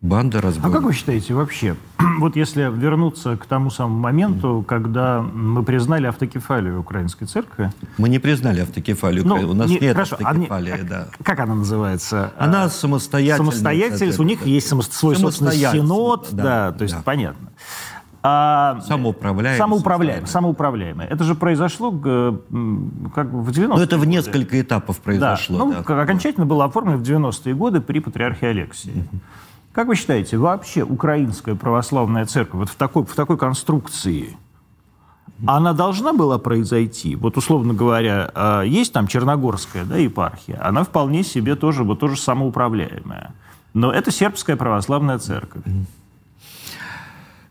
Банда 0.00 0.42
разбойников. 0.42 0.70
А 0.70 0.76
как 0.76 0.84
вы 0.84 0.92
считаете 0.92 1.32
вообще, 1.32 1.76
вот 2.20 2.36
если 2.36 2.70
вернуться 2.70 3.38
к 3.38 3.46
тому 3.46 3.70
самому 3.70 3.98
моменту, 4.00 4.60
mm. 4.60 4.64
когда 4.64 5.22
мы 5.22 5.62
признали 5.62 6.06
автокефалию 6.06 6.78
Украинской 6.78 7.24
Церкви? 7.24 7.72
Мы 7.96 8.10
не 8.10 8.18
признали 8.18 8.60
автокефалию. 8.60 9.26
Ну, 9.26 9.36
У 9.36 9.54
нас 9.54 9.70
не, 9.70 9.78
нет 9.78 9.94
хорошо, 9.94 10.16
автокефалии, 10.20 10.72
а, 10.72 10.84
да. 10.84 11.08
Как 11.22 11.40
она 11.40 11.54
называется? 11.54 12.32
Она 12.38 12.68
самостоятельная. 12.68 13.50
Самостоятельность. 13.50 14.18
У 14.18 14.24
них 14.24 14.44
есть 14.44 14.68
свой 14.68 15.16
собственный 15.16 15.56
синод. 15.56 16.28
Да, 16.32 16.42
да, 16.42 16.72
то 16.72 16.82
есть 16.82 16.94
да. 16.94 17.02
понятно. 17.02 17.48
А, 18.26 18.80
самоуправляемый. 18.80 19.58
Самоуправляемый, 19.58 20.26
самоуправляемый. 20.26 21.06
Это 21.08 21.24
же 21.24 21.34
произошло 21.34 21.90
как 21.90 22.00
в 22.00 23.50
90-е 23.50 23.68
Ну, 23.68 23.78
это 23.78 23.98
в 23.98 24.06
несколько 24.06 24.58
этапов 24.58 24.98
произошло. 25.00 25.58
Да. 25.58 25.64
Ну, 25.64 25.84
да. 25.86 26.02
окончательно 26.02 26.46
было 26.46 26.64
оформлено 26.64 26.96
в 26.96 27.02
90-е 27.02 27.54
годы 27.54 27.82
при 27.82 27.98
патриархе 27.98 28.46
Алексии. 28.46 29.04
Как 29.72 29.88
вы 29.88 29.94
считаете, 29.94 30.38
вообще 30.38 30.84
украинская 30.84 31.54
православная 31.54 32.24
церковь 32.24 32.60
вот 32.60 32.70
в 32.70 32.76
такой, 32.76 33.04
в 33.04 33.14
такой 33.14 33.36
конструкции, 33.36 34.38
она 35.46 35.74
должна 35.74 36.14
была 36.14 36.38
произойти? 36.38 37.16
Вот, 37.16 37.36
условно 37.36 37.74
говоря, 37.74 38.30
а, 38.34 38.62
есть 38.62 38.94
там 38.94 39.06
Черногорская 39.06 39.84
да, 39.84 39.98
епархия, 39.98 40.66
она 40.66 40.84
вполне 40.84 41.24
себе 41.24 41.56
тоже, 41.56 41.84
вот, 41.84 42.00
тоже 42.00 42.16
самоуправляемая. 42.16 43.34
Но 43.74 43.92
это 43.92 44.10
сербская 44.10 44.56
православная 44.56 45.18
церковь. 45.18 45.64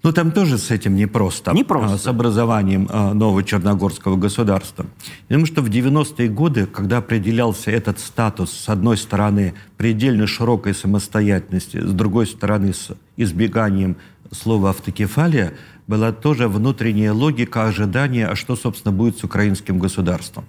Ну, 0.04 0.12
там 0.12 0.34
тоже 0.34 0.58
с 0.58 0.70
этим 0.70 0.98
непросто. 0.98 1.54
Непросто. 1.54 1.98
С 1.98 2.08
образованием 2.08 2.90
а, 2.92 3.14
нового 3.14 3.42
черногорского 3.42 4.18
государства. 4.18 4.86
Потому 5.30 5.46
что 5.46 5.62
в 5.62 5.70
90-е 5.70 6.28
годы, 6.28 6.66
когда 6.66 6.98
определялся 6.98 7.72
этот 7.72 8.00
статус, 8.00 8.52
с 8.52 8.68
одной 8.68 8.98
стороны, 8.98 9.54
предельно 9.78 10.28
широкой 10.28 10.74
самостоятельности, 10.74 11.78
с 11.78 11.92
другой 11.94 12.28
стороны, 12.28 12.74
с 12.74 12.92
избеганием 13.16 13.96
слова 14.32 14.72
«автокефалия», 14.72 15.54
была 15.88 16.12
тоже 16.12 16.50
внутренняя 16.50 17.14
логика 17.14 17.66
ожидания, 17.66 18.28
а 18.28 18.36
что, 18.36 18.58
собственно, 18.58 18.92
будет 18.92 19.18
с 19.18 19.24
украинским 19.24 19.80
государством. 19.80 20.44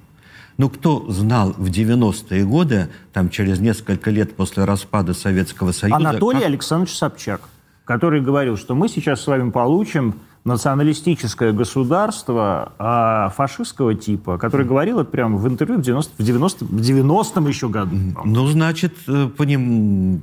Ну, 0.57 0.69
кто 0.69 1.11
знал 1.11 1.53
в 1.57 1.69
90-е 1.69 2.45
годы, 2.45 2.89
там, 3.13 3.31
через 3.31 3.61
несколько 3.61 4.11
лет 4.11 4.35
после 4.35 4.65
распада 4.65 5.15
Советского 5.15 5.71
Союза... 5.71 5.97
Анатолий 5.97 6.41
как... 6.41 6.49
Александрович 6.49 6.97
Собчак 6.97 7.41
который 7.85 8.21
говорил, 8.21 8.57
что 8.57 8.75
мы 8.75 8.89
сейчас 8.89 9.21
с 9.21 9.27
вами 9.27 9.51
получим 9.51 10.15
националистическое 10.45 11.53
государство 11.53 12.73
а, 12.79 13.31
фашистского 13.31 13.95
типа, 13.95 14.37
который 14.37 14.67
говорил 14.67 15.01
это 15.01 15.11
прямо 15.11 15.37
в 15.39 15.49
интервью 15.49 15.79
в 15.79 15.83
90, 15.83 16.23
в 16.23 16.27
90, 16.27 16.65
в 16.67 16.81
90 16.81 17.41
еще 17.43 17.69
году. 17.69 17.97
Ну, 18.25 18.47
значит, 18.47 18.95
э, 19.09 19.29
по 19.29 19.43
ним 19.45 20.23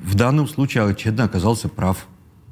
в 0.00 0.14
данном 0.16 0.48
случае 0.48 0.84
очевидно 0.84 1.24
оказался 1.24 1.68
прав. 1.68 2.06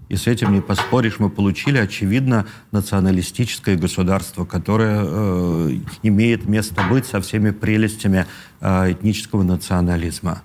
И 0.09 0.17
с 0.17 0.27
этим 0.27 0.53
не 0.53 0.61
поспоришь. 0.61 1.19
Мы 1.19 1.29
получили, 1.29 1.77
очевидно, 1.77 2.47
националистическое 2.73 3.77
государство, 3.77 4.45
которое 4.45 5.03
э, 5.05 5.79
имеет 6.03 6.49
место 6.49 6.83
быть 6.89 7.05
со 7.05 7.21
всеми 7.21 7.51
прелестями 7.51 8.27
э, 8.61 8.93
этнического 8.93 9.43
национализма. 9.43 10.43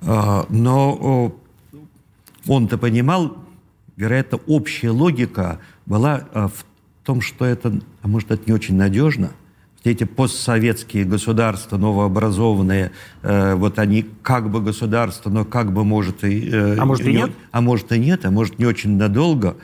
Э, 0.00 0.44
но 0.48 1.34
он-то 2.48 2.78
понимал, 2.78 3.36
вероятно, 3.96 4.38
общая 4.46 4.90
логика 4.90 5.60
была 5.86 6.28
э, 6.32 6.48
в 6.48 6.64
том, 7.04 7.20
что 7.20 7.44
это, 7.44 7.80
а 8.02 8.08
может, 8.08 8.30
это 8.30 8.42
не 8.46 8.52
очень 8.52 8.76
надежно. 8.76 9.30
Эти 9.84 10.04
постсоветские 10.04 11.04
государства, 11.04 11.76
новообразованные, 11.76 12.92
э, 13.22 13.54
вот 13.54 13.78
они 13.78 14.06
как 14.22 14.50
бы 14.50 14.60
государства, 14.60 15.30
но 15.30 15.44
как 15.44 15.72
бы 15.72 15.84
может 15.84 16.24
и... 16.24 16.50
Э, 16.50 16.76
а 16.78 16.84
может 16.84 17.06
и 17.06 17.12
нет? 17.12 17.30
А 17.50 17.60
может 17.60 17.92
и 17.92 17.98
нет, 17.98 18.24
а 18.24 18.30
может 18.30 18.58
не 18.58 18.66
очень 18.66 18.96
надолго. 18.96 19.56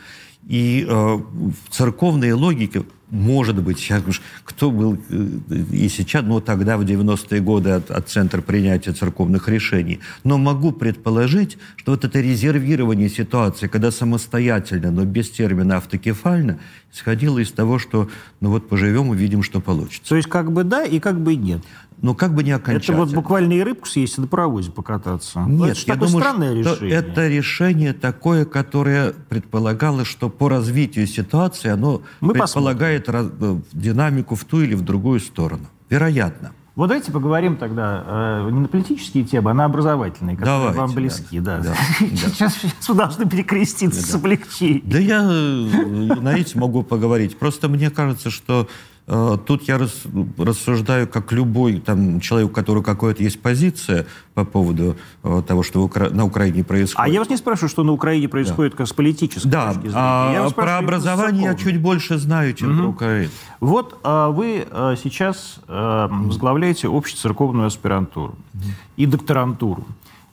И 0.47 0.87
э, 0.89 0.93
в 0.93 1.71
церковной 1.71 2.33
логике 2.33 2.85
может 3.11 3.63
быть, 3.63 3.79
сейчас, 3.79 4.03
кто 4.45 4.71
был 4.71 4.99
э, 5.11 5.27
и 5.73 5.89
сейчас, 5.89 6.25
ну, 6.25 6.41
тогда, 6.41 6.77
в 6.77 6.83
90-е 6.83 7.41
годы, 7.41 7.71
от, 7.71 7.91
от 7.91 8.09
центра 8.09 8.41
принятия 8.41 8.93
церковных 8.93 9.49
решений. 9.49 10.01
Но 10.25 10.39
могу 10.39 10.73
предположить, 10.73 11.59
что 11.77 11.93
вот 11.93 12.05
это 12.05 12.21
резервирование 12.21 13.09
ситуации, 13.09 13.69
когда 13.69 13.91
самостоятельно, 13.91 14.91
но 14.91 15.05
без 15.05 15.31
термина 15.31 15.77
автокефально, 15.77 16.59
исходило 16.93 17.39
из 17.39 17.53
того, 17.53 17.79
что, 17.79 18.09
ну 18.41 18.51
вот 18.51 18.69
поживем, 18.69 19.11
увидим, 19.11 19.43
что 19.43 19.61
получится. 19.61 20.09
То 20.09 20.17
есть 20.17 20.29
как 20.29 20.53
бы 20.53 20.65
да 20.65 20.85
и 20.85 20.99
как 20.99 21.21
бы 21.21 21.35
нет. 21.37 21.63
Ну, 22.05 22.15
как 22.15 22.35
бы 22.35 22.45
не 22.45 22.53
окончательно. 22.53 22.97
Это 22.97 23.07
вот 23.07 23.15
буквально 23.15 23.55
и 23.55 23.63
рыбку 23.63 23.89
съесть, 23.89 24.19
и 24.19 24.21
на 24.21 24.27
паровозе 24.27 24.71
покататься. 24.71 25.41
Нет, 25.47 25.71
это 25.71 25.81
я 25.87 25.95
думаю, 25.95 26.23
странное 26.23 26.63
что 26.63 26.75
решение. 26.75 26.99
это 26.99 27.29
решение 27.29 27.93
такое, 27.95 28.45
которое 28.45 29.15
предполагало, 29.31 30.05
что 30.05 30.29
по 30.29 30.51
развитию 30.51 31.07
ситуации 31.07 31.71
оно 31.71 32.03
Мы 32.21 32.35
предполагает 32.35 33.09
раз, 33.09 33.29
э, 33.41 33.57
динамику 33.73 34.35
в 34.35 34.45
ту 34.45 34.61
или 34.61 34.75
в 34.75 34.83
другую 34.83 35.19
сторону. 35.19 35.65
Вероятно. 35.89 36.53
Вот 36.77 36.89
давайте 36.89 37.11
поговорим 37.11 37.57
тогда 37.57 38.05
э, 38.07 38.51
не 38.51 38.61
на 38.61 38.69
политические 38.69 39.25
темы, 39.25 39.53
а 39.53 39.55
на 39.55 39.65
образовательные, 39.65 40.37
которые 40.37 40.59
давайте, 40.59 40.81
вам 40.81 40.93
близки. 40.93 41.41
Да. 41.41 41.61
Да. 41.61 41.75
Да. 42.01 42.07
Сейчас, 42.29 42.57
сейчас 42.57 42.89
вы 42.89 42.97
должны 42.97 43.27
перекреститься 43.27 44.03
да. 44.03 44.07
с 44.07 44.15
облегчением. 44.15 44.83
Да 44.85 44.99
я 44.99 45.23
э, 45.23 46.21
на 46.21 46.37
эти 46.37 46.55
могу 46.59 46.83
поговорить. 46.83 47.39
Просто 47.39 47.69
мне 47.69 47.89
кажется, 47.89 48.29
что 48.29 48.67
Э, 48.67 48.67
тут 49.07 49.69
я 49.69 49.79
рассуждаю 49.79 51.07
как 51.07 51.31
любой 51.33 51.81
там, 51.81 52.21
человек, 52.21 52.51
у 52.51 52.53
которого 52.53 52.83
какая-то 52.83 53.23
есть 53.23 53.41
позиция 53.41 54.07
по 54.35 54.45
поводу 54.45 54.97
э, 55.23 55.43
того, 55.47 55.63
что 55.63 55.91
на 56.11 56.25
Украине 56.25 56.65
происходит. 56.65 57.07
А 57.07 57.09
я 57.09 57.21
вас 57.21 57.29
не 57.29 57.37
спрашиваю, 57.37 57.69
что 57.69 57.83
на 57.83 57.93
Украине 57.93 58.29
происходит 58.29 58.73
да. 58.73 58.79
как 58.79 58.89
с 58.89 58.93
политической 58.93 59.49
да. 59.49 59.67
точки 59.69 59.89
зрения. 59.89 59.97
А 59.97 60.51
про 60.51 60.79
образование 60.79 61.45
я 61.45 61.55
чуть 61.55 61.81
больше 61.81 62.19
знаю, 62.19 62.55
чем 62.55 62.71
угу. 62.71 62.79
про 62.79 62.89
Украину. 62.89 63.31
Вот 63.61 63.99
а, 64.03 64.31
вы 64.31 64.67
а, 64.71 64.97
сейчас 64.97 65.61
а, 65.69 66.09
возглавляете 66.09 66.89
общецерковную 66.89 67.67
аспирантуру 67.67 68.35
угу. 68.55 68.63
и 68.97 69.07
докторантуру. 69.07 69.87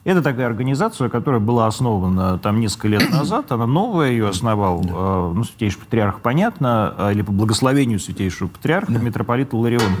Это 0.04 0.20
такая 0.20 0.46
организация, 0.46 1.08
которая 1.08 1.40
была 1.40 1.68
основана 1.68 2.36
там 2.38 2.58
несколько 2.58 2.88
лет 2.88 3.10
назад. 3.12 3.52
Она 3.52 3.66
новая, 3.66 4.10
ее 4.10 4.28
основал 4.28 4.82
э, 4.82 5.32
ну, 5.34 5.44
святейший 5.44 5.80
патриарх, 5.80 6.20
понятно, 6.20 6.94
э, 6.98 7.12
или 7.12 7.22
по 7.22 7.30
благословению 7.30 8.00
святейшего 8.00 8.48
патриарха, 8.48 8.92
митрополит 8.92 9.52
Ларион 9.52 9.92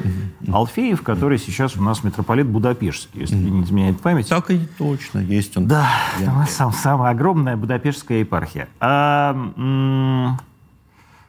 Алфеев, 0.52 1.02
который 1.02 1.38
сейчас 1.38 1.76
у 1.76 1.82
нас 1.82 2.02
митрополит 2.02 2.46
Будапештский, 2.48 3.20
если 3.20 3.36
не 3.36 3.62
изменяет 3.62 4.00
память. 4.00 4.28
Так 4.28 4.50
и 4.50 4.60
точно, 4.76 5.20
есть 5.20 5.56
он. 5.56 5.68
Да, 5.68 5.88
там 6.18 6.46
сам, 6.48 6.72
самая 6.72 7.12
огромная 7.12 7.56
Будапештская 7.56 8.20
епархия. 8.20 8.68
А, 8.80 9.36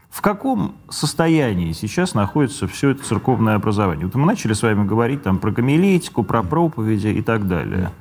в 0.10 0.22
каком 0.22 0.76
состоянии 0.90 1.72
сейчас 1.74 2.14
находится 2.14 2.68
все 2.68 2.90
это 2.90 3.04
церковное 3.04 3.56
образование? 3.56 4.06
Вот 4.06 4.16
мы 4.16 4.26
начали 4.26 4.54
с 4.54 4.62
вами 4.62 4.86
говорить 4.86 5.24
там, 5.24 5.38
про 5.38 5.52
гомилетику, 5.52 6.24
про 6.24 6.44
проповеди 6.44 7.08
и 7.08 7.22
так 7.22 7.48
далее. 7.48 7.92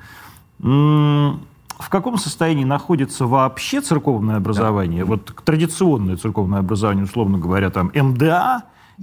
В 0.63 1.89
каком 1.89 2.17
состоянии 2.17 2.65
находится 2.65 3.27
вообще 3.27 3.81
церковное 3.81 4.37
образование? 4.37 5.05
Да. 5.05 5.11
Вот 5.11 5.35
традиционное 5.45 6.17
церковное 6.17 6.61
образование, 6.61 7.05
условно 7.05 7.39
говоря, 7.39 7.71
там 7.71 7.91
МДА 7.95 8.63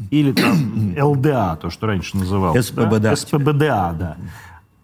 или 0.09 0.31
там 0.31 0.95
ЛДА, 1.01 1.57
то, 1.61 1.69
что 1.69 1.87
раньше 1.87 2.17
называлось. 2.17 2.67
СПБДА. 2.67 2.99
Да? 2.99 3.15
СПБДА, 3.15 3.95
да. 3.99 4.17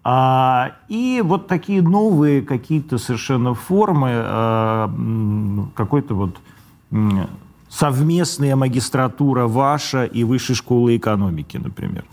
А, 0.04 0.72
и 0.88 1.22
вот 1.24 1.48
такие 1.48 1.82
новые 1.82 2.42
какие-то 2.42 2.98
совершенно 2.98 3.54
формы 3.54 4.10
а, 4.12 4.92
какой-то 5.74 6.14
вот 6.14 6.36
совместная 7.68 8.54
магистратура 8.54 9.46
ваша 9.46 10.04
и 10.04 10.22
высшей 10.22 10.54
школы 10.54 10.96
экономики, 10.96 11.56
например. 11.56 12.04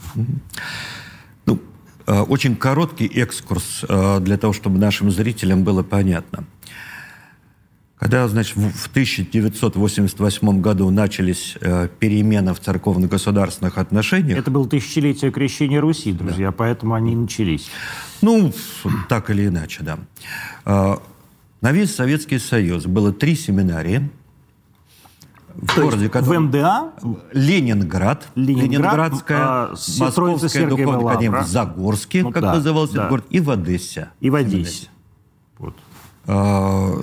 Э, 2.05 2.21
очень 2.21 2.55
короткий 2.55 3.07
экскурс 3.07 3.85
э, 3.87 4.19
для 4.19 4.37
того, 4.37 4.53
чтобы 4.53 4.79
нашим 4.79 5.11
зрителям 5.11 5.63
было 5.63 5.83
понятно. 5.83 6.45
Когда, 7.97 8.27
значит, 8.27 8.57
в 8.57 8.87
1988 8.89 10.61
году 10.61 10.89
начались 10.89 11.55
э, 11.61 11.87
перемены 11.99 12.53
в 12.53 12.59
церковно-государственных 12.59 13.77
отношениях... 13.77 14.37
Это 14.37 14.51
было 14.51 14.67
тысячелетие 14.67 15.31
крещения 15.31 15.79
Руси, 15.79 16.11
друзья, 16.11 16.47
да. 16.47 16.51
поэтому 16.51 16.95
они 16.95 17.15
начались. 17.15 17.69
Ну, 18.21 18.51
так 19.07 19.29
или 19.29 19.47
иначе, 19.47 19.83
да. 19.83 20.99
На 21.61 21.71
весь 21.71 21.95
Советский 21.95 22.39
Союз 22.39 22.85
было 22.85 23.13
три 23.13 23.35
семинарии– 23.35 24.09
в 25.55 25.75
То 25.75 25.83
городе, 25.83 26.09
который... 26.09 26.37
В 26.37 26.41
МДА? 26.41 26.93
Ленинград. 27.31 28.27
Ленинград 28.35 28.65
Ленинградская, 28.65 29.37
а, 29.39 29.75
Московская 29.99 30.67
духовная 30.67 31.11
академия 31.11 31.41
в 31.41 31.47
Загорске, 31.47 32.23
ну, 32.23 32.31
как 32.31 32.41
да, 32.41 32.55
назывался 32.55 32.93
да. 32.93 32.99
этот 33.01 33.09
город, 33.09 33.25
и 33.29 33.39
в 33.39 33.49
Одессе. 33.49 34.09
И 34.19 34.29
в 34.29 34.35
Одессе. 34.35 34.87
Вот. 35.57 35.75
А, 36.25 36.93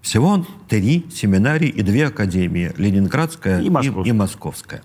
всего 0.00 0.46
три 0.68 1.06
семинарии 1.12 1.68
и 1.68 1.82
две 1.82 2.06
академии. 2.06 2.72
Ленинградская 2.76 3.60
и, 3.60 3.68
и, 3.68 4.08
и 4.08 4.12
Московская. 4.12 4.82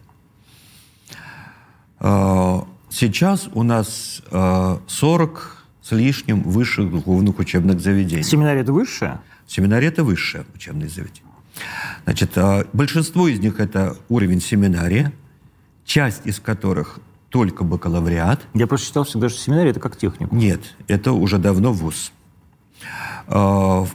А, 2.00 2.66
сейчас 2.89 3.50
у 3.54 3.64
нас 3.64 4.22
а, 4.32 4.80
40 4.88 5.58
с 5.82 5.91
лишним 5.91 6.41
высших 6.43 6.89
духовных 6.89 7.39
учебных 7.39 7.80
заведений. 7.80 8.24
Семинария 8.24 8.62
это 8.62 8.74
высшее? 8.74 9.20
Семинария 9.47 9.89
это 9.89 10.04
высшее 10.04 10.45
учебное 10.56 10.88
заведение. 10.88 11.28
Значит, 12.03 12.38
а, 12.38 12.66
большинство 12.74 13.28
из 13.28 13.39
них 13.39 13.60
это 13.60 13.97
уровень 14.10 14.41
семинария, 14.41 15.12
часть 15.86 16.26
из 16.26 16.39
которых 16.39 16.99
только 17.30 17.64
бакалавриат. 17.64 18.41
Я 18.53 18.68
просто 18.68 18.88
считал 18.88 19.03
всегда, 19.03 19.30
что 19.30 19.39
семинария 19.39 19.72
это 19.72 19.80
как 19.80 19.97
технику. 19.97 20.36
Нет, 20.36 20.76
это 20.88 21.12
уже 21.12 21.38
давно 21.38 21.72
вуз. 21.72 22.12
А, 23.28 23.86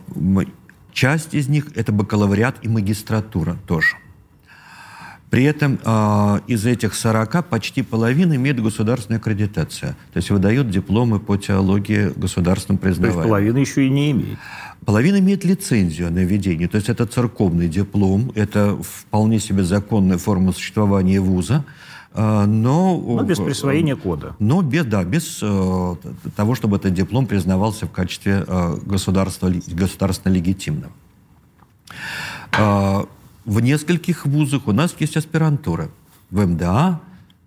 часть 0.92 1.34
из 1.34 1.48
них 1.48 1.76
это 1.76 1.92
бакалавриат 1.92 2.58
и 2.62 2.68
магистратура 2.68 3.56
тоже. 3.66 3.96
При 5.34 5.42
этом 5.42 5.80
э, 5.84 6.40
из 6.46 6.64
этих 6.64 6.94
40 6.94 7.46
почти 7.46 7.82
половина 7.82 8.36
имеет 8.36 8.62
государственную 8.62 9.18
аккредитацию. 9.18 9.96
То 10.12 10.16
есть 10.18 10.30
выдают 10.30 10.70
дипломы 10.70 11.18
по 11.18 11.36
теологии 11.36 12.12
государственным 12.14 12.78
признаваемым. 12.78 13.14
То 13.14 13.18
есть 13.18 13.28
половина 13.28 13.58
еще 13.58 13.84
и 13.84 13.90
не 13.90 14.12
имеет. 14.12 14.38
Половина 14.86 15.16
имеет 15.18 15.44
лицензию 15.44 16.12
на 16.12 16.20
ведение, 16.20 16.68
то 16.68 16.76
есть 16.76 16.88
это 16.88 17.04
церковный 17.06 17.66
диплом, 17.66 18.30
это 18.36 18.78
вполне 18.80 19.40
себе 19.40 19.64
законная 19.64 20.18
форма 20.18 20.52
существования 20.52 21.18
вуза, 21.18 21.64
а, 22.12 22.46
но... 22.46 22.96
Но 22.96 23.24
без 23.24 23.38
присвоения 23.40 23.96
кода. 23.96 24.36
Но 24.38 24.62
без, 24.62 24.84
да, 24.84 25.02
без 25.02 25.40
э, 25.42 25.94
того, 26.36 26.54
чтобы 26.54 26.76
этот 26.76 26.94
диплом 26.94 27.26
признавался 27.26 27.86
в 27.86 27.90
качестве 27.90 28.44
э, 28.46 28.76
государства, 28.86 29.52
государственно 29.66 30.32
легитимного. 30.32 30.92
Э, 32.56 33.04
в 33.44 33.60
нескольких 33.60 34.26
вузах 34.26 34.66
у 34.68 34.72
нас 34.72 34.94
есть 34.98 35.16
аспирантура. 35.16 35.90
В 36.30 36.46
МДА, 36.46 37.00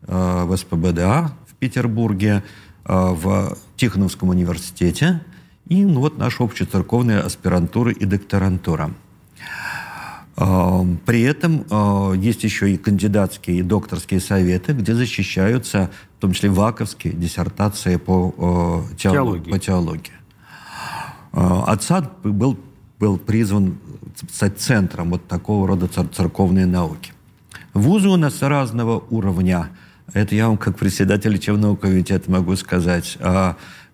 э, 0.03 0.43
в 0.43 0.55
СПБДА 0.55 1.31
в 1.47 1.55
Петербурге, 1.55 2.43
э, 2.85 2.93
в 2.93 3.57
Тихоновском 3.75 4.29
университете– 4.29 5.21
и 5.69 5.83
ну, 5.83 5.99
вот 5.99 6.17
наша 6.17 6.43
общецерковная 6.43 7.21
аспирантура 7.21 7.91
и 7.91 8.05
докторантура. 8.05 8.91
А, 10.37 10.85
при 11.05 11.23
этом 11.23 11.65
а, 11.69 12.13
есть 12.13 12.43
еще 12.43 12.71
и 12.71 12.77
кандидатские 12.77 13.57
и 13.57 13.63
докторские 13.63 14.21
советы, 14.21 14.73
где 14.73 14.93
защищаются, 14.93 15.89
в 16.17 16.21
том 16.21 16.31
числе 16.31 16.49
ваковские 16.49 17.13
диссертации 17.13 17.97
по 17.97 18.85
теологии. 18.97 19.51
По 19.51 19.59
теологии. 19.59 20.13
Отсад 21.33 22.11
был, 22.23 22.57
был 22.99 23.17
призван 23.17 23.77
стать 24.31 24.59
центром 24.59 25.11
вот 25.11 25.27
такого 25.27 25.67
рода 25.67 25.87
церковной 25.87 26.65
науки. 26.65 27.13
Вузы 27.73 28.09
у 28.09 28.17
нас 28.17 28.41
разного 28.41 29.03
уровня. 29.09 29.69
Это 30.13 30.35
я 30.35 30.47
вам 30.47 30.57
как 30.57 30.77
председатель 30.77 31.31
лечебного 31.31 31.75
комитета 31.75 32.31
могу 32.31 32.55
сказать. 32.55 33.17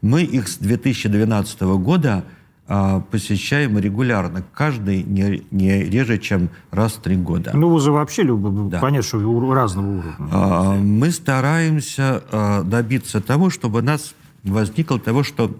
Мы 0.01 0.23
их 0.23 0.47
с 0.47 0.57
2012 0.57 1.61
года 1.61 2.23
а, 2.65 3.01
посещаем 3.01 3.77
регулярно, 3.77 4.41
каждый 4.53 5.03
не, 5.03 5.43
не 5.51 5.83
реже, 5.83 6.17
чем 6.17 6.49
раз 6.71 6.93
в 6.93 7.01
три 7.01 7.17
года. 7.17 7.51
Ну, 7.53 7.77
же 7.79 7.91
вообще 7.91 8.23
да. 8.23 8.79
понятно, 8.79 9.05
что 9.05 9.53
разного 9.53 9.87
уровня. 9.87 10.15
А, 10.31 10.75
мы 10.75 11.11
стараемся 11.11 12.23
а, 12.31 12.63
добиться 12.63 13.19
того, 13.19 13.49
чтобы 13.49 13.79
у 13.79 13.83
нас 13.83 14.15
возникло 14.43 14.97
того, 14.97 15.23
что 15.23 15.53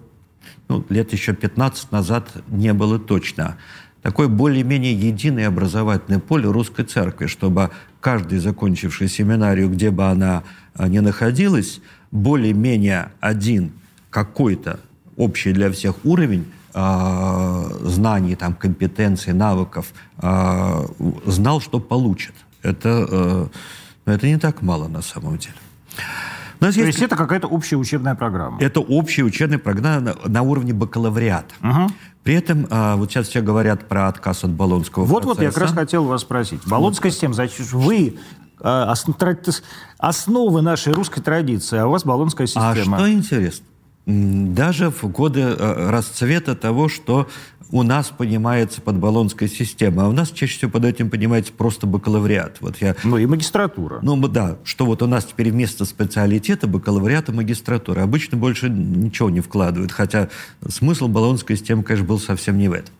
ну, 0.68 0.84
лет 0.88 1.12
еще 1.12 1.34
15 1.34 1.92
назад 1.92 2.28
не 2.48 2.72
было 2.72 2.98
точно. 2.98 3.56
Такое 4.02 4.28
более-менее 4.28 4.92
единое 4.92 5.48
образовательное 5.48 6.20
поле 6.20 6.50
русской 6.50 6.84
церкви, 6.84 7.26
чтобы 7.26 7.70
каждый, 8.00 8.38
закончивший 8.38 9.08
семинарию, 9.08 9.70
где 9.70 9.90
бы 9.90 10.04
она 10.04 10.42
а, 10.74 10.88
ни 10.88 10.98
находилась, 10.98 11.80
более-менее 12.10 13.12
один– 13.20 13.72
какой-то 14.14 14.78
общий 15.16 15.52
для 15.52 15.68
всех 15.70 16.04
уровень 16.04 16.44
э, 16.72 17.64
знаний, 17.82 18.36
там, 18.36 18.54
компетенций, 18.54 19.32
навыков, 19.32 19.92
э, 20.22 20.86
знал, 21.26 21.60
что 21.60 21.80
получит. 21.80 22.34
Это, 22.62 23.08
э, 23.10 23.46
это 24.12 24.26
не 24.28 24.38
так 24.38 24.62
мало 24.62 24.86
на 24.86 25.02
самом 25.02 25.38
деле. 25.38 25.56
У 26.60 26.64
нас 26.64 26.74
То 26.74 26.80
есть, 26.80 26.98
есть 26.98 27.02
это 27.02 27.16
какая-то 27.16 27.46
общая 27.46 27.76
учебная 27.76 28.14
программа? 28.14 28.58
Это 28.60 28.80
общая 28.80 29.22
учебная 29.24 29.58
программа 29.58 30.00
на, 30.00 30.14
на 30.26 30.42
уровне 30.42 30.72
бакалавриата. 30.72 31.54
Угу. 31.62 31.90
При 32.22 32.34
этом, 32.34 32.66
а, 32.70 32.96
вот 32.96 33.10
сейчас 33.10 33.28
все 33.28 33.42
говорят 33.42 33.88
про 33.88 34.08
отказ 34.08 34.44
от 34.44 34.50
Болонского 34.50 35.04
вот, 35.04 35.22
процесса. 35.22 35.28
Вот-вот, 35.28 35.42
я 35.42 35.50
как 35.50 35.62
раз 35.62 35.72
хотел 35.72 36.04
вас 36.04 36.22
спросить. 36.22 36.60
Болонская 36.66 37.10
вот. 37.10 37.14
система, 37.14 37.34
значит, 37.34 37.72
вы 37.72 38.18
а, 38.60 38.94
основы 39.98 40.62
нашей 40.62 40.92
русской 40.92 41.20
традиции, 41.20 41.78
а 41.78 41.86
у 41.86 41.90
вас 41.90 42.04
Болонская 42.04 42.46
система. 42.46 42.96
А 42.96 43.00
что 43.00 43.12
интересно? 43.12 43.66
даже 44.06 44.90
в 44.90 45.04
годы 45.04 45.40
э, 45.40 45.90
расцвета 45.90 46.54
того, 46.54 46.88
что 46.88 47.26
у 47.70 47.82
нас 47.82 48.08
понимается 48.16 48.80
под 48.80 48.96
баллонской 48.98 49.48
системой, 49.48 50.04
а 50.04 50.08
у 50.08 50.12
нас 50.12 50.30
чаще 50.30 50.56
всего 50.56 50.70
под 50.70 50.84
этим 50.84 51.10
понимается 51.10 51.52
просто 51.52 51.86
бакалавриат. 51.86 52.58
Вот 52.60 52.76
я, 52.80 52.94
ну 53.04 53.18
и 53.18 53.26
магистратура. 53.26 54.00
Ну 54.02 54.16
да, 54.28 54.58
что 54.64 54.86
вот 54.86 55.02
у 55.02 55.06
нас 55.06 55.24
теперь 55.24 55.50
вместо 55.50 55.84
специалитета 55.84 56.66
бакалавриата 56.66 57.32
магистратура. 57.32 58.02
Обычно 58.02 58.36
больше 58.36 58.68
ничего 58.68 59.30
не 59.30 59.40
вкладывают, 59.40 59.92
хотя 59.92 60.28
смысл 60.68 61.08
баллонской 61.08 61.56
системы, 61.56 61.82
конечно, 61.82 62.06
был 62.06 62.18
совсем 62.18 62.58
не 62.58 62.68
в 62.68 62.72
этом. 62.72 62.94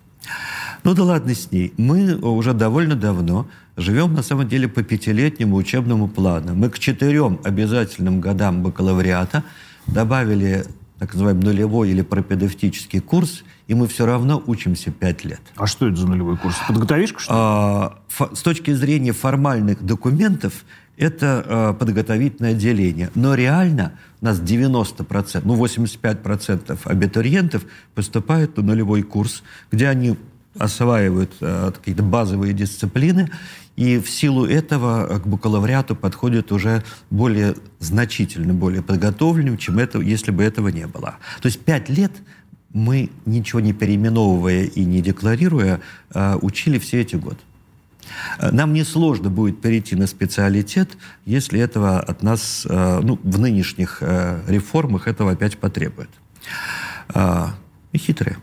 Ну 0.82 0.94
да 0.94 1.02
ладно 1.02 1.34
с 1.34 1.50
ней. 1.50 1.72
Мы 1.76 2.16
уже 2.16 2.52
довольно 2.52 2.94
давно 2.94 3.46
живем, 3.76 4.14
на 4.14 4.22
самом 4.22 4.48
деле, 4.48 4.68
по 4.68 4.82
пятилетнему 4.82 5.56
учебному 5.56 6.08
плану. 6.08 6.54
Мы 6.54 6.68
к 6.68 6.78
четырем 6.78 7.40
обязательным 7.42 8.20
годам 8.20 8.62
бакалавриата 8.62 9.44
добавили 9.86 10.64
так 10.98 11.12
называемый 11.12 11.44
нулевой 11.44 11.90
или 11.90 12.02
пропедевтический 12.02 13.00
курс, 13.00 13.44
и 13.66 13.74
мы 13.74 13.88
все 13.88 14.06
равно 14.06 14.42
учимся 14.46 14.90
пять 14.90 15.24
лет. 15.24 15.40
А 15.56 15.66
что 15.66 15.88
это 15.88 15.96
за 15.96 16.06
нулевой 16.06 16.36
курс? 16.36 16.56
Подготовишка, 16.68 17.20
что 17.20 17.32
ли? 17.32 17.38
А, 17.40 17.98
с 18.34 18.42
точки 18.42 18.72
зрения 18.72 19.12
формальных 19.12 19.82
документов, 19.82 20.64
это 20.96 21.44
э, 21.44 21.74
подготовительное 21.78 22.52
отделение. 22.52 23.10
Но 23.14 23.34
реально 23.34 23.94
у 24.20 24.26
нас 24.26 24.40
90%, 24.40 25.42
ну 25.44 25.56
85% 25.56 26.78
абитуриентов 26.84 27.64
поступают 27.94 28.56
на 28.56 28.62
нулевой 28.62 29.02
курс, 29.02 29.42
где 29.72 29.88
они 29.88 30.16
осваивают 30.58 31.32
э, 31.40 31.72
какие-то 31.74 32.02
базовые 32.02 32.52
дисциплины, 32.52 33.30
и 33.76 33.98
в 33.98 34.08
силу 34.08 34.46
этого 34.46 35.18
к 35.18 35.26
бакалавриату 35.26 35.96
подходят 35.96 36.52
уже 36.52 36.84
более 37.10 37.56
значительно, 37.80 38.54
более 38.54 38.82
подготовленным, 38.82 39.58
чем 39.58 39.78
это, 39.78 40.00
если 40.00 40.30
бы 40.30 40.44
этого 40.44 40.68
не 40.68 40.86
было. 40.86 41.16
То 41.42 41.46
есть 41.46 41.60
пять 41.60 41.88
лет 41.88 42.12
мы, 42.72 43.10
ничего 43.26 43.60
не 43.60 43.72
переименовывая 43.72 44.64
и 44.64 44.84
не 44.84 45.02
декларируя, 45.02 45.80
э, 46.12 46.38
учили 46.40 46.78
все 46.78 47.00
эти 47.00 47.16
годы. 47.16 47.38
Э, 48.38 48.52
нам 48.52 48.72
несложно 48.72 49.28
будет 49.28 49.60
перейти 49.60 49.96
на 49.96 50.06
специалитет, 50.06 50.96
если 51.24 51.58
этого 51.58 51.98
от 51.98 52.22
нас, 52.22 52.64
ну, 52.68 53.18
в 53.22 53.40
нынешних 53.40 54.02
реформах 54.46 55.08
этого 55.08 55.32
опять 55.32 55.58
потребует. 55.58 56.10
И 57.92 57.98
хитрые. 57.98 58.38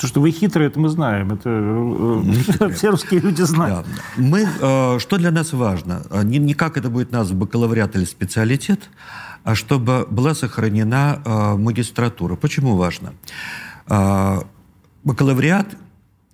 То, 0.00 0.06
что 0.08 0.20
вы 0.20 0.32
хитрые, 0.32 0.66
это 0.68 0.80
мы 0.80 0.88
знаем. 0.88 1.32
Это 1.32 2.70
все 2.74 2.90
русские 2.90 3.20
люди 3.20 3.42
знают. 3.42 3.86
Да. 3.86 4.22
Мы, 4.22 4.46
что 4.98 5.16
для 5.16 5.30
нас 5.30 5.52
важно? 5.52 6.02
Не, 6.24 6.38
не 6.38 6.54
как 6.54 6.76
это 6.76 6.90
будет 6.90 7.12
нас 7.12 7.30
бакалавриат 7.30 7.94
или 7.96 8.04
специалитет, 8.04 8.90
а 9.44 9.54
чтобы 9.54 10.06
была 10.10 10.34
сохранена 10.34 11.54
магистратура. 11.56 12.34
Почему 12.36 12.76
важно? 12.76 13.14
Бакалавриат 15.04 15.76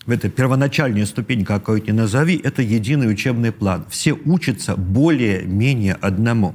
это 0.07 0.29
первоначальная 0.29 1.07
ступень, 1.07 1.45
какой 1.45 1.83
ни 1.83 1.93
назови, 1.93 2.41
это 2.43 2.63
единый 2.63 3.11
учебный 3.13 3.53
план. 3.53 3.85
Все 3.91 4.15
учатся 4.15 4.77
более-менее 4.77 5.95
одному. 5.95 6.55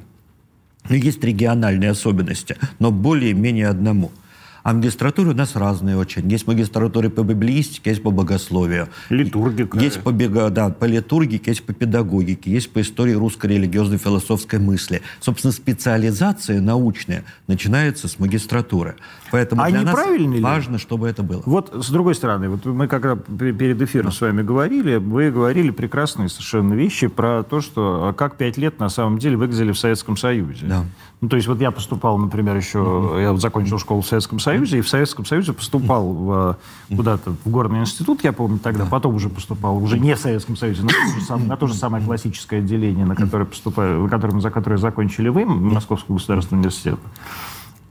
Есть 0.89 1.23
региональные 1.23 1.91
особенности, 1.91 2.57
но 2.79 2.91
более-менее 2.91 3.67
одному– 3.69 4.11
а 4.67 4.73
магистратуры 4.73 5.29
у 5.29 5.33
нас 5.33 5.55
разные 5.55 5.95
очень. 5.95 6.29
Есть 6.29 6.45
магистратуры 6.45 7.09
по 7.09 7.21
библиистике, 7.21 7.91
есть 7.91 8.03
по 8.03 8.11
богословию. 8.11 8.89
Литургика. 9.09 9.79
Есть 9.79 10.01
по, 10.01 10.11
да, 10.11 10.67
по 10.67 10.83
литургике, 10.83 11.51
есть 11.51 11.63
по 11.63 11.71
педагогике, 11.71 12.51
есть 12.51 12.73
по 12.73 12.81
истории 12.81 13.13
русской 13.13 13.45
религиозной 13.45 13.97
философской 13.97 14.59
мысли. 14.59 15.03
Собственно, 15.21 15.53
специализация 15.53 16.59
научная 16.59 17.23
начинается 17.47 18.09
с 18.09 18.19
магистратуры. 18.19 18.97
Поэтому 19.31 19.61
а 19.61 19.69
для 19.69 19.83
нас 19.83 19.95
важно, 19.95 20.73
ли? 20.73 20.79
чтобы 20.79 21.07
это 21.07 21.23
было. 21.23 21.43
Вот 21.45 21.73
с 21.73 21.89
другой 21.89 22.15
стороны, 22.15 22.49
вот 22.49 22.65
мы 22.65 22.89
когда 22.89 23.15
перед 23.15 23.81
эфиром 23.81 24.11
с 24.11 24.19
вами 24.19 24.41
говорили, 24.41 24.97
вы 24.97 25.31
говорили 25.31 25.69
прекрасные 25.69 26.27
совершенно 26.27 26.73
вещи 26.73 27.07
про 27.07 27.43
то, 27.43 27.61
что 27.61 28.09
а 28.09 28.13
как 28.13 28.35
пять 28.35 28.57
лет 28.57 28.81
на 28.81 28.89
самом 28.89 29.17
деле 29.17 29.37
выглядели 29.37 29.71
в 29.71 29.79
Советском 29.79 30.17
Союзе. 30.17 30.65
Да. 30.65 30.83
Ну, 31.19 31.29
то 31.29 31.35
есть 31.35 31.47
вот 31.47 31.59
я 31.59 31.71
поступал, 31.71 32.19
например, 32.19 32.55
еще, 32.55 32.77
mm-hmm. 32.77 33.21
я 33.23 33.31
вот 33.31 33.41
закончил 33.41 33.79
школу 33.79 34.01
в 34.01 34.05
Советском 34.05 34.39
Союзе, 34.39 34.77
и 34.77 34.81
в 34.81 34.87
Советском 34.87 35.25
Союзе 35.25 35.51
поступал 35.51 36.13
в, 36.13 36.57
куда-то 36.95 37.31
в 37.43 37.49
горный 37.49 37.79
институт, 37.79 38.23
я 38.23 38.33
помню 38.33 38.59
тогда, 38.59 38.83
да. 38.83 38.89
потом 38.89 39.15
уже 39.15 39.27
поступал, 39.29 39.81
уже 39.81 39.97
не 39.97 40.15
в 40.15 40.19
Советском 40.19 40.55
Союзе, 40.55 40.83
на 40.83 40.89
то 40.89 41.19
же, 41.19 41.25
самое, 41.25 41.47
на 41.47 41.57
то 41.57 41.67
же 41.67 41.73
самое 41.73 42.05
классическое 42.05 42.59
отделение, 42.59 43.05
на 43.05 43.15
которое 43.15 43.45
поступаю, 43.45 44.07
которым, 44.07 44.41
за 44.41 44.51
которое 44.51 44.77
закончили 44.77 45.29
вы, 45.29 45.45
Московский 45.45 46.13
государственный 46.13 46.59
университет, 46.59 46.99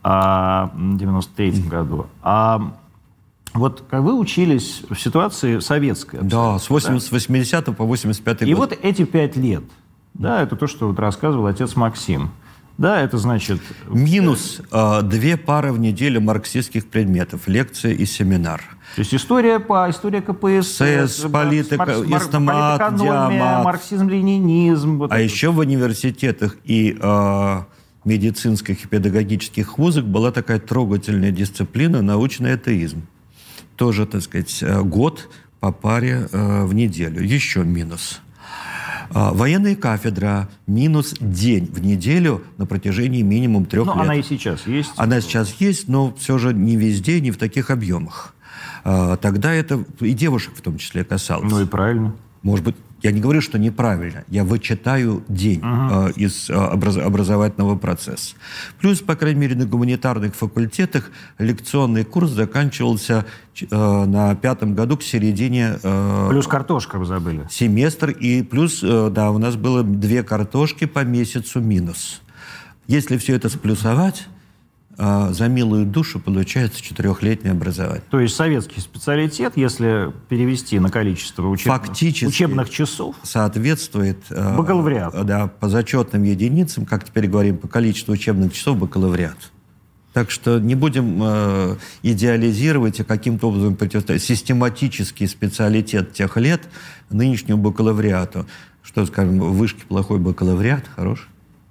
а, 0.04 0.70
в 0.74 0.96
93 0.96 1.62
году. 1.62 2.06
А 2.22 2.74
вот 3.54 3.82
как 3.90 4.02
вы 4.02 4.14
учились 4.14 4.82
в 4.88 4.94
ситуации 4.94 5.58
советской. 5.58 6.20
Да, 6.22 6.60
с 6.60 6.70
80, 6.70 7.64
да? 7.64 7.72
по 7.72 7.84
85 7.84 8.40
год. 8.40 8.48
И 8.48 8.54
вот 8.54 8.78
эти 8.82 9.04
пять 9.04 9.36
лет, 9.36 9.64
да, 10.14 10.42
это 10.42 10.54
то, 10.54 10.68
что 10.68 10.86
вот 10.86 11.00
рассказывал 11.00 11.46
отец 11.46 11.74
Максим. 11.74 12.30
Да, 12.78 13.00
это 13.00 13.16
значит... 13.16 13.60
Минус 13.88 14.60
э, 14.70 15.02
две 15.02 15.36
пары 15.36 15.72
в 15.72 15.78
неделю 15.78 16.20
марксистских 16.20 16.86
предметов, 16.86 17.48
лекция 17.48 17.92
и 17.92 18.04
семинар. 18.04 18.62
То 18.94 19.00
есть 19.00 19.14
история 19.14 19.60
по 19.60 19.88
история 19.90 20.20
КПСС, 20.20 20.76
СС, 20.76 21.20
политика, 21.30 21.76
марк, 21.78 22.22
эстомат, 22.22 22.96
диамат. 22.96 23.64
марксизм, 23.64 24.08
ленинизм. 24.08 24.98
Вот 24.98 25.12
а 25.12 25.16
это. 25.16 25.24
еще 25.24 25.50
в 25.50 25.58
университетах 25.58 26.56
и 26.64 26.96
э, 27.00 27.60
медицинских 28.04 28.84
и 28.84 28.88
педагогических 28.88 29.78
вузах 29.78 30.04
была 30.04 30.30
такая 30.30 30.60
трогательная 30.60 31.30
дисциплина 31.30 32.02
научный 32.02 32.54
атеизм. 32.54 33.06
Тоже, 33.76 34.06
так 34.06 34.22
сказать, 34.22 34.62
э, 34.62 34.82
год 34.82 35.28
по 35.60 35.72
паре 35.72 36.28
э, 36.30 36.64
в 36.64 36.74
неделю. 36.74 37.22
Еще 37.22 37.64
минус. 37.64 38.20
А, 39.10 39.32
военная 39.32 39.76
кафедра 39.76 40.48
минус 40.66 41.14
день 41.20 41.66
в 41.66 41.80
неделю 41.80 42.42
на 42.58 42.66
протяжении 42.66 43.22
минимум 43.22 43.66
трех 43.66 43.86
но 43.86 43.94
лет. 43.94 44.02
Она 44.02 44.14
и 44.16 44.22
сейчас 44.22 44.66
есть. 44.66 44.92
Она 44.96 45.20
сейчас 45.20 45.54
есть, 45.58 45.88
но 45.88 46.14
все 46.18 46.38
же 46.38 46.52
не 46.52 46.76
везде, 46.76 47.20
не 47.20 47.30
в 47.30 47.36
таких 47.36 47.70
объемах. 47.70 48.34
А, 48.84 49.16
тогда 49.16 49.52
это 49.52 49.84
и 50.00 50.12
девушек 50.12 50.54
в 50.56 50.60
том 50.60 50.78
числе 50.78 51.04
касалось. 51.04 51.50
Ну 51.50 51.60
и 51.60 51.66
правильно. 51.66 52.14
Может 52.42 52.64
быть, 52.64 52.76
я 53.06 53.12
не 53.12 53.20
говорю, 53.20 53.40
что 53.40 53.56
неправильно. 53.56 54.24
Я 54.28 54.42
вычитаю 54.42 55.22
день 55.28 55.60
uh-huh. 55.60 56.08
э, 56.08 56.12
из 56.16 56.50
э, 56.50 56.56
образ, 56.56 56.96
образовательного 56.96 57.76
процесса. 57.76 58.34
Плюс, 58.80 59.00
по 59.00 59.14
крайней 59.14 59.38
мере, 59.38 59.54
на 59.54 59.64
гуманитарных 59.64 60.34
факультетах 60.34 61.12
лекционный 61.38 62.04
курс 62.04 62.30
заканчивался 62.30 63.24
э, 63.60 63.66
на 63.70 64.34
пятом 64.34 64.74
году 64.74 64.96
к 64.96 65.04
середине... 65.04 65.78
Э, 65.84 66.26
плюс 66.30 66.48
картошка 66.48 66.98
вы 66.98 67.04
забыли. 67.04 67.46
Семестр. 67.48 68.10
И 68.10 68.42
плюс, 68.42 68.80
э, 68.82 69.08
да, 69.12 69.30
у 69.30 69.38
нас 69.38 69.54
было 69.54 69.84
две 69.84 70.24
картошки 70.24 70.86
по 70.86 71.04
месяцу 71.04 71.60
минус. 71.60 72.22
Если 72.88 73.18
все 73.18 73.36
это 73.36 73.48
сплюсовать, 73.48 74.26
за 74.98 75.48
милую 75.48 75.84
душу 75.84 76.18
получается 76.18 76.82
четырехлетнее 76.82 77.52
образование. 77.52 78.02
То 78.10 78.20
есть 78.20 78.34
советский 78.34 78.80
специалитет, 78.80 79.52
если 79.56 80.12
перевести 80.28 80.78
на 80.78 80.90
количество 80.90 81.46
учебных, 81.46 81.84
Фактически 81.84 82.24
учебных 82.24 82.70
часов, 82.70 83.16
соответствует 83.22 84.18
а, 84.30 84.56
бакалавриат. 84.56 85.26
Да, 85.26 85.48
по 85.48 85.68
зачетным 85.68 86.22
единицам, 86.22 86.86
как 86.86 87.04
теперь 87.04 87.26
говорим, 87.26 87.58
по 87.58 87.68
количеству 87.68 88.14
учебных 88.14 88.54
часов 88.54 88.78
бакалавриат. 88.78 89.36
Так 90.16 90.30
что 90.30 90.58
не 90.58 90.74
будем 90.74 91.20
э, 91.22 91.76
идеализировать 92.02 93.00
и 93.00 93.04
каким-то 93.04 93.50
образом 93.50 93.76
противостоять. 93.76 94.22
Систематический 94.22 95.28
специалитет 95.28 96.14
тех 96.14 96.38
лет 96.38 96.62
нынешнему 97.10 97.60
бакалавриату. 97.60 98.46
Что, 98.82 99.04
скажем, 99.04 99.40
в 99.40 99.58
вышке 99.58 99.84
плохой 99.86 100.18
бакалавриат, 100.18 100.84
хороший. 100.96 101.26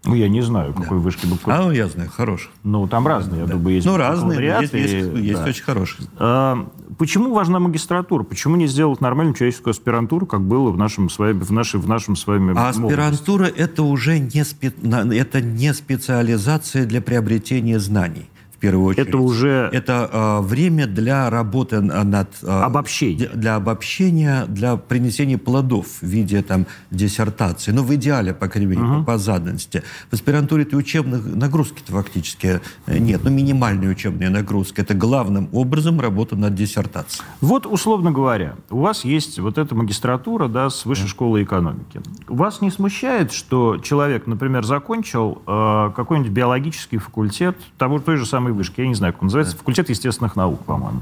Ну, 0.05 0.15
я 0.15 0.29
не 0.29 0.41
знаю, 0.41 0.73
какой 0.73 0.97
да. 0.97 1.03
вышки 1.03 1.25
был. 1.25 1.37
А, 1.45 1.63
ну, 1.63 1.71
я 1.71 1.87
знаю, 1.87 2.09
хороший. 2.09 2.49
Ну, 2.63 2.87
там 2.87 3.07
разные, 3.07 3.41
я 3.41 3.47
да. 3.47 3.53
думаю, 3.53 3.75
есть. 3.75 3.87
Ну, 3.87 3.97
разные, 3.97 4.39
есть, 4.61 4.73
и, 4.73 4.77
есть, 4.77 5.41
да. 5.41 5.49
очень 5.49 5.63
хорошие. 5.63 6.07
А, 6.17 6.67
почему 6.97 7.33
важна 7.33 7.59
магистратура? 7.59 8.23
Почему 8.23 8.55
не 8.55 8.67
сделать 8.67 9.01
нормальную 9.01 9.35
человеческую 9.35 9.71
аспирантуру, 9.71 10.25
как 10.25 10.41
было 10.41 10.71
в 10.71 10.77
нашем, 10.77 11.09
своем, 11.09 11.39
в 11.39 11.51
нашей, 11.51 11.79
в 11.79 11.87
нашем 11.87 12.15
с 12.15 12.27
вами 12.27 12.53
А 12.55 12.69
аспирантура– 12.69 13.45
это 13.57 13.83
уже 13.83 14.19
не, 14.19 14.43
спе... 14.43 14.73
это 14.83 15.41
не 15.41 15.73
специализация 15.73 16.85
для 16.85 17.01
приобретения 17.01 17.79
знаний 17.79 18.29
первую 18.65 18.87
очередь. 18.87 19.07
Это 19.07 19.17
уже... 19.17 19.69
Это 19.71 20.09
э, 20.11 20.41
время 20.41 20.87
для 20.87 21.29
работы 21.29 21.81
над... 21.81 22.29
Э, 22.41 22.63
обобщения. 22.63 23.29
Для 23.33 23.55
обобщения, 23.55 24.45
для 24.47 24.75
принесения 24.75 25.37
плодов 25.37 25.87
в 26.01 26.03
виде 26.03 26.41
там, 26.41 26.65
диссертации. 26.91 27.71
Ну, 27.71 27.83
в 27.83 27.93
идеале, 27.95 28.33
по 28.33 28.47
крайней 28.47 28.67
мере, 28.71 28.81
угу. 28.81 28.99
по, 28.99 29.13
по 29.13 29.17
заданности. 29.17 29.83
В 30.09 30.13
аспирантуре-то 30.13 30.75
учебных 30.77 31.25
нагрузки-то 31.25 31.91
фактически 31.91 32.61
э, 32.87 32.97
нет. 32.97 33.21
Ну, 33.23 33.29
минимальные 33.29 33.89
учебные 33.89 34.29
нагрузки. 34.29 34.81
Это 34.81 34.93
главным 34.93 35.49
образом 35.51 35.99
работа 35.99 36.35
над 36.35 36.55
диссертацией. 36.55 37.23
Вот, 37.41 37.65
условно 37.65 38.11
говоря, 38.11 38.55
у 38.69 38.79
вас 38.79 39.05
есть 39.05 39.39
вот 39.39 39.57
эта 39.57 39.75
магистратура 39.75 40.47
да, 40.47 40.69
с 40.69 40.85
высшей 40.85 41.07
школы 41.07 41.43
экономики. 41.43 42.01
Вас 42.27 42.61
не 42.61 42.71
смущает, 42.71 43.31
что 43.31 43.77
человек, 43.77 44.27
например, 44.27 44.63
закончил 44.63 45.41
э, 45.45 45.91
какой-нибудь 45.95 46.31
биологический 46.31 46.97
факультет 46.97 47.57
того, 47.77 47.99
той 47.99 48.17
же 48.17 48.25
самой 48.25 48.54
вышки, 48.55 48.81
я 48.81 48.87
не 48.87 48.95
знаю, 48.95 49.13
как 49.13 49.21
он 49.21 49.27
называется, 49.27 49.55
факультет 49.55 49.89
естественных 49.89 50.35
наук, 50.35 50.63
по-моему. 50.65 51.01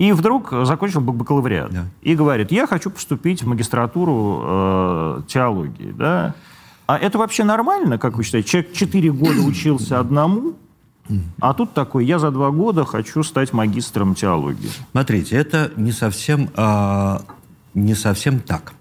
И 0.00 0.12
вдруг 0.12 0.52
закончил 0.62 1.02
бакалавриат. 1.02 1.70
Да. 1.72 1.84
И 2.00 2.14
говорит, 2.14 2.50
я 2.50 2.66
хочу 2.66 2.90
поступить 2.90 3.42
в 3.42 3.46
магистратуру 3.46 4.40
э, 4.42 5.22
теологии. 5.28 5.92
Да? 5.92 6.34
А 6.86 6.96
это 6.96 7.18
вообще 7.18 7.44
нормально, 7.44 7.98
как 7.98 8.16
вы 8.16 8.24
считаете? 8.24 8.48
Человек 8.48 8.72
4 8.72 9.12
года 9.12 9.42
учился 9.42 10.00
одному, 10.00 10.54
А 11.40 11.52
тут 11.54 11.74
такой, 11.74 12.06
я 12.06 12.18
за 12.18 12.30
два 12.30 12.50
года 12.50 12.84
хочу 12.86 13.22
стать 13.22 13.52
магистром 13.52 14.14
теологии. 14.14 14.70
Смотрите, 14.92 15.36
это 15.36 15.70
не 15.76 15.92
совсем, 15.92 16.48
э, 16.56 17.18
не 17.74 17.94
совсем 17.94 18.40
так. 18.40 18.72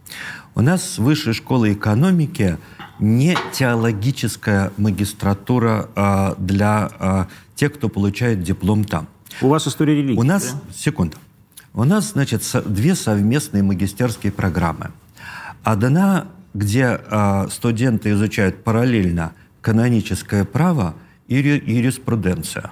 У 0.55 0.61
нас 0.61 0.97
высшая 0.97 1.33
школа 1.33 1.71
экономики 1.73 2.57
не 2.99 3.37
теологическая 3.51 4.71
магистратура 4.77 5.89
э, 5.95 6.35
для 6.37 7.27
тех, 7.59 7.73
кто 7.73 7.89
получает 7.89 8.41
диплом 8.41 8.85
там. 8.85 9.07
У 9.41 9.49
вас 9.49 9.67
история 9.67 9.95
религии? 9.95 10.17
У 10.17 10.23
нас, 10.23 10.53
да? 10.53 10.73
секунду. 10.73 11.17
У 11.73 11.83
нас, 11.83 12.11
значит, 12.13 12.41
две 12.65 12.95
совместные 12.95 13.63
магистерские 13.63 14.31
программы. 14.31 14.91
Одна, 15.63 16.27
где 16.53 16.99
э, 16.99 17.47
студенты 17.51 18.11
изучают 18.11 18.63
параллельно 18.63 19.33
каноническое 19.61 20.45
право 20.45 20.95
и 21.27 21.35
юриспруденцию. 21.35 22.69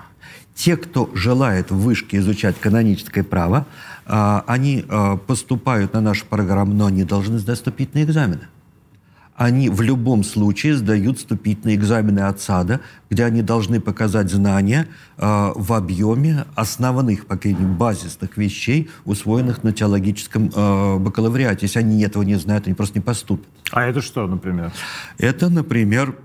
Те, 0.55 0.77
кто 0.77 1.11
желает 1.13 1.69
в 1.69 1.77
вышке 1.77 2.17
изучать 2.17 2.57
каноническое 2.57 3.25
право, 3.25 3.67
э, 4.05 4.41
они 4.47 4.85
э, 4.87 5.17
поступают 5.27 5.93
на 5.93 6.01
нашу 6.01 6.25
программу, 6.25 6.73
но 6.73 6.85
они 6.85 7.03
должны 7.03 7.39
сдать 7.39 7.57
вступительные 7.57 8.05
экзамены 8.05 8.47
они 9.37 9.69
в 9.69 9.81
любом 9.81 10.23
случае 10.23 10.75
сдают 10.75 11.19
вступительные 11.19 11.77
экзамены 11.77 12.21
от 12.21 12.41
САДа, 12.41 12.81
где 13.09 13.23
они 13.23 13.43
должны 13.43 13.79
показать 13.79 14.31
знания 14.31 14.87
э, 15.17 15.51
в 15.55 15.73
объеме 15.73 16.45
основных, 16.55 17.27
по 17.27 17.37
крайней 17.37 17.59
мере, 17.59 17.71
базисных 17.73 18.35
вещей, 18.35 18.89
усвоенных 19.05 19.63
на 19.63 19.71
теологическом 19.71 20.49
э, 20.53 20.97
бакалавриате. 20.97 21.67
Если 21.67 21.79
они 21.79 22.01
этого 22.01 22.23
не 22.23 22.35
знают, 22.35 22.65
они 22.65 22.73
просто 22.73 22.97
не 22.97 23.03
поступят. 23.03 23.47
А 23.71 23.83
это 23.83 24.01
что, 24.01 24.25
например? 24.25 24.73
Это, 25.19 25.49
например, 25.49 26.15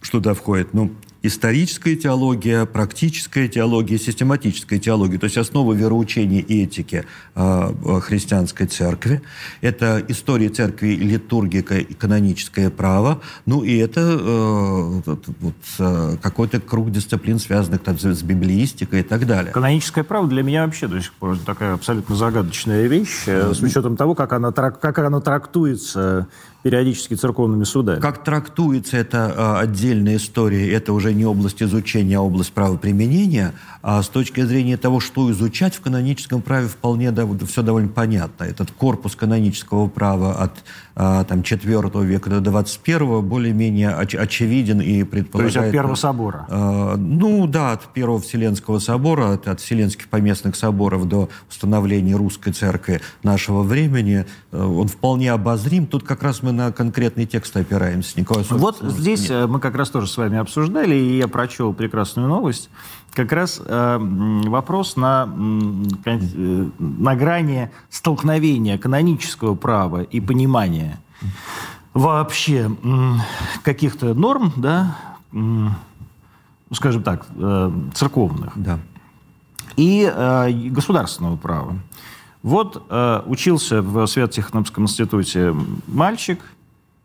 что 0.00 0.18
туда 0.20 0.34
входит? 0.34 0.74
Ну, 0.74 0.92
историческая 1.24 1.96
теология, 1.96 2.66
практическая 2.66 3.48
теология, 3.48 3.98
систематическая 3.98 4.78
теология, 4.78 5.18
то 5.18 5.24
есть 5.24 5.38
основы 5.38 5.74
вероучения 5.74 6.40
и 6.40 6.64
этики 6.64 7.06
э, 7.34 8.00
христианской 8.02 8.66
церкви. 8.66 9.22
Это 9.62 10.04
история 10.08 10.50
церкви, 10.50 10.88
литургика 10.88 11.82
каноническое 11.98 12.68
право. 12.68 13.22
Ну 13.46 13.64
и 13.64 13.74
это 13.78 14.00
э, 14.20 15.16
э, 15.78 16.16
какой-то 16.20 16.60
круг 16.60 16.92
дисциплин, 16.92 17.38
связанных 17.38 17.82
там, 17.82 17.98
с 17.98 18.22
библиистикой 18.22 19.00
и 19.00 19.02
так 19.02 19.26
далее. 19.26 19.50
Каноническое 19.50 20.04
право 20.04 20.28
для 20.28 20.42
меня 20.42 20.66
вообще 20.66 20.88
до 20.88 21.00
сих 21.00 21.14
пор 21.14 21.38
такая 21.38 21.72
абсолютно 21.72 22.16
загадочная 22.16 22.86
вещь, 22.86 23.24
с 23.26 23.62
учетом 23.62 23.96
того, 23.96 24.14
как 24.14 24.34
оно, 24.34 24.52
как 24.52 24.98
оно 24.98 25.20
трактуется 25.20 26.28
периодически 26.64 27.12
церковными 27.12 27.64
судами. 27.64 28.00
Как 28.00 28.24
трактуется 28.24 28.96
это 28.96 29.60
отдельная 29.60 30.16
история, 30.16 30.72
это 30.72 30.94
уже 30.94 31.12
не 31.12 31.26
область 31.26 31.62
изучения, 31.62 32.16
а 32.16 32.22
область 32.22 32.52
правоприменения. 32.52 33.52
А 33.82 34.02
с 34.02 34.08
точки 34.08 34.40
зрения 34.40 34.78
того, 34.78 34.98
что 34.98 35.30
изучать 35.30 35.74
в 35.74 35.82
каноническом 35.82 36.40
праве, 36.40 36.68
вполне 36.68 37.14
все 37.46 37.60
довольно 37.60 37.90
понятно. 37.90 38.44
Этот 38.44 38.70
корпус 38.70 39.14
канонического 39.14 39.88
права 39.88 40.36
от 40.36 40.52
а, 40.52 40.62
там, 40.94 41.42
4 41.42 41.90
века 42.04 42.30
до 42.30 42.40
21 42.40 43.22
более-менее 43.22 43.90
оч- 43.90 44.16
очевиден 44.16 44.80
и 44.80 45.02
предполагает... 45.02 45.54
То 45.54 45.60
есть 45.60 45.68
от 45.68 45.72
Первого 45.72 45.94
собора? 45.96 46.46
Э, 46.48 46.94
ну 46.96 47.46
да, 47.46 47.72
от 47.72 47.92
Первого 47.92 48.20
Вселенского 48.20 48.78
собора, 48.78 49.32
от, 49.32 49.48
от 49.48 49.60
Вселенских 49.60 50.08
поместных 50.08 50.54
соборов 50.56 51.08
до 51.08 51.28
установления 51.50 52.14
русской 52.14 52.52
церкви 52.52 53.00
нашего 53.22 53.62
времени. 53.62 54.24
Э, 54.52 54.64
он 54.64 54.88
вполне 54.88 55.32
обозрим. 55.32 55.86
Тут 55.86 56.04
как 56.04 56.22
раз 56.22 56.42
мы 56.42 56.52
на 56.52 56.70
конкретный 56.70 57.26
текст 57.26 57.56
опираемся. 57.56 58.18
Никакой 58.20 58.44
вот 58.50 58.78
здесь 58.80 59.28
нет. 59.28 59.48
мы 59.48 59.60
как 59.60 59.74
раз 59.74 59.90
тоже 59.90 60.06
с 60.06 60.16
вами 60.16 60.38
обсуждали, 60.38 60.94
и 60.94 61.18
я 61.18 61.28
прочел 61.28 61.72
прекрасную 61.72 62.28
новость 62.28 62.70
как 63.14 63.32
раз 63.32 63.60
э, 63.64 63.98
вопрос 64.00 64.96
на, 64.96 65.28
э, 66.04 66.68
на 66.78 67.16
грани 67.16 67.70
столкновения 67.90 68.78
канонического 68.78 69.54
права 69.54 70.02
и 70.02 70.20
понимания 70.20 70.98
вообще 71.94 72.70
каких-то 73.62 74.14
норм, 74.14 74.52
да, 74.56 74.98
ну, 75.32 75.70
скажем 76.72 77.02
так, 77.02 77.26
э, 77.36 77.70
церковных. 77.94 78.52
Да. 78.56 78.78
И 79.76 80.10
э, 80.12 80.50
государственного 80.70 81.36
права. 81.36 81.76
Вот 82.42 82.84
э, 82.90 83.22
учился 83.26 83.80
в 83.80 84.06
Свято-Тихоновском 84.06 84.84
институте 84.84 85.54
мальчик, 85.86 86.40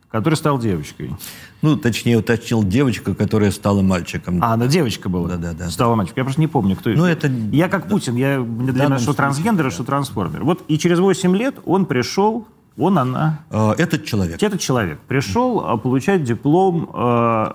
который 0.09 0.35
стал 0.35 0.59
девочкой. 0.59 1.15
Ну, 1.61 1.75
точнее, 1.75 2.17
уточнил 2.17 2.63
девочка, 2.63 3.13
которая 3.13 3.51
стала 3.51 3.81
мальчиком. 3.81 4.41
А, 4.41 4.53
она 4.53 4.67
девочка 4.67 5.09
была? 5.09 5.29
Да, 5.29 5.37
да, 5.37 5.53
да. 5.53 5.69
Стала 5.69 5.95
мальчиком. 5.95 6.21
Я 6.21 6.23
просто 6.23 6.41
не 6.41 6.47
помню, 6.47 6.75
кто... 6.75 6.89
Ну, 6.91 7.05
это... 7.05 7.27
Я 7.51 7.67
как 7.67 7.89
Путин, 7.89 8.15
я 8.15 8.39
для 8.39 8.85
меня 8.85 8.99
что 8.99 9.13
трансгендер, 9.13 9.65
да. 9.65 9.71
что 9.71 9.83
трансформер. 9.83 10.43
Вот 10.43 10.63
и 10.67 10.77
через 10.77 10.99
8 10.99 11.35
лет 11.35 11.55
он 11.65 11.85
пришел 11.85 12.47
он, 12.79 12.97
она. 12.97 13.39
А, 13.49 13.73
этот 13.77 14.05
человек. 14.05 14.41
Этот 14.41 14.59
человек 14.59 14.99
пришел 15.07 15.65
а, 15.65 15.77
получать 15.77 16.23
диплом. 16.23 16.89
Э, 16.93 17.51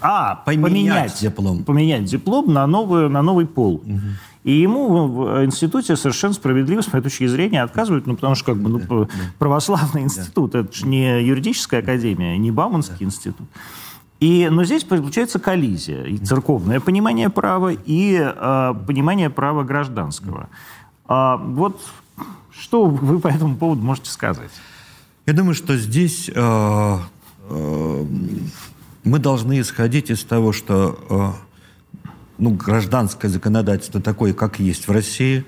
а, 0.00 0.42
поменять, 0.44 0.70
поменять 0.70 1.20
диплом. 1.20 1.64
Поменять 1.64 2.04
диплом 2.04 2.52
на, 2.52 2.66
новую, 2.66 3.08
на 3.08 3.22
новый 3.22 3.46
пол. 3.46 3.82
Угу. 3.84 4.00
И 4.44 4.52
ему 4.52 5.08
в 5.08 5.44
институте 5.44 5.96
совершенно 5.96 6.34
справедливо, 6.34 6.80
с 6.80 6.92
моей 6.92 7.02
точки 7.02 7.26
зрения, 7.26 7.62
отказывают, 7.62 8.06
ну, 8.06 8.14
потому 8.14 8.36
что 8.36 8.44
как 8.52 8.62
бы, 8.62 8.68
ну, 8.68 8.78
да, 8.78 9.08
православный 9.38 10.02
институт, 10.02 10.52
да. 10.52 10.60
это 10.60 10.72
же 10.72 10.86
не 10.86 11.20
юридическая 11.24 11.80
академия, 11.80 12.38
не 12.38 12.52
Бауманский 12.52 12.98
да. 13.00 13.04
институт. 13.06 13.48
И, 14.20 14.48
но 14.50 14.64
здесь 14.64 14.84
получается 14.84 15.38
коллизия. 15.38 16.04
И 16.04 16.16
церковное 16.18 16.80
понимание 16.80 17.28
права, 17.28 17.72
и 17.72 18.18
э, 18.22 18.74
понимание 18.86 19.30
права 19.30 19.64
гражданского. 19.64 20.48
А, 21.06 21.36
вот 21.36 21.80
что 22.58 22.86
вы 22.86 23.20
по 23.20 23.28
этому 23.28 23.56
поводу 23.56 23.82
можете 23.82 24.10
сказать? 24.10 24.50
Я 25.26 25.32
думаю, 25.32 25.54
что 25.54 25.76
здесь 25.76 26.30
э, 26.32 26.98
э, 27.48 28.04
мы 29.04 29.18
должны 29.18 29.60
исходить 29.60 30.10
из 30.10 30.22
того, 30.24 30.52
что 30.52 30.98
э, 31.08 31.46
ну, 32.38 32.50
гражданское 32.50 33.28
законодательство 33.28 34.00
такое, 34.00 34.32
как 34.34 34.58
есть 34.58 34.88
в 34.88 34.92
России. 34.92 35.44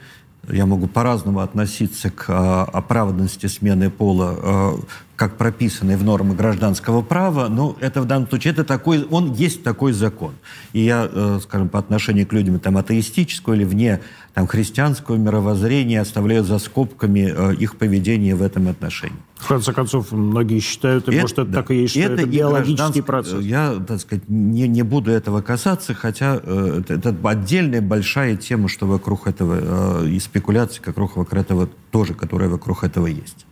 Я 0.50 0.66
могу 0.66 0.86
по-разному 0.86 1.40
относиться 1.40 2.10
к 2.10 2.24
э, 2.28 2.32
оправданности 2.72 3.46
смены 3.46 3.90
пола, 3.90 4.36
э, 4.40 4.76
как 5.14 5.36
прописанной 5.36 5.96
в 5.96 6.04
нормы 6.04 6.34
гражданского 6.34 7.02
права, 7.02 7.48
но 7.48 7.76
это 7.80 8.00
в 8.00 8.06
данном 8.06 8.28
случае 8.28 8.52
это 8.52 8.64
такой, 8.64 9.04
он 9.04 9.32
есть 9.32 9.62
такой 9.62 9.92
закон. 9.92 10.34
И 10.72 10.80
я, 10.80 11.08
э, 11.12 11.40
скажем, 11.42 11.68
по 11.68 11.78
отношению 11.78 12.26
к 12.26 12.32
людям 12.32 12.58
там, 12.60 12.78
атеистического 12.78 13.54
или 13.54 13.64
вне 13.64 14.00
там, 14.38 14.46
христианского 14.46 15.16
мировоззрения 15.16 16.00
оставляю 16.00 16.44
за 16.44 16.60
скобками 16.60 17.34
э, 17.36 17.54
их 17.56 17.76
поведение 17.76 18.36
в 18.36 18.42
этом 18.42 18.68
отношении. 18.68 19.18
В 19.34 19.48
конце 19.48 19.72
концов, 19.72 20.12
многие 20.12 20.60
считают, 20.60 21.08
и 21.08 21.10
это, 21.10 21.20
может, 21.22 21.38
это 21.40 21.50
да. 21.50 21.60
так 21.60 21.72
и 21.72 21.80
есть, 21.80 21.94
что 21.94 22.02
это, 22.02 22.12
это 22.12 22.26
биологический 22.26 23.02
процесс. 23.02 23.42
Я, 23.42 23.74
так 23.84 24.00
сказать, 24.00 24.28
не, 24.28 24.68
не 24.68 24.82
буду 24.82 25.10
этого 25.10 25.40
касаться, 25.40 25.92
хотя 25.92 26.40
э, 26.40 26.82
это, 26.82 26.94
это 26.94 27.16
отдельная 27.28 27.80
большая 27.80 28.36
тема, 28.36 28.68
что 28.68 28.86
вокруг 28.86 29.26
этого, 29.26 30.04
э, 30.04 30.08
и 30.08 30.20
спекуляции 30.20 30.80
вокруг, 30.86 31.16
вокруг 31.16 31.34
этого 31.40 31.68
тоже, 31.90 32.14
которая 32.14 32.48
вокруг 32.48 32.84
этого 32.84 33.08
есть. 33.08 33.44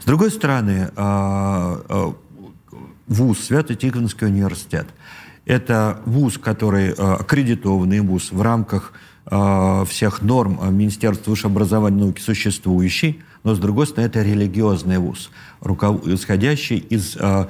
С 0.00 0.06
другой 0.06 0.30
стороны, 0.30 0.90
э, 0.96 1.82
э, 1.86 2.12
ВУЗ, 3.08 3.40
Свято-Тихоновский 3.40 4.26
университет, 4.26 4.86
это 5.44 6.00
ВУЗ, 6.06 6.38
который 6.38 6.88
э, 6.88 6.92
аккредитованный 6.94 8.00
ВУЗ 8.00 8.32
в 8.32 8.40
рамках 8.40 8.94
Э, 9.30 9.84
всех 9.86 10.22
норм 10.22 10.58
Министерства 10.74 11.30
высшего 11.30 11.52
образования 11.52 11.98
и 11.98 12.00
науки 12.00 12.20
существующий, 12.20 13.20
но, 13.44 13.54
с 13.54 13.58
другой 13.58 13.86
стороны, 13.86 14.06
это 14.06 14.22
религиозный 14.22 14.98
вуз, 14.98 15.30
исходящий 15.62 16.78
из 16.78 17.14
э, 17.16 17.46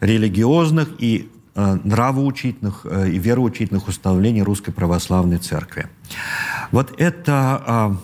религиозных 0.00 0.88
и 0.98 1.30
э, 1.54 1.78
нравоучительных 1.84 2.84
и 2.86 3.18
вероучительных 3.18 3.86
установлений 3.86 4.42
Русской 4.42 4.72
Православной 4.72 5.38
Церкви. 5.38 5.86
Вот 6.72 6.92
это, 6.98 7.96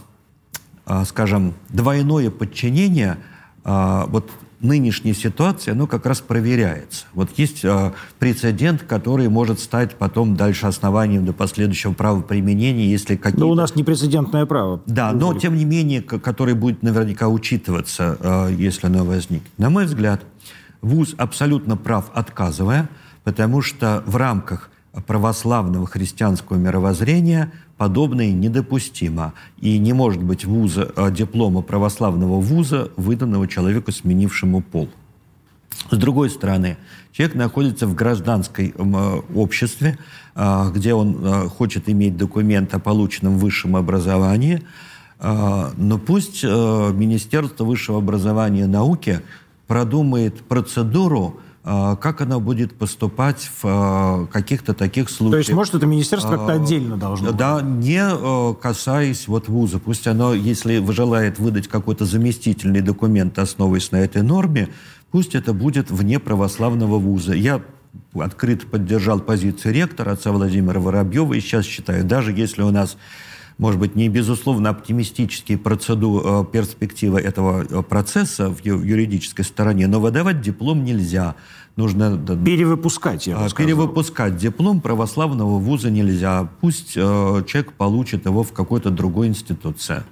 скажем, 1.06 1.54
двойное 1.68 2.30
подчинение 2.30 3.16
вот 3.64 4.30
нынешней 4.60 5.14
ситуации, 5.14 5.72
оно 5.72 5.86
как 5.86 6.06
раз 6.06 6.20
проверяется. 6.20 7.06
Вот 7.14 7.30
есть 7.36 7.64
э, 7.64 7.92
прецедент, 8.18 8.82
который 8.82 9.28
может 9.28 9.60
стать 9.60 9.96
потом 9.96 10.36
дальше 10.36 10.66
основанием 10.66 11.24
для 11.24 11.32
последующего 11.32 11.92
правоприменения, 11.92 12.86
если 12.86 13.16
какие-то... 13.16 13.40
Но 13.40 13.50
у 13.50 13.54
нас 13.54 13.74
не 13.74 13.84
прецедентное 13.84 14.46
право. 14.46 14.82
Да, 14.86 15.12
но 15.12 15.34
тем 15.34 15.56
не 15.56 15.64
менее, 15.64 16.02
который 16.02 16.54
будет 16.54 16.82
наверняка 16.82 17.28
учитываться, 17.28 18.18
э, 18.20 18.54
если 18.56 18.86
оно 18.86 19.04
возникнет. 19.04 19.50
На 19.56 19.70
мой 19.70 19.86
взгляд, 19.86 20.22
ВУЗ 20.82 21.14
абсолютно 21.16 21.76
прав, 21.76 22.10
отказывая, 22.14 22.88
потому 23.24 23.62
что 23.62 24.02
в 24.06 24.16
рамках 24.16 24.70
православного 25.06 25.86
христианского 25.86 26.56
мировоззрения 26.56 27.52
подобное 27.80 28.30
недопустимо. 28.30 29.32
И 29.58 29.78
не 29.78 29.94
может 29.94 30.22
быть 30.22 30.44
вуза, 30.44 30.92
э, 30.94 31.10
диплома 31.10 31.62
православного 31.62 32.38
вуза, 32.38 32.90
выданного 32.98 33.48
человеку, 33.48 33.90
сменившему 33.90 34.60
пол. 34.60 34.90
С 35.90 35.96
другой 35.96 36.28
стороны, 36.28 36.76
человек 37.10 37.36
находится 37.36 37.86
в 37.86 37.94
гражданской 37.94 38.74
обществе, 39.34 39.96
а, 40.34 40.68
где 40.68 40.92
он 40.92 41.20
а, 41.24 41.48
хочет 41.48 41.88
иметь 41.88 42.18
документ 42.18 42.74
о 42.74 42.80
полученном 42.80 43.38
высшем 43.38 43.74
образовании, 43.76 44.62
а, 45.18 45.72
но 45.78 45.96
пусть 45.96 46.44
Министерство 46.44 47.64
высшего 47.64 47.96
образования 47.96 48.64
и 48.64 48.66
науки 48.66 49.22
продумает 49.66 50.42
процедуру, 50.42 51.40
как 51.62 52.22
она 52.22 52.38
будет 52.38 52.78
поступать 52.78 53.50
в 53.62 54.28
каких-то 54.32 54.72
таких 54.72 55.10
случаях. 55.10 55.32
То 55.32 55.38
есть, 55.38 55.52
может, 55.52 55.74
это 55.74 55.86
министерство 55.86 56.30
как-то 56.36 56.52
отдельно 56.52 56.96
должно 56.96 57.28
быть? 57.28 57.36
Да, 57.36 57.60
не 57.60 58.54
касаясь 58.54 59.28
вот 59.28 59.48
вуза. 59.48 59.78
Пусть 59.78 60.06
оно, 60.06 60.32
если 60.32 60.82
желает 60.92 61.38
выдать 61.38 61.68
какой-то 61.68 62.06
заместительный 62.06 62.80
документ, 62.80 63.38
основываясь 63.38 63.92
на 63.92 63.96
этой 63.96 64.22
норме, 64.22 64.68
пусть 65.10 65.34
это 65.34 65.52
будет 65.52 65.90
вне 65.90 66.18
православного 66.18 66.98
вуза. 66.98 67.34
Я 67.34 67.60
открыто 68.14 68.66
поддержал 68.66 69.20
позицию 69.20 69.74
ректора, 69.74 70.12
отца 70.12 70.32
Владимира 70.32 70.80
Воробьева, 70.80 71.34
и 71.34 71.40
сейчас 71.40 71.66
считаю, 71.66 72.04
даже 72.04 72.32
если 72.32 72.62
у 72.62 72.70
нас 72.70 72.96
может 73.60 73.78
быть, 73.78 73.94
не 73.94 74.08
безусловно 74.08 74.70
оптимистические 74.70 75.58
процедуры, 75.58 76.24
э, 76.26 76.44
перспективы 76.50 77.20
этого 77.20 77.62
э, 77.62 77.82
процесса 77.82 78.48
в 78.48 78.64
юридической 78.64 79.42
стороне, 79.42 79.86
но 79.86 80.00
выдавать 80.00 80.40
диплом 80.40 80.82
нельзя. 80.82 81.34
Нужно 81.76 82.18
перевыпускать, 82.18 83.26
я 83.26 83.36
бы 83.36 83.44
а, 83.44 83.50
Перевыпускать 83.50 84.38
диплом 84.38 84.80
православного 84.80 85.58
вуза 85.58 85.90
нельзя. 85.90 86.48
Пусть 86.62 86.96
э, 86.96 87.00
человек 87.46 87.74
получит 87.74 88.24
его 88.24 88.44
в 88.44 88.52
какой-то 88.52 88.88
другой 88.88 89.28
институции, 89.28 90.04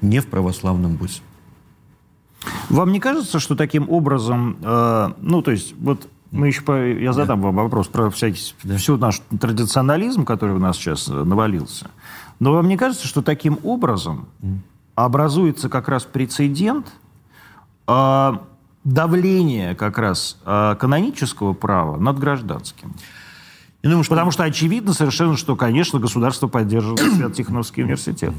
не 0.00 0.18
в 0.18 0.26
православном 0.26 0.96
вузе. 0.96 1.20
Вам 2.70 2.90
не 2.90 2.98
кажется, 2.98 3.38
что 3.38 3.54
таким 3.54 3.88
образом, 3.88 4.56
э, 4.62 5.12
ну, 5.20 5.42
то 5.42 5.52
есть, 5.52 5.74
вот 5.78 6.08
мы 6.30 6.48
еще, 6.48 6.62
по, 6.62 6.72
я 6.72 7.12
задам 7.12 7.40
да. 7.40 7.46
вам 7.46 7.56
вопрос 7.56 7.88
про 7.88 8.10
всякий, 8.10 8.54
всю 8.76 8.96
наш 8.96 9.20
традиционализм, 9.40 10.24
который 10.24 10.56
у 10.56 10.58
нас 10.58 10.76
сейчас 10.76 11.08
э, 11.08 11.12
навалился. 11.12 11.90
Но 12.40 12.52
вам 12.52 12.68
не 12.68 12.76
кажется, 12.76 13.06
что 13.06 13.22
таким 13.22 13.58
образом 13.62 14.26
образуется 14.94 15.68
как 15.68 15.88
раз 15.88 16.04
прецедент 16.04 16.86
э, 17.86 18.32
давления 18.84 19.74
как 19.74 19.98
раз 19.98 20.38
э, 20.44 20.76
канонического 20.78 21.52
права 21.52 21.96
над 21.96 22.18
гражданским? 22.18 22.94
думаю, 23.82 24.04
что... 24.04 24.14
Потому 24.14 24.30
что 24.30 24.44
очевидно 24.44 24.92
совершенно, 24.92 25.36
что, 25.36 25.56
конечно, 25.56 25.98
государство 25.98 26.48
поддерживает 26.48 27.14
Свято-Тихоновский 27.14 27.84
университет. 27.84 28.32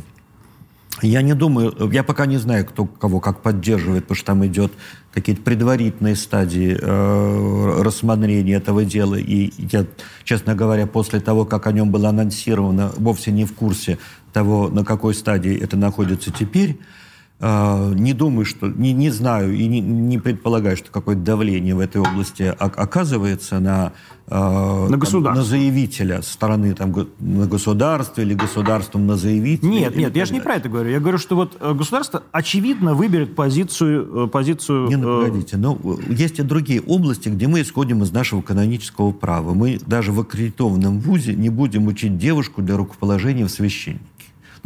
Я 1.01 1.21
не 1.21 1.35
думаю, 1.35 1.73
я 1.91 2.03
пока 2.03 2.25
не 2.25 2.37
знаю, 2.37 2.65
кто 2.65 2.85
кого 2.85 3.19
как 3.19 3.41
поддерживает, 3.41 4.03
потому 4.03 4.15
что 4.15 4.25
там 4.25 4.45
идет 4.47 4.71
какие-то 5.13 5.41
предварительные 5.43 6.15
стадии 6.15 6.77
э, 6.79 7.81
рассмотрения 7.81 8.53
этого 8.55 8.83
дела. 8.83 9.15
И 9.15 9.53
я, 9.57 9.85
честно 10.23 10.55
говоря, 10.55 10.87
после 10.87 11.19
того, 11.19 11.45
как 11.45 11.67
о 11.67 11.71
нем 11.71 11.91
было 11.91 12.09
анонсировано, 12.09 12.91
вовсе 12.97 13.31
не 13.31 13.45
в 13.45 13.53
курсе 13.53 13.99
того, 14.33 14.69
на 14.69 14.83
какой 14.83 15.13
стадии 15.13 15.55
это 15.55 15.77
находится 15.77 16.31
теперь. 16.31 16.79
Э, 17.39 17.93
не 17.93 18.13
думаю, 18.13 18.45
что, 18.45 18.67
не, 18.67 18.93
не 18.93 19.09
знаю 19.09 19.55
и 19.55 19.67
не, 19.67 19.79
не 19.79 20.17
предполагаю, 20.17 20.77
что 20.77 20.91
какое-то 20.91 21.21
давление 21.21 21.75
в 21.75 21.79
этой 21.79 22.01
области 22.01 22.43
оказывается 22.57 23.59
на 23.59 23.93
Э, 24.29 24.87
на 24.89 24.97
государство. 24.97 25.39
на 25.39 25.45
заявителя 25.45 26.21
стороны 26.21 26.73
там, 26.73 26.93
на 27.19 27.45
государство 27.45 28.19
или 28.19 28.33
государством 28.33 29.07
на 29.07 29.15
заявителя? 29.15 29.69
Нет, 29.69 29.95
нет, 29.95 30.15
я 30.17 30.25
же 30.25 30.33
не 30.33 30.41
про 30.41 30.55
это 30.55 30.67
говорю. 30.67 30.89
Я 30.89 30.99
говорю, 30.99 31.17
что 31.17 31.37
вот 31.37 31.55
э, 31.61 31.73
государство 31.73 32.23
очевидно 32.33 32.93
выберет 32.93 33.35
позицию... 33.35 34.25
Э, 34.25 34.27
позицию 34.27 34.89
не, 34.89 34.97
ну, 34.97 35.23
погодите, 35.23 35.55
но 35.55 35.79
есть 36.09 36.39
и 36.39 36.41
другие 36.41 36.81
области, 36.81 37.29
где 37.29 37.47
мы 37.47 37.61
исходим 37.61 38.03
из 38.03 38.11
нашего 38.11 38.41
канонического 38.41 39.13
права. 39.13 39.53
Мы 39.53 39.79
даже 39.85 40.11
в 40.11 40.19
аккредитованном 40.19 40.99
вузе 40.99 41.33
не 41.33 41.49
будем 41.49 41.87
учить 41.87 42.17
девушку 42.17 42.61
для 42.61 42.75
рукоположения 42.75 43.45
в 43.45 43.49
священнике. 43.49 44.03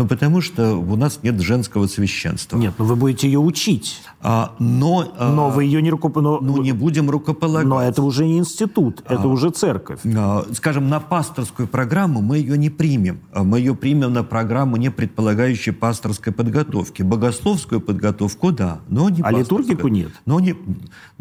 Ну, 0.02 0.08
потому 0.08 0.42
что 0.42 0.78
у 0.78 0.96
нас 0.96 1.20
нет 1.22 1.40
женского 1.42 1.86
священства. 1.86 2.58
Нет, 2.58 2.74
но 2.80 2.86
вы 2.86 2.96
будете 2.96 3.28
ее 3.28 3.38
учить. 3.38 4.02
А, 4.20 4.56
но, 4.58 5.06
а, 5.16 5.32
но 5.32 5.52
вы 5.52 5.66
ее 5.66 5.80
не 5.80 5.92
рукополагаете. 5.92 6.46
Ну, 6.46 6.64
не 6.64 6.72
будем 6.72 7.08
рукополагать. 7.10 7.68
Но 7.68 7.80
это 7.80 8.02
уже 8.02 8.26
не 8.26 8.40
институт, 8.40 9.04
а, 9.06 9.14
это 9.14 9.28
уже 9.28 9.52
церковь. 9.52 10.00
А, 10.04 10.44
скажем, 10.54 10.90
на 10.90 11.00
пасторскую 11.00 11.68
программу 11.68 12.22
мы 12.22 12.40
ее 12.40 12.58
не 12.58 12.72
примем. 12.72 13.20
А 13.32 13.44
мы 13.44 13.60
ее 13.60 13.76
примем 13.76 14.14
на 14.14 14.24
программу, 14.24 14.78
не 14.78 14.90
предполагающую 14.90 15.76
пасторской 15.76 16.34
подготовки. 16.34 17.04
Богословскую 17.04 17.80
подготовку, 17.80 18.52
да, 18.52 18.80
но 18.88 19.08
не 19.10 19.22
А 19.22 19.32
литургику 19.32 19.88
нет? 19.88 20.12
Но 20.26 20.40
не, 20.40 20.56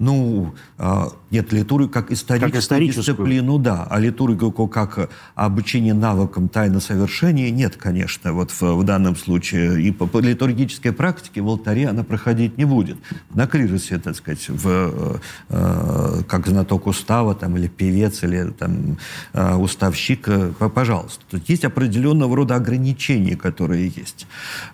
ну, 0.01 0.55
а, 0.79 1.13
нет, 1.31 1.53
литургию 1.53 1.91
как 1.91 2.11
историческую, 2.11 2.53
как 2.53 2.61
историческую 2.61 3.05
дисциплину, 3.05 3.59
да. 3.59 3.87
А 3.89 4.01
литургику 4.01 4.67
как 4.67 5.11
обучение 5.35 5.93
навыкам 5.93 6.49
тайны 6.49 6.81
совершения 6.81 7.51
нет, 7.51 7.77
конечно. 7.77 8.33
Вот 8.33 8.51
в, 8.51 8.63
в 8.63 8.83
данном 8.85 9.15
случае. 9.15 9.83
И 9.83 9.93
по, 9.93 10.07
по 10.07 10.19
литургической 10.19 10.93
практике 10.93 11.43
в 11.43 11.49
алтаре 11.49 11.87
она 11.87 12.03
проходить 12.03 12.57
не 12.57 12.65
будет. 12.65 12.97
На 13.35 13.47
клиросе, 13.47 13.99
так 13.99 14.17
сказать, 14.17 14.49
в, 14.49 14.67
э, 14.67 15.19
э, 15.51 16.23
как 16.27 16.47
знаток 16.47 16.87
устава 16.87 17.35
там, 17.35 17.59
или 17.59 17.69
певец, 17.69 18.23
или 18.23 18.51
там, 18.59 18.97
э, 19.35 19.55
уставщик, 19.55 20.29
э, 20.29 20.53
пожалуйста. 20.75 21.23
Тут 21.31 21.47
есть 21.51 21.67
определенного 21.67 22.35
рода 22.35 22.57
ограничения, 22.57 23.37
которые 23.37 23.89
есть. 23.89 24.27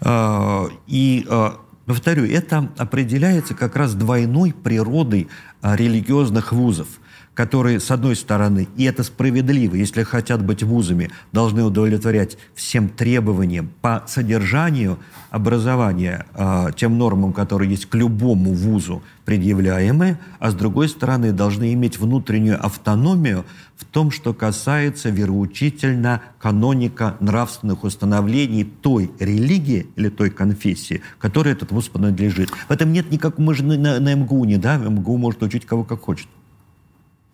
Э, 0.02 0.68
и 0.86 1.26
э, 1.28 1.50
Повторю, 1.86 2.26
это 2.26 2.68
определяется 2.76 3.54
как 3.54 3.76
раз 3.76 3.94
двойной 3.94 4.52
природой 4.52 5.28
э, 5.62 5.76
религиозных 5.76 6.52
вузов– 6.52 6.88
которые, 7.36 7.80
с 7.80 7.90
одной 7.90 8.16
стороны, 8.16 8.66
и 8.76 8.84
это 8.84 9.04
справедливо, 9.04 9.76
если 9.76 10.02
хотят 10.04 10.42
быть 10.42 10.62
вузами, 10.62 11.10
должны 11.32 11.62
удовлетворять 11.62 12.38
всем 12.54 12.88
требованиям 12.88 13.70
по 13.82 14.02
содержанию 14.08 14.98
образования, 15.30 16.24
э, 16.34 16.68
тем 16.74 16.96
нормам, 16.96 17.34
которые 17.34 17.70
есть 17.70 17.86
к 17.86 17.94
любому 17.94 18.54
вузу 18.54 19.02
предъявляемые, 19.26 20.18
а 20.38 20.50
с 20.50 20.54
другой 20.54 20.88
стороны, 20.88 21.32
должны 21.32 21.74
иметь 21.74 21.98
внутреннюю 21.98 22.64
автономию 22.64 23.44
в 23.76 23.84
том, 23.84 24.10
что 24.10 24.32
касается 24.32 25.10
вероучительно 25.10 26.22
каноника 26.38 27.16
нравственных 27.20 27.84
установлений 27.84 28.64
той 28.64 29.10
религии 29.20 29.88
или 29.96 30.08
той 30.08 30.30
конфессии, 30.30 31.02
которой 31.18 31.52
этот 31.52 31.70
вуз 31.70 31.88
принадлежит. 31.88 32.48
В 32.50 32.70
этом 32.70 32.94
нет 32.94 33.10
никакого... 33.10 33.44
Мы 33.44 33.54
же 33.54 33.62
на, 33.62 34.00
на 34.00 34.14
МГУ 34.14 34.46
не 34.46 34.56
да, 34.56 34.78
МГУ 34.78 35.18
может 35.18 35.42
учить 35.42 35.66
кого 35.66 35.84
как 35.84 36.00
хочет. 36.00 36.28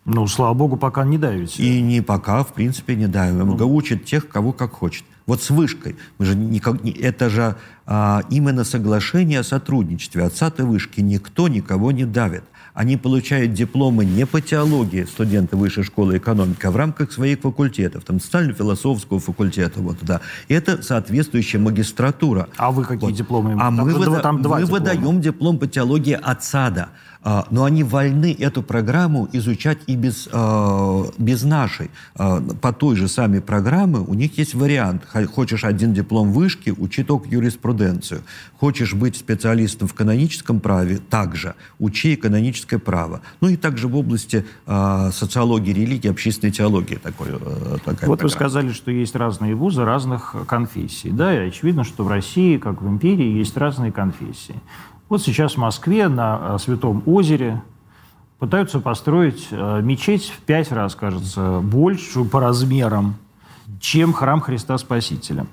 Ну, 0.05 0.26
слава 0.26 0.55
богу, 0.55 0.76
пока 0.76 1.05
не 1.05 1.16
давите. 1.16 1.62
И 1.62 1.80
не 1.80 2.00
пока, 2.00 2.42
в 2.42 2.53
принципе, 2.53 2.96
не 2.96 3.07
давим. 3.07 3.46
МГУ 3.46 3.57
ну. 3.59 3.74
учит 3.74 4.05
тех, 4.05 4.28
кого 4.28 4.53
как 4.53 4.72
хочет. 4.72 5.05
Вот 5.26 5.40
с 5.40 5.50
вышкой. 5.50 5.96
Мы 6.18 6.24
же 6.24 6.34
никак, 6.34 6.84
это 6.84 7.30
же 7.30 7.55
а, 7.86 8.22
именно 8.28 8.64
соглашение 8.64 9.40
о 9.40 9.44
сотрудничестве. 9.44 10.24
От 10.24 10.34
САТ 10.34 10.59
и 10.59 10.62
вышки 10.62 11.00
никто 11.00 11.46
никого 11.46 11.92
не 11.92 12.05
давит. 12.05 12.42
Они 12.74 12.96
получают 12.96 13.53
дипломы 13.53 14.05
не 14.05 14.26
по 14.26 14.40
теологии, 14.40 15.05
студенты 15.05 15.57
высшей 15.57 15.84
школы 15.84 16.16
экономики, 16.16 16.64
а 16.64 16.70
в 16.70 16.76
рамках 16.76 17.12
своих 17.12 17.40
факультетов, 17.40 18.05
там, 18.05 18.18
социально-философского 18.18 19.20
факультета, 19.20 19.80
вот, 19.80 19.98
да. 20.00 20.22
Это 20.48 20.82
соответствующая 20.82 21.59
магистратура. 21.59 22.48
А 22.57 22.72
вы 22.72 22.84
какие 22.84 23.11
вот. 23.11 23.16
дипломы? 23.16 23.55
А 23.55 23.59
там, 23.59 23.74
мы, 23.74 23.92
выда- 23.92 24.20
там 24.20 24.42
два 24.42 24.59
мы 24.59 24.64
выдаем 24.64 25.20
диплом 25.20 25.59
по 25.59 25.66
теологии 25.66 26.18
от 26.20 26.42
САДа. 26.42 26.88
А, 27.25 27.47
но 27.51 27.64
они 27.64 27.85
вольны 27.85 28.37
эту 28.37 28.62
программу 28.62 29.29
изучать 29.33 29.79
и 29.87 29.95
без, 29.95 30.29
а, 30.33 31.05
без 31.18 31.45
нашей. 31.45 31.91
А, 32.16 32.41
по 32.41 32.73
той 32.73 32.97
же 32.97 33.07
самой 33.07 33.41
программе 33.41 33.99
у 33.99 34.14
них 34.14 34.39
есть 34.39 34.55
вариант. 34.55 35.07
Хочешь 35.33 35.64
один 35.64 35.95
диплом 35.95 36.33
вышки, 36.33 36.75
учи 36.77 37.05
только 37.05 37.29
юриспруденцию. 37.29 38.23
Хочешь 38.59 38.95
быть 38.95 39.16
специалистом 39.16 39.87
в 39.87 39.95
каноническом 39.95 40.61
праве, 40.61 40.99
также 40.99 41.55
учи 41.79 42.16
каноническое 42.16 42.81
право. 42.81 43.20
Ну 43.41 43.49
и 43.49 43.57
также 43.57 43.89
в 43.89 43.97
области 43.97 44.45
социологии, 44.66 45.73
религии, 45.73 46.09
общественной 46.09 46.53
теологии 46.53 46.97
такой, 46.97 47.29
э, 47.31 47.77
такая 47.85 48.09
Вот 48.09 48.18
программа. 48.18 48.23
вы 48.23 48.29
сказали, 48.31 48.73
что 48.73 48.91
есть 48.91 49.14
разные 49.14 49.55
вузы 49.55 49.85
разных 49.85 50.35
конфессий. 50.47 51.11
Да, 51.11 51.33
и 51.35 51.49
очевидно, 51.49 51.85
что 51.85 52.05
в 52.05 52.09
России, 52.09 52.59
как 52.59 52.83
в 52.83 52.89
империи, 52.89 53.39
есть 53.39 53.57
разные 53.57 53.93
конфессии. 53.93 54.61
Вот 55.12 55.20
сейчас 55.20 55.56
в 55.56 55.56
Москве 55.58 56.08
на 56.08 56.38
э, 56.40 56.58
Святом 56.58 57.02
озере 57.04 57.60
пытаются 58.38 58.80
построить 58.80 59.46
э, 59.50 59.82
мечеть 59.82 60.30
в 60.30 60.40
пять 60.40 60.72
раз, 60.72 60.94
кажется, 60.94 61.60
большую 61.62 62.24
по 62.24 62.40
размерам, 62.40 63.16
чем 63.78 64.14
храм 64.14 64.40
Христа 64.40 64.78
Спасителя. 64.78 65.44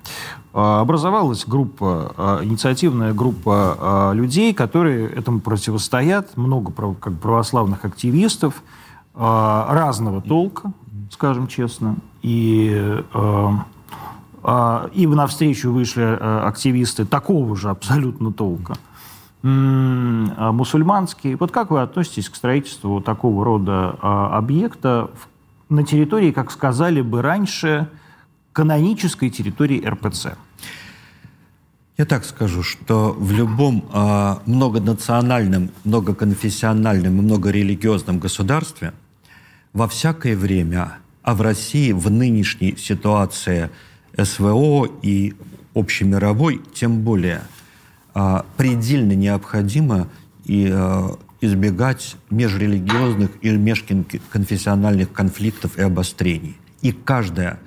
Э, 0.53 0.80
образовалась 0.80 1.43
группа, 1.45 2.39
инициативная 2.41 3.14
группа 3.14 4.12
людей, 4.14 4.53
которые 4.53 5.10
этому 5.10 5.41
противостоят, 5.41 6.38
много 6.38 6.72
православных 6.72 7.84
активистов 7.84 8.64
разного 9.14 10.22
толка, 10.22 10.72
скажем 11.12 11.47
честно, 11.47 11.97
и 12.22 13.03
и 14.93 15.05
навстречу 15.05 15.70
вышли 15.74 16.18
активисты 16.47 17.03
такого 17.03 17.57
же 17.57 17.70
абсолютно 17.70 18.32
толка– 18.32 18.76
мусульманский. 19.42 21.36
Вот 21.36 21.52
как 21.52 21.72
вы 21.72 21.82
относитесь 21.82 22.30
к 22.30 22.36
строительству 22.36 23.02
такого 23.02 23.46
рода 23.46 23.96
а, 24.02 24.38
объекта 24.38 25.10
на 25.70 25.84
территории, 25.84 26.32
как 26.32 26.52
сказали 26.52 27.02
бы 27.02 27.22
раньше, 27.22 27.88
канонической 28.52 29.30
территории 29.30 29.86
РПЦ? 29.86 30.36
Я 31.98 32.06
так 32.06 32.26
скажу, 32.26 32.64
что 32.64 33.12
в 33.18 33.32
любом 33.32 33.84
э, 33.94 34.36
многонациональном, 34.46 35.70
многоконфессиональном 35.84 37.20
и 37.20 37.22
многорелигиозном 37.22 38.20
государстве 38.20 38.94
во 39.74 39.88
всякое 39.90 40.38
время, 40.38 40.94
а 41.24 41.36
в 41.36 41.42
России 41.42 41.92
в 41.92 42.10
нынешней 42.10 42.78
ситуации 42.78 43.70
СВО 44.18 44.88
и 45.02 45.36
общемировой, 45.76 46.62
тем 46.74 47.02
более– 47.02 47.42
а, 47.52 47.59
предельно 48.58 49.14
необходимо 49.14 50.08
и 50.46 50.70
а, 50.72 51.16
избегать 51.42 52.16
межрелигиозных 52.30 53.32
и 53.42 53.52
межконфессиональных 53.52 55.12
конфликтов 55.12 55.78
и 55.78 55.82
обострений. 55.82 56.58
И 56.82 56.92
каждая, 56.92 57.60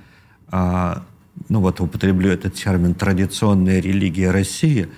а, 0.49 1.05
ну 1.49 1.61
вот 1.61 1.81
употреблю 1.81 2.31
этот 2.31 2.55
термин, 2.55 2.95
традиционная 2.95 3.81
религия 3.81 4.31
России 4.31 4.89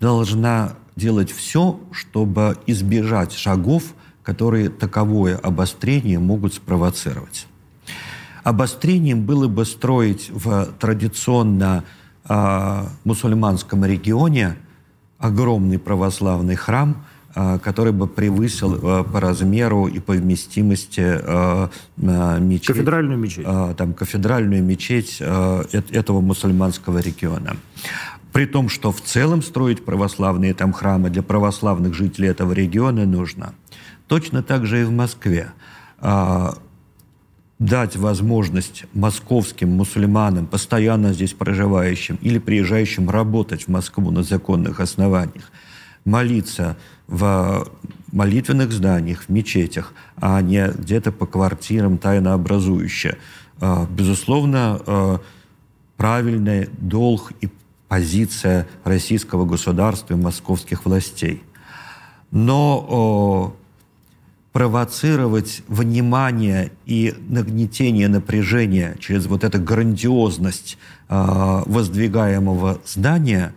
должна 0.00 0.74
делать 0.96 1.32
все, 1.32 1.80
чтобы 1.90 2.56
избежать 2.66 3.32
шагов, 3.32 3.94
которые 4.22 4.68
таковое 4.68 5.36
обострение 5.36 6.18
могут 6.18 6.54
спровоцировать. 6.54 7.46
Обострением 8.44 9.24
было 9.24 9.48
бы 9.48 9.64
строить 9.64 10.30
в 10.30 10.66
традиционно 10.78 11.84
мусульманском 13.04 13.84
регионе– 13.84 14.56
огромный 15.18 15.78
православный 15.78 16.54
храм, 16.54 17.04
а, 17.34 17.58
который 17.58 17.92
бы 17.92 18.06
превысил 18.06 18.78
а, 18.82 19.04
по 19.04 19.20
размеру 19.20 19.86
и 19.86 20.00
по 20.00 20.12
вместимости 20.12 21.04
а, 21.04 21.70
мечеть. 21.96 22.68
Кафедральную 22.68 23.18
мечеть. 23.18 23.44
Там, 23.76 23.92
кафедральную 23.94 24.62
мечеть 24.62 25.20
этого 25.20 26.20
мусульманского 26.20 26.98
региона. 26.98 27.56
При 28.32 28.46
том, 28.46 28.68
что 28.68 28.92
в 28.92 29.00
целом 29.00 29.42
строить 29.42 29.84
православные 29.84 30.54
там 30.54 30.72
храмы 30.72 31.10
для 31.10 31.22
православных 31.22 31.94
жителей 31.94 32.28
этого 32.28 32.52
региона 32.52 33.04
нужно. 33.04 33.54
Точно 34.06 34.42
так 34.42 34.66
же 34.66 34.82
и 34.82 34.84
в 34.84 34.90
Москве 34.90 35.52
дать 37.58 37.96
возможность 37.96 38.84
московским 38.94 39.70
мусульманам, 39.70 40.46
постоянно 40.46 41.12
здесь 41.12 41.32
проживающим 41.32 42.16
или 42.22 42.38
приезжающим 42.38 43.10
работать 43.10 43.64
в 43.64 43.68
Москву 43.68 44.10
на 44.10 44.22
законных 44.22 44.80
основаниях, 44.80 45.50
молиться 46.04 46.76
в 47.08 47.68
молитвенных 48.12 48.70
зданиях, 48.72 49.22
в 49.22 49.28
мечетях, 49.28 49.92
а 50.16 50.40
не 50.40 50.68
где-то 50.68 51.10
по 51.10 51.26
квартирам 51.26 51.98
тайнообразующе. 51.98 53.18
А, 53.60 53.86
безусловно, 53.90 54.80
а, 54.86 55.20
правильный 55.96 56.68
долг 56.78 57.32
и 57.40 57.48
позиция 57.88 58.68
российского 58.84 59.44
государства 59.46 60.14
и 60.14 60.16
московских 60.16 60.84
властей. 60.84 61.42
Но 62.30 63.56
провоцировать 64.58 65.62
внимание 65.68 66.72
и 66.84 67.14
нагнетение 67.28 68.08
напряжения 68.08 68.96
через 68.98 69.26
вот 69.26 69.44
эту 69.44 69.60
грандиозность 69.60 70.78
э, 71.08 71.62
воздвигаемого 71.64 72.80
здания 72.84 73.54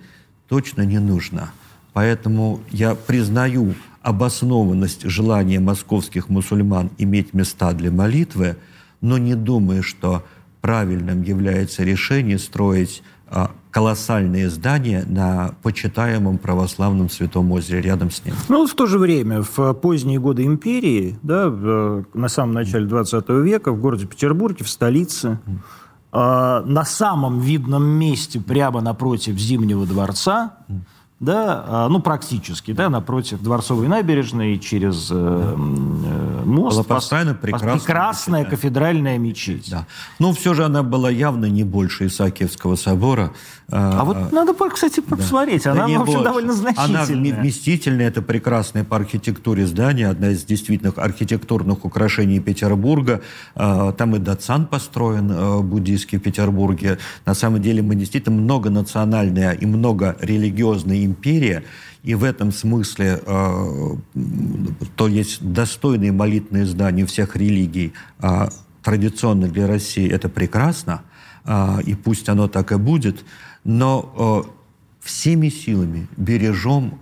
точно 0.47 0.83
не 0.83 0.99
нужно. 0.99 1.53
Поэтому 1.93 2.59
я 2.69 2.93
признаю 2.93 3.73
обоснованность 4.03 5.01
желания 5.09 5.59
московских 5.59 6.29
мусульман 6.29 6.91
иметь 6.99 7.33
места 7.33 7.73
для 7.73 7.89
молитвы, 7.89 8.57
но 9.01 9.17
не 9.17 9.33
думаю, 9.33 9.81
что 9.81 10.23
правильным 10.61 11.23
является 11.23 11.83
решение 11.83 12.37
строить 12.37 13.01
а, 13.25 13.49
колоссальные 13.71 14.49
здания 14.49 15.05
на 15.07 15.55
почитаемом 15.63 16.37
православном 16.37 17.09
Святом 17.09 17.51
озере 17.51 17.81
рядом 17.81 18.11
с 18.11 18.23
ним. 18.23 18.35
Ну, 18.49 18.67
в 18.67 18.73
то 18.75 18.85
же 18.85 18.99
время, 18.99 19.41
в 19.41 19.73
поздние 19.73 20.19
годы 20.19 20.43
империи, 20.45 21.17
да, 21.23 21.49
в, 21.49 22.05
на 22.13 22.27
самом 22.27 22.53
начале 22.53 22.85
20 22.85 23.29
века 23.29 23.71
в 23.71 23.79
городе 23.79 24.05
Петербурге, 24.05 24.65
в 24.65 24.69
столице, 24.69 25.39
э, 26.11 26.61
на 26.65 26.83
самом 26.83 27.39
видном 27.39 27.83
месте, 27.83 28.41
прямо 28.41 28.81
напротив 28.81 29.37
Зимнего 29.37 29.85
дворца, 29.85 30.57
да, 31.21 31.63
а, 31.67 31.87
ну, 31.87 32.01
практически, 32.01 32.71
да, 32.71 32.89
напротив 32.89 33.43
Дворцовой 33.43 33.87
набережной, 33.87 34.57
через 34.57 35.09
э, 35.11 35.15
э, 35.15 36.43
мост. 36.45 36.77
Была 36.77 36.83
построена 36.83 37.35
прекрасная, 37.35 37.73
прекрасная 37.75 38.39
мечеть, 38.39 38.49
кафедральная 38.49 39.17
мечеть. 39.19 39.69
Да. 39.69 39.85
Но 40.17 40.33
все 40.33 40.55
же 40.55 40.65
она 40.65 40.81
была 40.81 41.11
явно 41.11 41.45
не 41.45 41.63
больше 41.63 42.07
Исаакиевского 42.07 42.75
собора. 42.75 43.33
А, 43.69 44.01
а 44.01 44.03
вот 44.03 44.31
надо, 44.31 44.53
кстати, 44.53 44.99
посмотреть. 44.99 45.65
Да. 45.65 45.73
Она, 45.73 45.87
да 45.87 45.99
в 45.99 46.01
общем, 46.01 46.23
довольно 46.23 46.53
значительная. 46.53 47.03
Она 47.03 47.39
вместительная, 47.39 48.07
это 48.07 48.23
прекрасное 48.23 48.83
по 48.83 48.95
архитектуре 48.95 49.67
здание, 49.67 50.07
одна 50.09 50.31
из 50.31 50.43
действительных 50.43 50.97
архитектурных 50.97 51.85
украшений 51.85 52.39
Петербурга. 52.39 53.21
А, 53.53 53.91
там 53.91 54.15
и 54.15 54.19
Датсан 54.19 54.65
построен 54.65 55.31
э, 55.31 55.59
буддийский 55.61 56.17
в 56.17 56.21
Петербурге. 56.21 56.97
На 57.27 57.35
самом 57.35 57.61
деле 57.61 57.83
мы 57.83 57.93
действительно 57.93 58.41
многонациональная 58.41 59.51
и 59.51 59.67
многорелигиозная 59.67 61.10
империя, 61.11 61.63
и 62.03 62.15
в 62.15 62.23
этом 62.23 62.51
смысле 62.51 63.21
э, 63.25 63.95
то 64.95 65.07
есть 65.07 65.43
достойные 65.43 66.11
молитвенные 66.11 66.65
здания 66.65 67.05
всех 67.05 67.35
религий, 67.35 67.93
э, 68.21 68.49
традиционно 68.81 69.47
для 69.47 69.67
России 69.67 70.09
это 70.09 70.29
прекрасно, 70.29 71.03
э, 71.45 71.81
и 71.85 71.93
пусть 71.93 72.27
оно 72.29 72.47
так 72.47 72.71
и 72.71 72.77
будет, 72.77 73.23
но 73.63 74.47
всеми 74.99 75.49
силами 75.49 76.07
бережем 76.17 76.99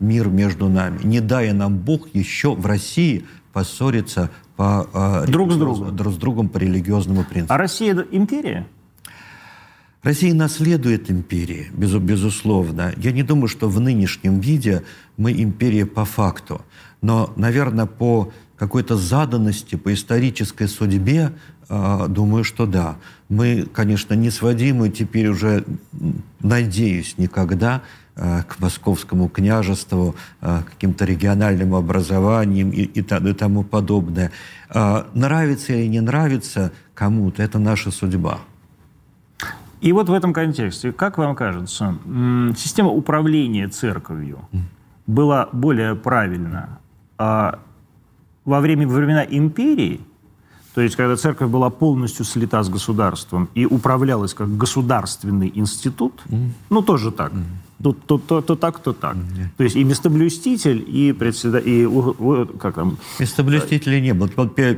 мир 0.00 0.28
между 0.28 0.68
нами, 0.68 1.00
не 1.02 1.20
дая 1.20 1.54
нам 1.54 1.78
Бог 1.78 2.14
еще 2.14 2.54
в 2.54 2.66
России 2.66 3.24
поссориться 3.52 4.30
по, 4.56 5.24
друг 5.26 5.52
с 5.52 5.56
другом. 5.56 5.96
друг 5.96 6.12
с 6.12 6.16
другом 6.16 6.48
по 6.48 6.58
религиозному 6.58 7.24
принципу. 7.24 7.54
А 7.54 7.58
Россия 7.58 7.94
империя? 8.10 8.66
Россия 10.02 10.34
наследует 10.34 11.12
империи, 11.12 11.70
безусловно. 11.72 12.92
Я 12.96 13.12
не 13.12 13.22
думаю, 13.22 13.46
что 13.46 13.68
в 13.68 13.78
нынешнем 13.78 14.40
виде 14.40 14.82
мы 15.16 15.30
империя 15.30 15.86
по 15.86 16.04
факту. 16.04 16.62
Но, 17.02 17.32
наверное, 17.36 17.86
по 17.86 18.32
какой-то 18.56 18.96
заданности, 18.96 19.76
по 19.76 19.94
исторической 19.94 20.66
судьбе, 20.66 21.32
а, 21.68 22.08
думаю, 22.08 22.42
что 22.42 22.66
да. 22.66 22.96
Мы, 23.28 23.64
конечно, 23.72 24.14
не 24.14 24.30
сводимы 24.30 24.88
теперь 24.88 25.28
уже, 25.28 25.64
надеюсь, 26.40 27.14
никогда 27.16 27.82
а, 28.16 28.42
к 28.42 28.58
московскому 28.58 29.28
княжеству, 29.28 30.16
к 30.40 30.64
каким-то 30.64 31.04
региональным 31.04 31.76
образованиям 31.76 32.70
и, 32.70 32.82
и, 32.82 33.00
и 33.00 33.32
тому 33.34 33.62
подобное. 33.62 34.32
Нравится 34.68 35.72
или 35.74 35.86
не 35.86 36.00
нравится 36.00 36.72
кому-то, 36.94 37.40
это 37.42 37.60
наша 37.60 37.92
судьба. 37.92 38.40
И 39.82 39.92
вот 39.92 40.08
в 40.08 40.12
этом 40.12 40.32
контексте, 40.32 40.92
как 40.92 41.18
вам 41.18 41.34
кажется, 41.34 41.96
система 42.56 42.90
управления 42.90 43.66
церковью 43.68 44.38
была 45.06 45.48
более 45.52 45.96
правильна 45.96 46.78
а 47.18 47.58
во 48.44 48.60
время 48.60 48.86
времена 48.86 49.24
империи, 49.24 50.00
то 50.74 50.80
есть 50.80 50.96
когда 50.96 51.16
церковь 51.16 51.50
была 51.50 51.70
полностью 51.70 52.24
слита 52.24 52.62
с 52.62 52.68
государством 52.68 53.48
и 53.54 53.66
управлялась 53.66 54.34
как 54.34 54.56
государственный 54.56 55.52
институт, 55.54 56.22
ну 56.70 56.82
тоже 56.82 57.10
так. 57.10 57.32
То, 57.82 57.92
то, 57.92 58.18
то, 58.18 58.40
то 58.40 58.56
так, 58.56 58.78
то 58.78 58.92
так. 58.92 59.16
Mm-hmm. 59.16 59.46
То 59.56 59.64
есть 59.64 59.76
и 59.76 59.84
местоблюститель, 59.84 60.84
и 60.86 61.12
председатель, 61.12 61.68
и 61.68 62.58
как 62.58 62.74
там... 62.76 62.98
Местоблюстителя 63.18 64.00
не 64.00 64.14
было. 64.14 64.28
Э, 64.56 64.74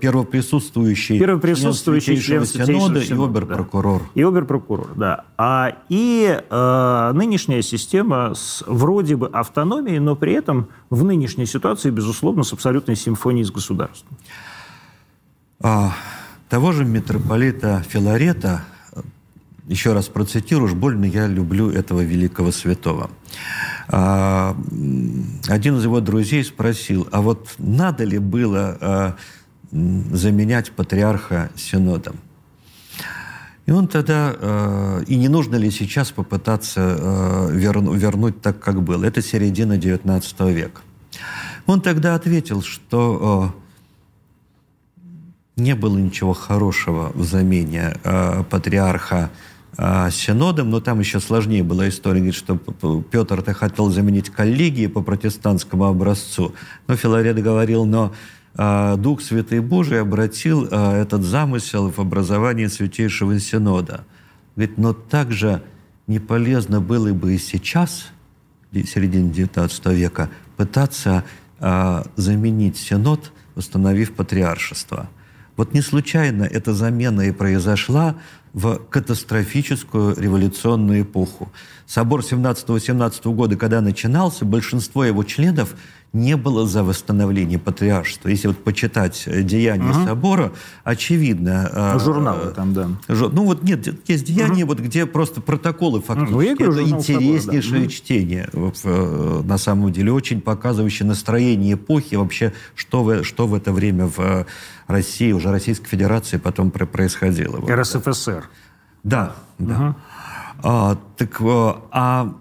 первоприсутствующий, 0.00 1.18
первоприсутствующий 1.18 2.20
член 2.20 2.44
Синода 2.44 3.00
и 3.00 3.12
оберпрокурор. 3.12 4.02
Да. 4.02 4.08
И 4.14 4.22
оберпрокурор, 4.22 4.88
да. 4.96 5.24
А, 5.38 5.76
и 5.88 6.40
э, 6.48 7.12
нынешняя 7.14 7.62
система 7.62 8.34
с 8.34 8.64
вроде 8.66 9.16
бы 9.16 9.28
автономией, 9.28 10.00
но 10.00 10.16
при 10.16 10.32
этом 10.32 10.68
в 10.90 11.04
нынешней 11.04 11.46
ситуации, 11.46 11.90
безусловно, 11.90 12.42
с 12.42 12.52
абсолютной 12.52 12.96
симфонией 12.96 13.44
с 13.44 13.50
государством. 13.50 14.16
А, 15.60 15.92
того 16.48 16.72
же 16.72 16.84
митрополита 16.84 17.84
Филарета 17.88 18.64
еще 19.66 19.92
раз 19.92 20.06
процитирую, 20.06 20.66
уж 20.66 20.74
больно 20.74 21.04
я 21.04 21.26
люблю 21.26 21.70
этого 21.70 22.00
великого 22.00 22.52
святого. 22.52 23.10
А, 23.88 24.56
один 25.48 25.76
из 25.76 25.84
его 25.84 26.00
друзей 26.00 26.44
спросил, 26.44 27.08
а 27.10 27.20
вот 27.20 27.48
надо 27.58 28.04
ли 28.04 28.18
было 28.18 28.78
а, 28.80 29.16
заменять 29.70 30.72
патриарха 30.72 31.50
синодом? 31.56 32.16
И 33.66 33.72
он 33.72 33.88
тогда, 33.88 34.32
э, 34.38 35.02
и 35.08 35.16
не 35.16 35.26
нужно 35.26 35.56
ли 35.56 35.72
сейчас 35.72 36.12
попытаться 36.12 37.50
верну, 37.50 37.94
вернуть 37.94 38.40
так, 38.40 38.60
как 38.60 38.80
было. 38.80 39.04
Это 39.04 39.20
середина 39.20 39.72
XIX 39.72 40.52
века. 40.52 40.82
Он 41.66 41.80
тогда 41.80 42.14
ответил, 42.14 42.62
что 42.62 43.56
не 45.56 45.74
было 45.74 45.96
ничего 45.96 46.32
хорошего 46.32 47.10
в 47.14 47.24
замене 47.24 47.96
э, 48.04 48.44
патриарха 48.48 49.30
э, 49.76 50.10
синодом, 50.10 50.70
но 50.70 50.80
там 50.80 51.00
еще 51.00 51.20
сложнее 51.20 51.62
была 51.62 51.88
история, 51.88 52.20
говорит, 52.20 52.34
что 52.34 52.56
Петр-то 52.56 53.54
хотел 53.54 53.90
заменить 53.90 54.30
коллегии 54.30 54.86
по 54.86 55.02
протестантскому 55.02 55.84
образцу, 55.84 56.54
но 56.86 56.96
Филарет 56.96 57.42
говорил, 57.42 57.84
но 57.84 58.12
а, 58.58 58.96
Дух 58.96 59.20
Святый 59.20 59.60
Божий 59.60 60.00
обратил 60.00 60.66
а, 60.70 61.00
этот 61.00 61.22
замысел 61.22 61.90
в 61.90 61.98
образование 61.98 62.68
Святейшего 62.68 63.38
Синода. 63.38 64.04
Говорит, 64.54 64.78
но 64.78 64.92
также 64.94 65.62
не 66.06 66.18
полезно 66.18 66.80
было 66.80 67.12
бы 67.12 67.34
и 67.34 67.38
сейчас, 67.38 68.08
в 68.72 68.84
середине 68.86 69.30
XIX 69.30 69.94
века, 69.94 70.30
пытаться 70.56 71.24
а, 71.58 72.06
заменить 72.16 72.78
Синод, 72.78 73.32
установив 73.56 74.14
патриаршество. 74.14 75.10
Вот 75.56 75.74
не 75.74 75.82
случайно 75.82 76.44
эта 76.44 76.72
замена 76.72 77.22
и 77.22 77.32
произошла 77.32 78.16
в 78.56 78.78
катастрофическую 78.88 80.16
революционную 80.16 81.02
эпоху. 81.02 81.52
Собор 81.84 82.20
17-18 82.20 83.34
года, 83.34 83.54
когда 83.56 83.82
начинался, 83.82 84.46
большинство 84.46 85.04
его 85.04 85.24
членов 85.24 85.76
не 86.16 86.36
было 86.36 86.66
за 86.66 86.82
восстановление 86.82 87.58
патриаршества. 87.58 88.28
Если 88.28 88.48
вот 88.48 88.64
почитать 88.64 89.24
э, 89.26 89.42
деяния 89.42 89.90
угу. 89.90 90.04
собора, 90.04 90.52
очевидно... 90.82 91.70
Э, 91.72 91.92
ну, 91.94 92.00
журналы 92.00 92.52
там, 92.52 92.72
да. 92.72 92.88
Жур, 93.08 93.32
ну 93.32 93.44
вот 93.44 93.62
нет, 93.62 94.08
есть 94.08 94.24
деяния, 94.24 94.64
угу. 94.64 94.72
вот, 94.72 94.80
где 94.80 95.06
просто 95.06 95.40
протоколы 95.40 96.00
фактически. 96.00 96.32
Ну, 96.32 96.40
я 96.40 96.56
говорю, 96.56 96.72
Это 96.72 96.82
интереснейшее 96.82 97.62
собора, 97.62 97.82
да. 97.84 97.88
чтение. 97.90 98.48
Э, 98.52 99.42
на 99.44 99.58
самом 99.58 99.92
деле, 99.92 100.12
очень 100.12 100.40
показывающее 100.40 101.06
настроение 101.06 101.74
эпохи, 101.74 102.14
вообще, 102.14 102.52
что 102.74 103.04
в, 103.04 103.22
что 103.22 103.46
в 103.46 103.54
это 103.54 103.72
время 103.72 104.06
в 104.06 104.46
России, 104.86 105.32
уже 105.32 105.50
Российской 105.50 105.88
Федерации 105.88 106.38
потом 106.38 106.70
происходило. 106.70 107.60
РСФСР. 107.68 108.48
Да, 109.04 109.36
да. 109.58 109.74
Угу. 109.74 109.94
А, 110.62 110.98
так, 111.16 111.36
а 111.40 112.34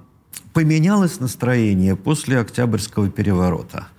поменялось 0.56 1.20
настроение 1.20 1.98
после 1.98 2.40
Октябрьского 2.40 3.10
переворота. 3.10 3.90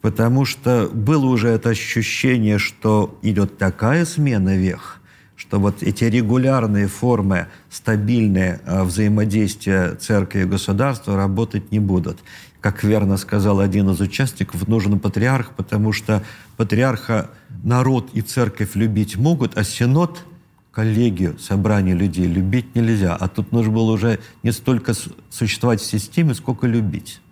Потому 0.00 0.44
что 0.44 0.88
было 0.92 1.26
уже 1.26 1.48
это 1.48 1.70
ощущение, 1.70 2.58
что 2.58 3.18
идет 3.22 3.58
такая 3.58 4.04
смена 4.04 4.56
вех, 4.56 5.00
что 5.34 5.58
вот 5.58 5.82
эти 5.82 6.04
регулярные 6.04 6.86
формы, 6.86 7.48
стабильные 7.70 8.60
э, 8.64 8.84
взаимодействия 8.84 9.96
церкви 9.96 10.42
и 10.42 10.44
государства 10.44 11.16
работать 11.16 11.72
не 11.72 11.80
будут. 11.80 12.20
Как 12.60 12.84
верно 12.84 13.16
сказал 13.16 13.58
один 13.58 13.90
из 13.90 14.00
участников, 14.00 14.68
нужен 14.68 15.00
патриарх, 15.00 15.50
потому 15.56 15.92
что 15.92 16.22
патриарха 16.56 17.30
народ 17.64 18.10
и 18.12 18.20
церковь 18.20 18.76
любить 18.76 19.16
могут, 19.16 19.58
а 19.58 19.64
синод– 19.64 20.24
коллегию, 20.76 21.38
собрание 21.38 21.94
людей 21.94 22.26
любить 22.26 22.74
нельзя. 22.74 23.16
А 23.16 23.28
тут 23.28 23.50
нужно 23.50 23.72
было 23.72 23.92
уже 23.92 24.18
не 24.42 24.52
столько 24.52 24.92
существовать 25.30 25.80
в 25.80 25.86
системе, 25.86 26.34
сколько 26.34 26.66
любить. 26.66 27.22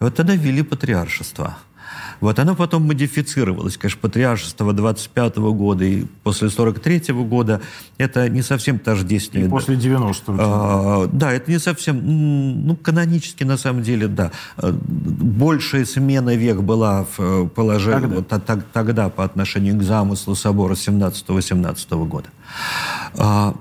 И 0.00 0.02
вот 0.02 0.16
тогда 0.16 0.34
ввели 0.34 0.64
патриаршество– 0.64 1.56
вот 2.20 2.38
оно 2.38 2.54
потом 2.54 2.82
модифицировалось. 2.82 3.76
Конечно, 3.76 4.00
патриаршество 4.00 4.72
25 4.72 5.36
-го 5.36 5.54
года 5.54 5.84
и 5.84 6.04
после 6.22 6.50
43 6.50 7.12
-го 7.12 7.24
года 7.24 7.60
это 7.96 8.28
не 8.28 8.42
совсем 8.42 8.78
тождественное. 8.78 9.46
И 9.46 9.50
после 9.50 9.76
90-го. 9.76 10.36
А, 10.38 11.06
да, 11.12 11.32
это 11.32 11.50
не 11.50 11.58
совсем... 11.58 12.00
Ну, 12.66 12.76
канонически, 12.76 13.44
на 13.44 13.56
самом 13.56 13.82
деле, 13.82 14.08
да. 14.08 14.32
Большая 14.56 15.84
смена 15.84 16.34
век 16.34 16.60
была 16.60 17.04
в 17.04 17.20
э, 17.20 17.48
положении 17.48 18.00
тогда, 18.00 18.16
вот, 18.16 18.46
так, 18.46 18.64
тогда 18.72 19.08
по 19.08 19.24
отношению 19.24 19.78
к 19.78 19.82
замыслу 19.82 20.34
собора 20.34 20.74
17-18 20.74 22.06
года. 22.06 22.28
А, 23.16 23.54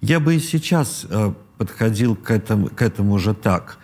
я 0.00 0.20
бы 0.20 0.36
и 0.36 0.40
сейчас 0.40 1.06
э, 1.08 1.32
подходил 1.56 2.16
к 2.16 2.30
этому, 2.30 2.68
к 2.68 2.82
этому 2.82 3.18
же 3.18 3.34
так– 3.34 3.78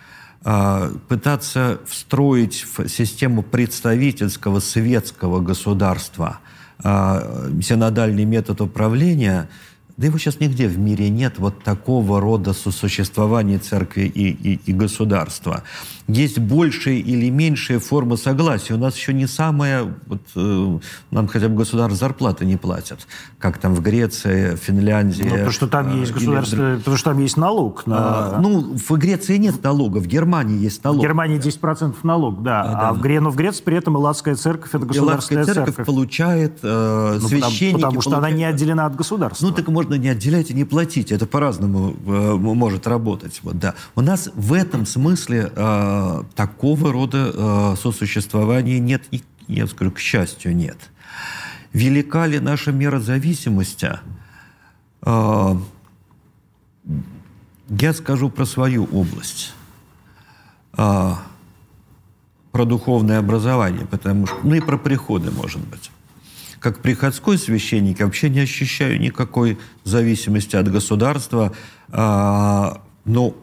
пытаться 1.07 1.79
встроить 1.87 2.65
в 2.75 2.87
систему 2.87 3.43
представительского 3.43 4.59
светского 4.59 5.39
государства 5.39 6.39
а, 6.83 7.49
синодальный 7.61 8.25
метод 8.25 8.61
управления– 8.61 9.49
да 10.01 10.07
его 10.07 10.17
сейчас 10.17 10.39
нигде 10.39 10.67
в 10.67 10.79
мире 10.79 11.09
нет 11.09 11.35
вот 11.37 11.63
такого 11.63 12.19
рода 12.19 12.53
сосуществования 12.53 13.59
церкви 13.59 14.01
и, 14.01 14.31
и, 14.31 14.59
и 14.65 14.73
государства. 14.73 15.61
Есть 16.07 16.39
большие 16.39 16.99
или 16.99 17.29
меньшие 17.29 17.79
формы 17.79 18.17
согласия. 18.17 18.73
У 18.73 18.77
нас 18.77 18.97
еще 18.97 19.13
не 19.13 19.27
самое... 19.27 19.93
Вот, 20.07 20.21
э, 20.35 20.79
нам 21.11 21.27
хотя 21.27 21.47
бы 21.47 21.55
государство 21.55 21.95
зарплаты 21.95 22.45
не 22.45 22.57
платят, 22.57 23.07
как 23.37 23.59
там 23.59 23.75
в 23.75 23.81
Греции, 23.81 24.55
Финляндии. 24.55 25.23
Ну, 25.23 25.29
потому 25.29 25.51
что 25.51 25.67
там 25.67 25.95
э, 25.95 25.99
есть 25.99 26.11
государство, 26.11 26.55
или... 26.55 26.77
потому 26.77 26.97
что 26.97 27.11
там 27.11 27.19
есть 27.19 27.37
налог. 27.37 27.85
На... 27.85 27.97
А, 27.97 28.39
ну, 28.41 28.75
в 28.75 28.97
Греции 28.97 29.37
нет 29.37 29.63
налога, 29.63 29.99
в 29.99 30.07
Германии 30.07 30.57
есть 30.57 30.83
налог. 30.83 30.99
В 30.99 31.03
Германии 31.03 31.39
10% 31.39 31.95
налог, 32.03 32.41
да. 32.41 32.61
А, 32.61 32.65
да. 32.65 32.89
а 32.89 32.93
в, 32.93 33.01
Гре... 33.01 33.19
но 33.19 33.29
в 33.29 33.35
Греции 33.35 33.63
при 33.63 33.77
этом 33.77 33.95
Элладская 33.95 34.35
церковь– 34.35 34.71
это 34.73 34.85
государственная 34.85 35.45
церковь. 35.45 35.67
церковь 35.67 35.85
получает 35.85 36.59
э, 36.63 37.19
ну, 37.21 37.27
священники... 37.27 37.75
Потому, 37.75 37.91
потому 37.93 38.01
что 38.01 38.17
она 38.17 38.31
не 38.31 38.43
отделена 38.43 38.87
от 38.87 38.95
государства. 38.95 39.45
Ну, 39.45 39.53
так 39.53 39.67
можно 39.67 39.90
можно 39.91 40.01
не 40.01 40.09
отделять 40.09 40.51
и 40.51 40.53
не 40.53 40.63
платить. 40.63 41.11
Это 41.11 41.25
по-разному 41.25 41.91
э, 41.91 42.35
может 42.35 42.87
работать. 42.87 43.41
Вот, 43.43 43.59
да. 43.59 43.75
У 43.95 44.01
нас 44.01 44.29
в 44.35 44.53
этом 44.53 44.85
смысле 44.85 45.51
э, 45.53 46.23
такого 46.35 46.91
рода 46.93 47.31
э, 47.33 47.75
сосуществования 47.81 48.79
нет. 48.79 49.03
И, 49.11 49.21
я 49.47 49.67
скажу, 49.67 49.91
к 49.91 49.99
счастью, 49.99 50.55
нет. 50.55 50.77
Велика 51.73 52.25
ли 52.27 52.39
наша 52.39 52.71
мера 52.71 52.99
зависимости? 52.99 53.89
Э, 55.05 55.55
я 57.69 57.93
скажу 57.93 58.29
про 58.29 58.45
свою 58.45 58.85
область. 58.85 59.53
Э, 60.77 61.15
про 62.51 62.65
духовное 62.65 63.19
образование, 63.19 63.85
потому 63.85 64.27
что, 64.27 64.37
ну 64.43 64.55
и 64.55 64.61
про 64.61 64.77
приходы, 64.77 65.31
может 65.31 65.59
быть 65.67 65.91
как 66.61 66.79
приходской 66.79 67.39
священник 67.39 67.99
вообще 68.01 68.29
не 68.29 68.41
ощущаю 68.41 68.99
никакой 68.99 69.57
зависимости 69.83 70.55
от 70.55 70.71
государства. 70.71 71.53
А, 71.89 72.81
ну, 73.03 73.35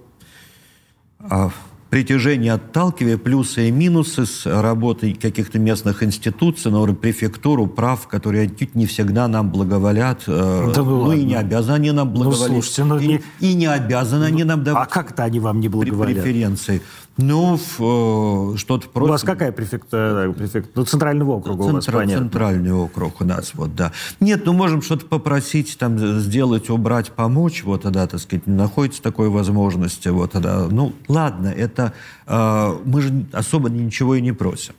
а, 1.18 1.50
притяжение 1.90 2.52
отталкивая, 2.52 3.18
плюсы 3.18 3.68
и 3.68 3.70
минусы 3.72 4.24
с 4.24 4.46
работой 4.46 5.14
каких-то 5.14 5.58
местных 5.58 6.04
институций, 6.04 6.70
например, 6.70 6.94
префектуру, 6.94 7.66
прав, 7.66 8.06
которые 8.06 8.44
отнюдь 8.44 8.76
не 8.76 8.86
всегда 8.86 9.26
нам 9.26 9.50
благоволят. 9.50 10.22
Э, 10.28 10.70
да 10.72 10.82
ну, 10.82 11.06
ну 11.06 11.12
и 11.12 11.24
не 11.24 11.34
обязаны 11.34 11.74
они 11.74 11.90
нам 11.90 12.08
ну, 12.08 12.14
благоволять. 12.14 12.56
Ну, 12.56 12.62
слушайте, 12.62 12.84
ну, 12.84 12.98
и, 12.98 13.06
не... 13.06 13.22
и 13.40 13.54
не 13.54 13.66
обязаны 13.66 14.20
ну, 14.20 14.26
они 14.26 14.44
нам 14.44 14.62
давать 14.62 14.88
А 14.88 14.94
как-то 14.94 15.24
они 15.24 15.40
вам 15.40 15.58
не 15.58 15.68
благоволят? 15.68 16.22
Преференции. 16.22 16.82
Ну, 17.18 17.56
э, 17.56 18.56
что-то 18.56 18.88
просто... 18.88 19.08
У 19.08 19.12
вас 19.12 19.22
какая 19.24 19.50
префектура? 19.50 20.32
Префект... 20.32 20.70
Ну, 20.76 20.84
центрального 20.84 21.32
округа 21.32 21.64
Центра... 21.64 21.72
у 21.72 21.74
вас, 21.74 21.86
понятно. 21.86 22.24
Центральный 22.24 22.72
округ 22.72 23.20
у 23.20 23.24
нас, 23.24 23.54
вот, 23.54 23.74
да. 23.74 23.92
Нет, 24.20 24.42
ну, 24.46 24.52
можем 24.52 24.82
что-то 24.82 25.04
попросить, 25.04 25.76
там, 25.78 25.98
сделать, 25.98 26.70
убрать, 26.70 27.10
помочь, 27.10 27.64
вот, 27.64 27.82
тогда, 27.82 28.06
так 28.06 28.20
сказать, 28.20 28.46
не 28.46 28.54
находится 28.54 29.02
такой 29.02 29.30
возможности, 29.30 30.08
вот, 30.08 30.32
тогда, 30.32 30.68
ну, 30.70 30.94
ладно, 31.08 31.48
это... 31.48 31.92
Э, 32.28 32.78
мы 32.84 33.02
же 33.02 33.26
особо 33.32 33.68
ничего 33.68 34.14
и 34.14 34.20
не 34.20 34.30
просим. 34.30 34.74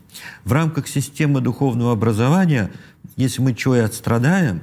В 0.46 0.54
рамках 0.54 0.88
системы 0.88 1.42
духовного 1.42 1.92
образования, 1.92 2.72
если 3.18 3.42
мы 3.42 3.54
чего 3.54 3.76
и 3.76 3.80
отстрадаем, 3.80 4.62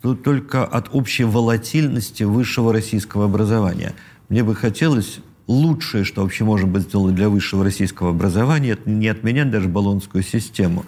то 0.00 0.14
только 0.14 0.64
от 0.64 0.94
общей 0.94 1.24
волатильности 1.24 2.22
высшего 2.22 2.72
российского 2.72 3.24
образования. 3.24 3.94
Мне 4.28 4.44
бы 4.44 4.54
хотелось 4.54 5.18
лучшее, 5.46 6.04
что 6.04 6.22
вообще 6.22 6.44
можно 6.44 6.66
быть 6.66 6.82
сделать 6.82 7.14
для 7.14 7.28
высшего 7.28 7.64
российского 7.64 8.10
образования, 8.10 8.70
это 8.70 8.88
не 8.90 9.08
отменять 9.08 9.50
даже 9.50 9.68
баллонскую 9.68 10.22
систему, 10.22 10.84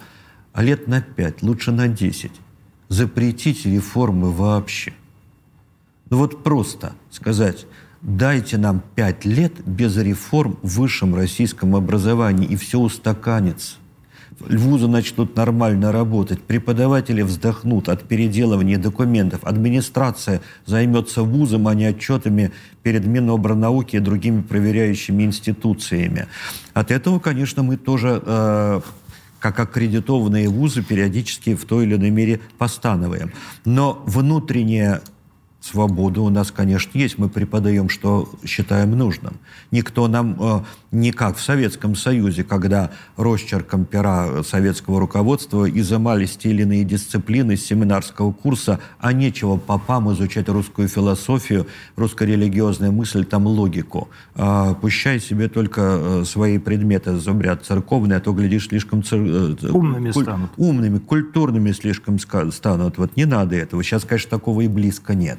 а 0.53 0.63
лет 0.63 0.89
на 0.89 1.01
пять, 1.01 1.43
лучше 1.43 1.73
на 1.73 1.89
десять. 1.89 2.33
Запретить 2.89 3.67
реформы 3.67 4.31
вообще. 4.31 4.93
Ну 6.11 6.19
вот 6.19 6.43
просто 6.43 6.93
сказать, 7.11 7.67
дайте 8.01 8.57
нам 8.57 8.83
пять 8.95 9.25
лет 9.25 9.53
без 9.67 9.97
реформ 9.97 10.59
в 10.63 10.79
высшем 10.79 11.15
российском 11.15 11.77
образовании, 11.77 12.47
и 12.47 12.57
все 12.57 12.79
устаканится 12.79 13.78
вузы 14.41 14.89
начнут 14.89 15.37
нормально 15.37 15.93
работать, 15.93 16.43
преподаватели 16.43 17.23
вздохнут 17.23 17.89
от 17.89 18.03
переделывания 18.03 18.79
документов, 18.79 19.41
администрация 19.45 20.41
займется 20.67 21.23
вузом, 21.23 21.69
а 21.69 21.75
не 21.75 21.87
отчетами 21.87 22.53
перед 22.83 23.07
Минобрнауки 23.07 23.97
и 23.97 24.01
другими 24.01 24.43
проверяющими 24.43 25.25
институциями. 25.25 26.27
От 26.75 26.91
этого, 26.91 27.19
конечно, 27.19 27.63
мы 27.63 27.77
тоже 27.77 28.23
э, 28.25 28.81
как 29.39 29.61
аккредитованные 29.61 30.49
вузы 30.49 30.83
периодически 30.83 31.55
в 31.55 31.65
той 31.65 31.85
или 31.85 31.97
иной 31.97 32.11
мере 32.11 32.41
постановаем. 32.59 33.33
Но 33.65 34.03
внутренняя 34.07 35.03
свобода 35.61 36.21
у 36.21 36.31
нас, 36.31 36.51
конечно, 36.51 36.97
есть. 36.97 37.19
Мы 37.19 37.29
преподаем, 37.29 37.89
что 37.89 38.29
считаем 38.45 38.93
нужным. 38.93 39.39
Никто 39.71 40.07
нам 40.07 40.37
э, 40.39 40.61
не 40.93 41.11
как 41.13 41.37
в 41.37 41.43
Советском 41.43 41.97
Союзе, 41.97 42.45
когда 42.45 42.91
росчерком 43.17 43.85
пера 43.85 44.43
советского 44.45 45.01
руководства 45.01 45.69
изымались 45.69 46.37
те 46.37 46.51
или 46.51 46.63
иные 46.63 46.85
дисциплины 46.85 47.57
с 47.57 47.67
семинарского 47.67 48.33
курса, 48.33 48.79
а 49.01 49.13
нечего 49.13 49.57
попам 49.57 50.13
изучать 50.13 50.49
русскую 50.49 50.89
философию, 50.89 51.67
русско-религиозную 51.97 52.93
мысль, 52.93 53.25
там 53.25 53.47
логику. 53.47 54.09
Э, 54.37 54.75
пущай 54.81 55.19
себе 55.19 55.49
только 55.49 55.81
э, 55.81 56.25
свои 56.25 56.59
предметы 56.59 57.17
зубрят 57.17 57.67
церковные, 57.67 58.19
а 58.19 58.21
то, 58.21 58.33
глядишь, 58.33 58.69
слишком... 58.69 59.03
Цер... 59.03 59.21
Э, 59.21 59.71
умными 59.71 60.13
куль... 60.13 60.23
станут. 60.23 60.51
Умными, 60.57 60.99
культурными 60.99 61.73
слишком 61.73 62.19
станут. 62.19 62.97
Вот 62.97 63.17
не 63.17 63.25
надо 63.25 63.57
этого. 63.57 63.83
Сейчас, 63.83 64.05
конечно, 64.05 64.31
такого 64.31 64.61
и 64.61 64.69
близко 64.69 65.15
нет. 65.15 65.39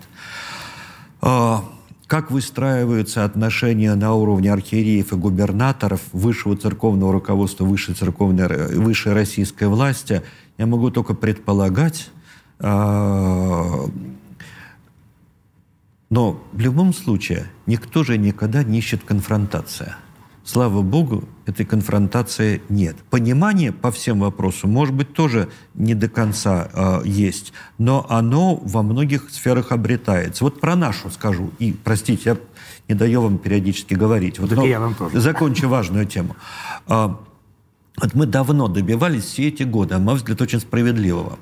А, 1.22 1.64
как 2.08 2.32
выстраиваются 2.32 3.26
отношения 3.26 3.94
на 3.96 4.14
уровне 4.14 4.52
архиереев 4.52 5.14
и 5.14 5.16
губернаторов, 5.16 6.02
высшего 6.12 6.56
церковного 6.58 7.14
руководства, 7.14 7.66
высшей, 7.66 7.96
церковной, 7.96 8.76
высшей 8.78 9.14
российской 9.14 9.68
власти, 9.68 10.24
я 10.58 10.66
могу 10.66 10.91
только 10.91 11.14
предполагать. 11.14 12.10
А, 12.60 13.86
но 16.10 16.44
в 16.52 16.60
любом 16.60 16.94
случае 16.94 17.46
никто 17.68 18.04
же 18.04 18.18
никогда 18.18 18.64
не 18.64 18.80
ищет 18.80 19.04
конфронтация– 19.04 19.98
Слава 20.52 20.82
Богу, 20.82 21.26
этой 21.46 21.64
конфронтации 21.64 22.64
нет. 22.70 22.96
Понимание 23.12 23.72
по 23.72 23.92
всем 23.92 24.22
вопросам, 24.22 24.72
может 24.72 24.96
быть, 24.96 25.14
тоже 25.14 25.50
не 25.76 25.94
до 25.94 26.10
конца 26.10 26.72
э, 26.74 27.02
есть, 27.06 27.54
но 27.78 28.04
оно 28.10 28.56
во 28.56 28.82
многих 28.82 29.30
сферах 29.30 29.72
обретается. 29.72 30.44
Вот 30.44 30.60
про 30.60 30.76
нашу 30.76 31.12
скажу. 31.12 31.52
И, 31.60 31.72
простите, 31.72 32.32
я 32.32 32.38
не 32.88 32.96
даю 32.96 33.22
вам 33.22 33.38
периодически 33.38 33.94
говорить. 33.94 34.40
Вот, 34.40 34.50
так 34.50 34.66
я 34.66 34.80
вам 34.80 34.96
тоже. 34.96 35.20
Закончу 35.22 35.70
важную 35.70 36.08
тему. 36.08 36.36
Э, 36.88 37.10
вот 38.02 38.16
мы 38.16 38.26
давно 38.26 38.68
добивались 38.70 39.26
все 39.26 39.50
эти 39.50 39.62
годы, 39.62 39.94
а 39.94 40.00
мой 40.00 40.16
взгляд, 40.16 40.42
очень 40.42 40.62
справедливого, 40.62 41.38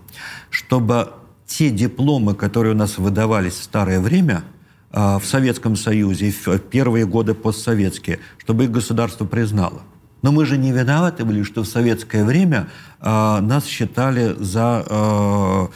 чтобы 0.50 1.14
те 1.46 1.70
дипломы, 1.70 2.36
которые 2.36 2.74
у 2.74 2.78
нас 2.78 2.98
выдавались 2.98 3.54
в 3.54 3.64
старое 3.64 4.02
время– 4.02 4.44
в 4.91 5.22
Советском 5.23 5.76
Союзе, 5.76 6.31
в 6.31 6.59
первые 6.59 7.05
годы 7.05 7.34
постсоветские, 7.34 8.19
чтобы 8.38 8.65
их 8.65 8.72
государство 8.72 9.26
признало. 9.26 9.81
Но 10.22 10.31
мы 10.31 10.45
же 10.45 10.57
не 10.57 10.72
виноваты 10.72 11.26
были, 11.26 11.43
что 11.43 11.64
в 11.64 11.68
советское 11.68 12.23
время 12.23 12.69
э, 12.99 13.39
нас 13.39 13.65
считали 13.65 14.35
за 14.39 14.84
э, 14.88 15.68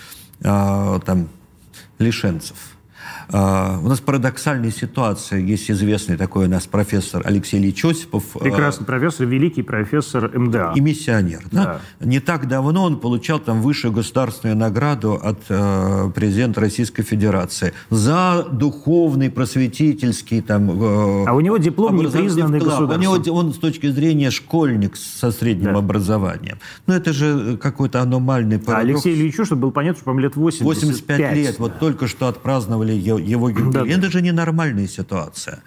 э, 0.41 0.99
там, 1.05 1.29
лишенцев. 1.99 2.70
А, 3.33 3.79
у 3.83 3.87
нас 3.87 3.99
парадоксальная 3.99 4.71
ситуация. 4.71 5.39
Есть 5.39 5.71
известный 5.71 6.17
такой 6.17 6.47
у 6.47 6.49
нас 6.49 6.67
профессор 6.67 7.21
Алексей 7.25 7.59
Ильич 7.59 7.83
Осипов. 7.85 8.23
А, 8.35 8.39
Прекрасный 8.39 8.85
профессор, 8.85 9.25
великий 9.25 9.61
профессор 9.61 10.31
МДА. 10.37 10.73
И 10.75 10.81
миссионер. 10.81 11.43
Да? 11.51 11.81
Да. 11.99 12.05
Не 12.05 12.19
так 12.19 12.47
давно 12.47 12.83
он 12.83 12.99
получал 12.99 13.39
там 13.39 13.61
высшую 13.61 13.93
государственную 13.93 14.57
награду 14.57 15.13
от 15.13 15.39
э, 15.49 16.11
президента 16.13 16.59
Российской 16.59 17.03
Федерации 17.03 17.73
за 17.89 18.47
духовный, 18.51 19.29
просветительский 19.29 20.41
там... 20.41 20.71
Э, 20.71 21.25
а 21.27 21.33
у 21.33 21.39
него 21.39 21.57
диплом 21.57 21.95
не 21.97 22.07
признанный 22.07 22.59
государством. 22.59 22.97
У 22.97 23.01
него 23.01 23.37
он 23.37 23.53
с 23.53 23.57
точки 23.57 23.89
зрения 23.89 24.29
школьник 24.31 24.97
со 24.97 25.31
средним 25.31 25.73
да. 25.73 25.79
образованием. 25.79 26.59
Ну 26.87 26.93
это 26.93 27.13
же 27.13 27.57
какой-то 27.57 28.01
аномальный 28.01 28.59
парадокс. 28.59 28.77
А 28.77 28.81
Алексей 28.81 29.15
Ильичу, 29.15 29.45
чтобы 29.45 29.63
был 29.63 29.71
понятно, 29.71 29.97
что, 29.97 30.05
по-моему, 30.05 30.27
лет 30.27 30.35
80. 30.35 30.65
85 30.65 31.35
лет. 31.35 31.55
Да. 31.57 31.63
Вот 31.63 31.79
только 31.79 32.07
что 32.07 32.27
отпраздновали 32.27 32.93
его 32.93 33.20
юбилей. 33.23 33.71
Да. 33.71 33.87
Это 33.87 34.09
же 34.09 34.21
ненормальная 34.21 34.87
ситуация. 34.87 35.59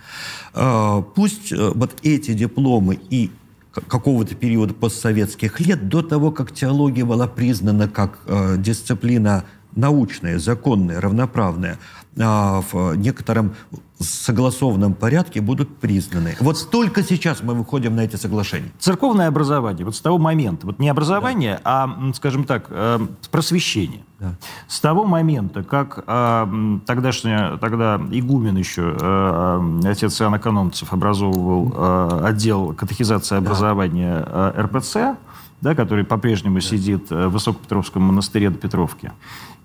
А, 0.53 1.03
пусть 1.03 1.53
э, 1.53 1.71
вот 1.75 1.97
эти 2.03 2.33
дипломы 2.33 2.99
и 3.11 3.31
какого-то 3.89 4.35
периода 4.35 4.75
постсоветских 4.75 5.61
лет, 5.61 5.89
до 5.89 6.03
того, 6.03 6.31
как 6.31 6.53
теология 6.53 7.05
была 7.05 7.27
признана 7.27 7.89
как 7.89 8.19
э, 8.27 8.57
дисциплина 8.59 9.45
научная, 9.75 10.39
законная, 10.39 11.01
равноправная, 11.01 11.79
а, 12.19 12.63
в 12.71 12.95
некотором 12.95 13.55
согласованном 14.01 14.95
порядке 14.95 15.41
будут 15.41 15.79
признаны. 15.79 16.37
Вот 16.41 16.69
только 16.71 17.03
сейчас 17.03 17.43
мы 17.43 17.55
выходим 17.55 17.95
на 17.95 18.01
эти 18.01 18.17
соглашения. 18.17 18.73
Церковное 18.79 19.29
образование, 19.29 19.85
вот 19.85 19.95
с 19.95 20.01
того 20.01 20.19
момента, 20.19 20.67
вот 20.67 20.79
не 20.79 20.89
образование, 20.89 21.61
да. 21.65 21.85
а, 21.85 22.13
скажем 22.15 22.45
так, 22.45 22.67
э, 22.71 22.99
просвещение. 23.31 24.05
Да. 24.19 24.35
С 24.69 24.81
того 24.81 25.05
момента, 25.05 25.63
как 25.63 26.03
э, 26.07 26.79
тогдашняя, 26.87 27.57
тогда 27.59 28.01
игумен 28.11 28.57
еще, 28.57 28.97
э, 29.01 29.81
отец 29.85 30.21
Иоанн 30.21 30.37
Экономцев, 30.37 30.93
образовывал 30.93 31.73
э, 31.77 32.21
отдел 32.25 32.75
катехизации 32.75 33.37
образования 33.37 34.25
э, 34.27 34.63
РПЦ, 34.63 35.17
да, 35.61 35.75
который 35.75 36.05
по-прежнему 36.05 36.57
да. 36.57 36.61
сидит 36.61 37.11
в 37.11 37.29
Высокопетровском 37.29 38.03
монастыре 38.03 38.51
до 38.51 38.59
Петровки, 38.59 39.13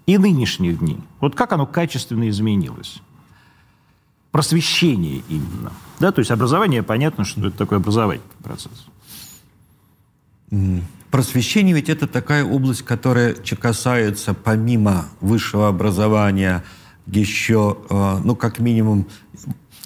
и 0.05 0.17
нынешних 0.17 0.79
дней. 0.79 0.99
Вот 1.19 1.35
как 1.35 1.51
оно 1.51 1.65
качественно 1.65 2.29
изменилось? 2.29 3.01
Просвещение 4.31 5.23
именно. 5.27 5.71
Да, 5.99 6.11
то 6.11 6.19
есть 6.19 6.31
образование, 6.31 6.83
понятно, 6.83 7.25
что 7.25 7.47
это 7.47 7.57
такой 7.57 7.77
образовательный 7.77 8.27
процесс. 8.43 8.85
Просвещение 11.11 11.75
ведь 11.75 11.89
это 11.89 12.07
такая 12.07 12.43
область, 12.45 12.83
которая 12.83 13.33
касается 13.33 14.33
помимо 14.33 15.05
высшего 15.21 15.67
образования 15.67 16.63
еще, 17.07 17.77
э, 17.89 18.17
ну, 18.23 18.35
как 18.35 18.59
минимум, 18.59 19.07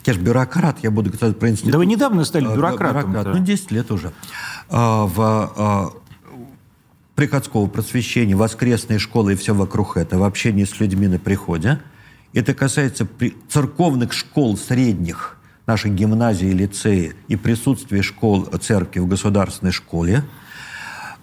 я 0.05 0.13
же 0.13 0.19
бюрократ, 0.19 0.79
я 0.83 0.91
буду 0.91 1.11
говорить 1.11 1.39
про 1.39 1.49
институт. 1.49 1.71
Да 1.71 1.77
вы 1.77 1.85
недавно 1.85 2.25
стали 2.25 2.51
э, 2.51 2.55
бюрократом. 2.55 3.11
Бюрократ, 3.11 3.35
ну, 3.35 3.45
10 3.45 3.71
лет 3.71 3.91
уже. 3.91 4.11
А, 4.69 5.05
в 5.05 5.93
приходского 7.15 7.67
просвещения, 7.67 8.35
воскресные 8.35 8.99
школы 8.99 9.33
и 9.33 9.35
все 9.35 9.53
вокруг 9.53 9.97
этого, 9.97 10.25
общение 10.25 10.65
с 10.65 10.79
людьми 10.79 11.07
на 11.07 11.19
приходе. 11.19 11.79
Это 12.33 12.53
касается 12.53 13.07
церковных 13.47 14.11
школ 14.11 14.57
средних, 14.57 15.37
нашей 15.67 15.91
гимназии, 15.91 16.47
лицеи 16.47 17.15
и 17.27 17.35
присутствия 17.35 18.01
школ 18.01 18.45
церкви 18.59 18.99
в 18.99 19.07
государственной 19.07 19.71
школе. 19.71 20.23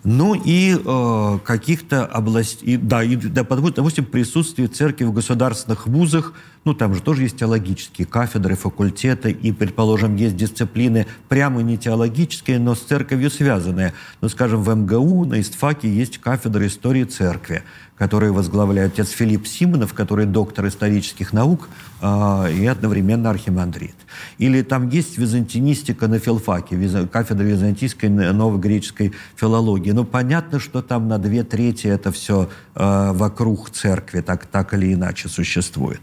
Ну 0.02 0.34
и 0.34 0.78
э, 0.82 1.38
каких-то 1.44 2.06
областей, 2.06 2.78
да, 2.78 3.02
и, 3.02 3.16
да, 3.16 3.42
допустим, 3.42 4.06
присутствие 4.06 4.68
церкви 4.68 5.04
в 5.04 5.12
государственных 5.12 5.86
вузах, 5.86 6.32
ну 6.64 6.72
там 6.72 6.94
же 6.94 7.02
тоже 7.02 7.24
есть 7.24 7.36
теологические 7.36 8.06
кафедры, 8.06 8.56
факультеты, 8.56 9.30
и, 9.30 9.52
предположим, 9.52 10.16
есть 10.16 10.36
дисциплины 10.36 11.06
прямо 11.28 11.60
не 11.60 11.76
теологические, 11.76 12.58
но 12.58 12.74
с 12.74 12.80
церковью 12.80 13.30
связанные. 13.30 13.92
Ну, 14.22 14.30
скажем, 14.30 14.62
в 14.62 14.74
МГУ 14.74 15.26
на 15.26 15.38
ИСТФАКе 15.38 15.92
есть 15.92 16.16
кафедра 16.16 16.66
истории 16.66 17.04
церкви 17.04 17.62
который 18.00 18.30
возглавляет 18.30 18.94
отец 18.94 19.10
Филипп 19.10 19.46
Симонов, 19.46 19.92
который 19.92 20.24
доктор 20.24 20.66
исторических 20.66 21.34
наук 21.34 21.68
э, 22.00 22.52
и 22.54 22.66
одновременно 22.66 23.28
архимандрит. 23.28 23.94
Или 24.38 24.62
там 24.62 24.88
есть 24.88 25.18
византинистика 25.18 26.08
на 26.08 26.18
филфаке, 26.18 26.76
виз, 26.76 26.94
кафедра 27.12 27.44
византийской 27.44 28.08
новогреческой 28.08 29.12
филологии. 29.36 29.90
Ну, 29.90 30.04
понятно, 30.04 30.60
что 30.60 30.80
там 30.80 31.08
на 31.08 31.18
две 31.18 31.44
трети 31.44 31.88
это 31.88 32.10
все 32.10 32.48
э, 32.74 33.12
вокруг 33.12 33.68
церкви 33.68 34.22
так, 34.22 34.46
так 34.46 34.72
или 34.72 34.94
иначе 34.94 35.28
существует. 35.28 36.00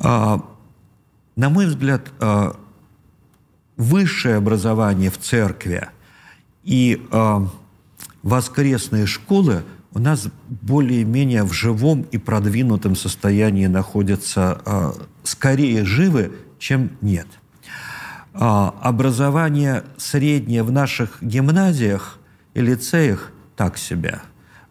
Э, 0.00 0.38
на 1.36 1.48
мой 1.50 1.66
взгляд, 1.66 2.08
э, 2.18 2.52
высшее 3.76 4.36
образование 4.36 5.10
в 5.10 5.18
церкви 5.18 5.86
и 6.62 7.06
э, 7.12 7.40
воскресные 8.22 9.04
школы– 9.04 9.64
у 9.94 10.00
нас 10.00 10.28
более-менее 10.48 11.44
в 11.44 11.52
живом 11.52 12.02
и 12.02 12.18
продвинутом 12.18 12.96
состоянии 12.96 13.66
находятся 13.66 14.60
э, 14.66 14.92
скорее 15.22 15.84
живы, 15.84 16.32
чем 16.58 16.90
нет. 17.00 17.28
Э, 18.34 18.70
образование 18.80 19.84
среднее 19.96 20.64
в 20.64 20.72
наших 20.72 21.18
гимназиях 21.22 22.18
и 22.54 22.60
лицеях 22.60 23.30
так 23.54 23.78
себе. 23.78 24.20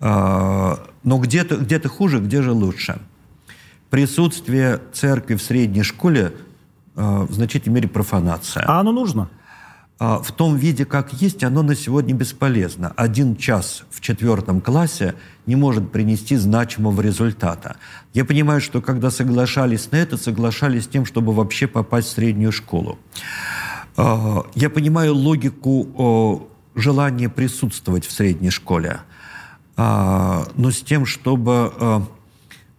Э, 0.02 0.76
но 1.04 1.18
где-то 1.18 1.56
где 1.56 1.80
хуже, 1.80 2.20
где 2.20 2.41
же 2.41 2.52
лучше. 2.52 3.00
Присутствие 3.90 4.82
церкви 4.91 5.36
в 5.36 5.41
средней 5.41 5.84
школе 5.84 6.34
в 6.95 7.32
значительной 7.32 7.76
мере 7.76 7.88
профанация. 7.88 8.64
А 8.68 8.80
оно 8.80 8.91
нужно? 8.91 9.30
А, 10.05 10.21
в 10.21 10.34
том 10.34 10.57
виде, 10.57 10.84
как 10.84 11.13
есть, 11.13 11.45
оно 11.45 11.63
на 11.63 11.75
сегодня 11.75 12.13
бесполезно. 12.13 12.91
Один 12.97 13.38
час 13.38 13.85
в 13.89 14.01
четвертом 14.01 14.59
классе 14.59 15.15
не 15.45 15.55
может 15.55 15.93
принести 15.93 16.35
значимого 16.35 16.99
результата. 16.99 17.77
Я 18.13 18.25
понимаю, 18.25 18.59
что 18.59 18.81
когда 18.81 19.11
соглашались 19.11 19.89
на 19.91 19.95
это, 19.95 20.17
соглашались 20.17 20.84
с 20.84 20.88
тем, 20.88 21.05
чтобы 21.05 21.31
вообще 21.31 21.67
попасть 21.67 22.09
в 22.09 22.11
среднюю 22.11 22.51
школу. 22.51 22.99
А, 23.95 24.45
я 24.55 24.69
понимаю 24.69 25.15
логику 25.15 26.49
желания 26.75 27.30
присутствовать 27.30 28.05
в 28.05 28.11
средней 28.11 28.49
школе, 28.49 28.99
а, 29.77 30.49
но 30.57 30.71
с 30.71 30.81
тем, 30.81 31.05
чтобы 31.05 32.05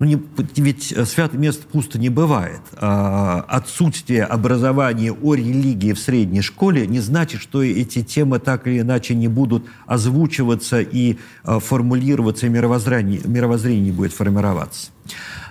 ну, 0.00 0.06
не, 0.06 0.20
ведь 0.56 0.94
святое 1.06 1.38
место 1.38 1.66
пусто 1.70 1.98
не 1.98 2.08
бывает. 2.08 2.60
А, 2.72 3.44
отсутствие 3.48 4.24
образования 4.24 5.12
о 5.12 5.34
религии 5.34 5.92
в 5.92 6.00
средней 6.00 6.42
школе 6.42 6.86
не 6.86 6.98
значит, 6.98 7.40
что 7.40 7.62
эти 7.62 8.02
темы 8.02 8.40
так 8.40 8.66
или 8.66 8.80
иначе 8.80 9.14
не 9.14 9.28
будут 9.28 9.64
озвучиваться 9.86 10.80
и 10.80 11.18
а, 11.44 11.60
формулироваться, 11.60 12.46
и 12.46 12.48
мировоззрение, 12.48 13.20
мировоззрение 13.24 13.84
не 13.84 13.92
будет 13.92 14.12
формироваться. 14.12 14.90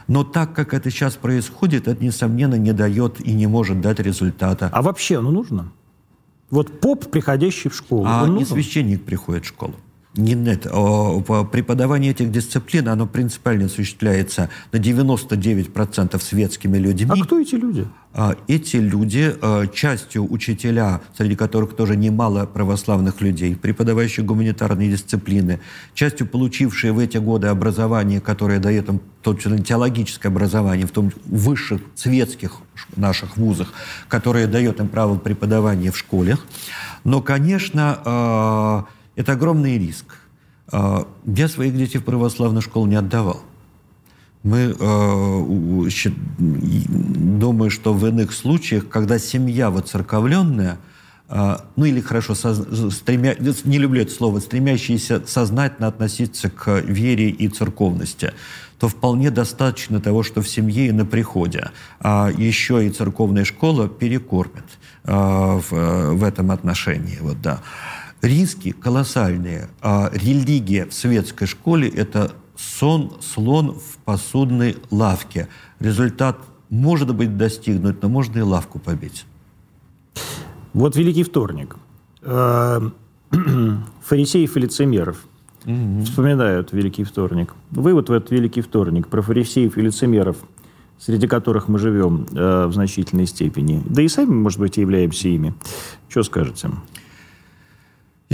Но 0.07 0.25
так, 0.25 0.53
как 0.53 0.73
это 0.73 0.91
сейчас 0.91 1.15
происходит, 1.15 1.87
это, 1.87 2.03
несомненно, 2.03 2.55
не 2.55 2.73
дает 2.73 3.21
и 3.21 3.33
не 3.33 3.47
может 3.47 3.79
дать 3.79 3.99
результата. 3.99 4.69
А 4.73 4.81
вообще 4.81 5.19
оно 5.19 5.31
нужно? 5.31 5.71
Вот 6.49 6.81
поп, 6.81 7.09
приходящий 7.09 7.69
в 7.69 7.75
школу. 7.75 8.05
А 8.05 8.27
не 8.27 8.43
священник 8.43 9.03
приходит 9.03 9.45
в 9.45 9.47
школу. 9.47 9.75
Не 10.15 10.33
нет. 10.35 10.63
Преподавание 10.63 12.11
этих 12.11 12.31
дисциплин, 12.31 12.87
оно 12.87 13.07
принципиально 13.07 13.65
осуществляется 13.65 14.49
на 14.71 14.77
99% 14.77 16.21
светскими 16.21 16.77
людьми. 16.77 17.11
А 17.21 17.23
кто 17.23 17.39
эти 17.39 17.55
люди? 17.55 17.87
А, 18.15 18.35
эти 18.47 18.77
люди, 18.77 19.35
а, 19.41 19.65
частью 19.65 20.31
учителя, 20.31 21.01
среди 21.17 21.35
которых 21.35 21.75
тоже 21.75 21.95
немало 21.95 22.45
православных 22.45 23.21
людей, 23.21 23.55
преподавающие 23.55 24.23
гуманитарные 24.23 24.91
дисциплины, 24.91 25.59
частью 25.95 26.27
получившие 26.27 26.93
в 26.93 26.99
эти 26.99 27.17
годы 27.17 27.47
образование, 27.47 28.21
которое 28.21 28.59
дает 28.59 28.89
им 28.89 29.01
точно 29.23 29.57
теологическое 29.57 30.31
образование, 30.31 30.85
в 30.85 30.91
том 30.91 31.11
высших 31.25 31.81
светских 31.95 32.57
наших 32.95 33.35
вузах, 33.35 33.73
которое 34.09 34.45
дает 34.45 34.79
им 34.79 34.89
право 34.89 35.17
преподавания 35.17 35.89
в 35.89 35.97
школах. 35.97 36.45
Но, 37.03 37.19
конечно, 37.19 37.99
а, 38.05 38.85
это 39.15 39.33
огромный 39.33 39.77
риск. 39.77 40.15
А, 40.71 41.07
я 41.25 41.47
своих 41.47 41.75
детей 41.77 41.99
в 41.99 42.03
православную 42.03 42.61
школу 42.61 42.87
не 42.87 42.95
отдавал. 42.95 43.41
Мы 44.43 44.75
э, 44.77 45.89
думаю, 46.37 47.69
что 47.71 47.93
в 47.93 48.05
иных 48.05 48.33
случаях, 48.33 48.89
когда 48.89 49.17
семья 49.17 49.69
воцерковленная, 49.71 50.79
э, 51.29 51.57
ну 51.77 51.85
или 51.85 52.01
хорошо, 52.01 52.35
со, 52.35 52.53
стремя, 52.91 53.37
не 53.63 53.77
люблю 53.77 54.01
это 54.01 54.11
слово, 54.11 54.41
стремящиеся 54.41 55.23
сознательно 55.25 55.87
относиться 55.87 56.49
к 56.49 56.81
вере 56.81 57.29
и 57.29 57.47
церковности, 57.47 58.33
то 58.79 58.89
вполне 58.89 59.31
достаточно 59.31 60.01
того, 60.01 60.23
что 60.23 60.41
в 60.41 60.49
семье 60.49 60.87
и 60.87 60.91
на 60.91 61.05
приходе. 61.05 61.69
А 62.01 62.29
еще 62.35 62.85
и 62.85 62.89
церковная 62.89 63.45
школа 63.45 63.87
перекормит 63.87 64.65
э, 65.05 65.13
в, 65.13 65.71
в 65.71 66.21
этом 66.21 66.51
отношении. 66.51 67.17
Вот, 67.21 67.41
да. 67.41 67.61
Риски 68.23 68.71
колоссальные. 68.71 69.67
А 69.81 70.09
религия 70.13 70.85
в 70.85 70.93
светской 70.93 71.45
школе– 71.45 71.89
это 71.95 72.31
сон, 72.55 73.11
слон 73.19 73.73
в 73.73 73.97
посудной 74.05 74.77
лавке. 74.91 75.49
Результат 75.81 76.37
может 76.69 77.13
быть 77.13 77.35
достигнут, 77.37 78.01
но 78.01 78.07
можно 78.07 78.39
и 78.39 78.41
лавку 78.41 78.79
побить. 78.79 79.25
Вот 80.73 80.95
Великий 80.95 81.23
вторник. 81.23 81.75
Э, 82.21 82.89
фарисеев 84.01 84.55
и 84.55 84.59
лицемеров 84.61 85.17
угу. 85.65 86.03
вспоминают 86.05 86.71
Великий 86.71 87.03
вторник. 87.03 87.53
Вы 87.71 87.93
вот 87.93 88.07
в 88.07 88.13
этот 88.13 88.31
Великий 88.31 88.61
вторник 88.61 89.09
про 89.09 89.21
фарисеев 89.21 89.77
и 89.77 89.81
лицемеров, 89.81 90.37
среди 90.97 91.27
которых 91.27 91.67
мы 91.67 91.77
живем 91.77 92.25
э, 92.31 92.67
в 92.67 92.73
значительной 92.73 93.25
степени, 93.25 93.83
да 93.85 94.01
и 94.01 94.07
сами, 94.07 94.31
может 94.31 94.59
быть, 94.59 94.77
являемся 94.77 95.27
ими, 95.27 95.53
что 96.07 96.23
скажете? 96.23 96.69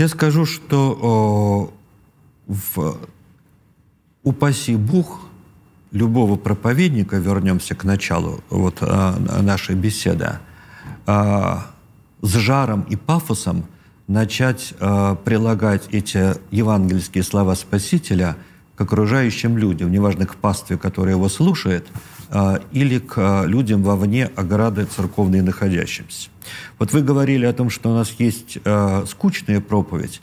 Я 0.00 0.08
скажу, 0.08 0.46
что 0.46 0.98
о, 1.02 1.70
в, 2.46 2.96
упаси 4.22 4.74
Бог 4.74 5.20
любого 5.92 6.36
проповедника, 6.36 7.18
вернемся 7.18 7.74
к 7.74 7.84
началу 7.84 8.40
вот, 8.48 8.78
а, 8.80 9.18
нашей 9.42 9.74
беседы, 9.74 10.38
а, 11.04 11.66
с 12.22 12.32
жаром 12.32 12.86
и 12.88 12.96
пафосом 12.96 13.66
начать 14.08 14.72
а, 14.80 15.16
прилагать 15.16 15.82
эти 15.90 16.34
евангельские 16.50 17.22
слова 17.22 17.54
Спасителя 17.54 18.38
к 18.76 18.80
окружающим 18.80 19.58
людям, 19.58 19.92
неважно, 19.92 20.24
к 20.24 20.34
пастве, 20.36 20.78
которая 20.78 21.16
его 21.16 21.28
слушает, 21.28 21.86
или 22.72 22.98
к 22.98 23.44
людям 23.46 23.82
вовне 23.82 24.30
ограды 24.36 24.84
церковной 24.84 25.42
находящимся. 25.42 26.28
Вот 26.78 26.92
вы 26.92 27.02
говорили 27.02 27.44
о 27.44 27.52
том, 27.52 27.70
что 27.70 27.90
у 27.90 27.94
нас 27.94 28.14
есть 28.18 28.58
э, 28.64 29.04
скучная 29.08 29.60
проповедь. 29.60 30.22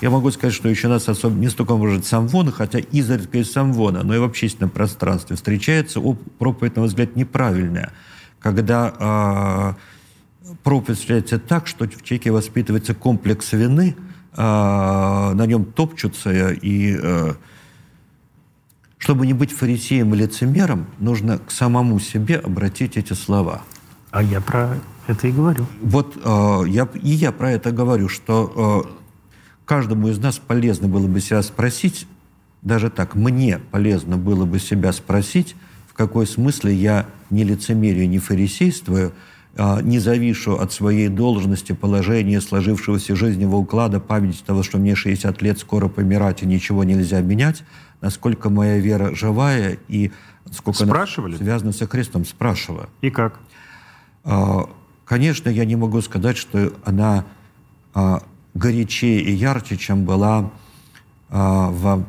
Я 0.00 0.10
могу 0.10 0.30
сказать, 0.30 0.54
что 0.54 0.68
еще 0.68 0.86
нас 0.86 1.08
особо 1.08 1.34
не 1.34 1.48
столько, 1.48 1.74
может, 1.76 2.06
самвона, 2.06 2.52
хотя 2.52 2.78
изредка 2.78 3.38
из 3.38 3.50
самвона, 3.50 4.04
но 4.04 4.14
и 4.14 4.18
в 4.18 4.22
общественном 4.22 4.70
пространстве 4.70 5.34
встречается 5.34 6.00
проповедь, 6.38 6.76
на 6.76 6.82
мой 6.82 6.88
взгляд, 6.88 7.16
неправильная, 7.16 7.92
когда 8.38 9.74
проповедь 10.62 10.98
встречается 10.98 11.40
так, 11.40 11.66
что 11.66 11.86
в 11.86 12.02
человеке 12.04 12.30
воспитывается 12.30 12.94
комплекс 12.94 13.52
вины, 13.52 13.96
на 14.36 15.44
нем 15.46 15.64
топчутся, 15.64 16.52
и 16.52 16.96
э, 16.96 17.34
чтобы 18.98 19.26
не 19.26 19.32
быть 19.32 19.52
фарисеем 19.52 20.12
и 20.14 20.18
лицемером, 20.18 20.86
нужно 20.98 21.38
к 21.38 21.50
самому 21.50 21.98
себе 22.00 22.36
обратить 22.36 22.96
эти 22.96 23.12
слова. 23.12 23.62
А 24.10 24.22
я 24.22 24.40
про 24.40 24.76
это 25.06 25.28
и 25.28 25.32
говорю. 25.32 25.66
Вот 25.80 26.16
э, 26.22 26.64
я, 26.68 26.88
и 26.94 27.10
я 27.10 27.32
про 27.32 27.52
это 27.52 27.70
говорю, 27.70 28.08
что 28.08 28.84
э, 28.86 28.90
каждому 29.64 30.08
из 30.08 30.18
нас 30.18 30.38
полезно 30.38 30.88
было 30.88 31.06
бы 31.06 31.20
себя 31.20 31.42
спросить, 31.42 32.06
даже 32.62 32.90
так, 32.90 33.14
мне 33.14 33.58
полезно 33.70 34.16
было 34.16 34.44
бы 34.44 34.58
себя 34.58 34.92
спросить, 34.92 35.54
в 35.86 35.94
какой 35.94 36.26
смысле 36.26 36.74
я 36.74 37.06
не 37.30 37.44
лицемерию, 37.44 38.08
не 38.08 38.18
фарисействую, 38.18 39.12
не 39.58 39.98
завишу 39.98 40.54
от 40.54 40.72
своей 40.72 41.08
должности, 41.08 41.72
положения, 41.72 42.40
сложившегося 42.40 43.16
жизненного 43.16 43.56
уклада, 43.56 43.98
памяти 43.98 44.42
того, 44.46 44.62
что 44.62 44.78
мне 44.78 44.94
60 44.94 45.42
лет, 45.42 45.58
скоро 45.58 45.88
помирать 45.88 46.42
и 46.44 46.46
ничего 46.46 46.84
нельзя 46.84 47.20
менять, 47.20 47.64
насколько 48.00 48.50
моя 48.50 48.78
вера 48.78 49.14
живая 49.14 49.78
и 49.88 50.12
сколько 50.52 50.84
Спрашивали? 50.84 51.32
она 51.32 51.38
связана 51.38 51.72
со 51.72 51.86
Христом. 51.86 52.24
Спрашиваю. 52.24 52.88
И 53.00 53.10
как? 53.10 53.40
А, 54.24 54.68
конечно, 55.04 55.48
я 55.48 55.64
не 55.64 55.76
могу 55.76 56.00
сказать, 56.02 56.36
что 56.36 56.72
она 56.84 57.24
а, 57.94 58.22
горячее 58.54 59.20
и 59.20 59.32
ярче, 59.32 59.76
чем 59.76 60.04
была 60.04 60.50
а, 61.30 61.70
в 61.70 62.04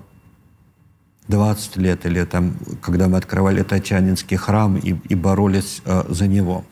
20 1.28 1.78
лет, 1.78 2.06
или 2.06 2.24
там, 2.26 2.56
когда 2.82 3.08
мы 3.08 3.18
открывали 3.18 3.62
Татьянинский 3.64 4.38
храм 4.38 4.78
и, 4.78 4.96
и 5.10 5.16
боролись 5.16 5.82
за 5.86 6.28
него. 6.28 6.66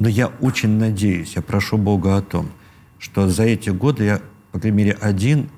Но 0.00 0.08
я 0.08 0.26
очень 0.26 0.70
надеюсь, 0.70 1.36
я 1.36 1.42
прошу 1.42 1.78
Бога 1.78 2.16
о 2.16 2.22
том, 2.22 2.50
что 2.98 3.28
за 3.28 3.44
эти 3.44 3.70
годы 3.70 4.04
я, 4.04 4.20
по 4.50 4.58
крайней 4.58 4.76
мере, 4.76 4.92
один 5.00 5.48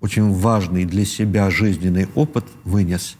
очень 0.00 0.32
важный 0.32 0.84
для 0.84 1.04
себя 1.04 1.50
жизненный 1.50 2.06
опыт 2.14 2.44
вынес 2.62 3.16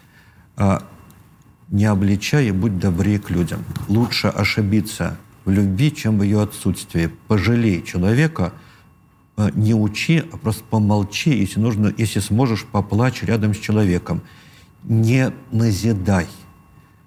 не 1.70 1.84
обличай 1.84 2.48
и 2.48 2.52
будь 2.52 2.78
добрее 2.78 3.18
к 3.18 3.30
людям. 3.30 3.64
Лучше 3.88 4.28
ошибиться 4.28 5.18
в 5.44 5.50
любви, 5.50 5.94
чем 5.94 6.18
в 6.18 6.22
ее 6.22 6.42
отсутствии. 6.42 7.10
Пожалей 7.28 7.82
человека, 7.82 8.52
э, 9.36 9.50
не 9.54 9.74
учи, 9.74 10.24
а 10.32 10.36
просто 10.36 10.64
помолчи, 10.64 11.30
если 11.30 11.60
нужно, 11.60 11.92
если 11.96 12.20
сможешь, 12.20 12.64
поплачь 12.64 13.22
рядом 13.22 13.54
с 13.54 13.58
человеком. 13.58 14.22
Не 14.84 15.32
назидай. 15.50 16.26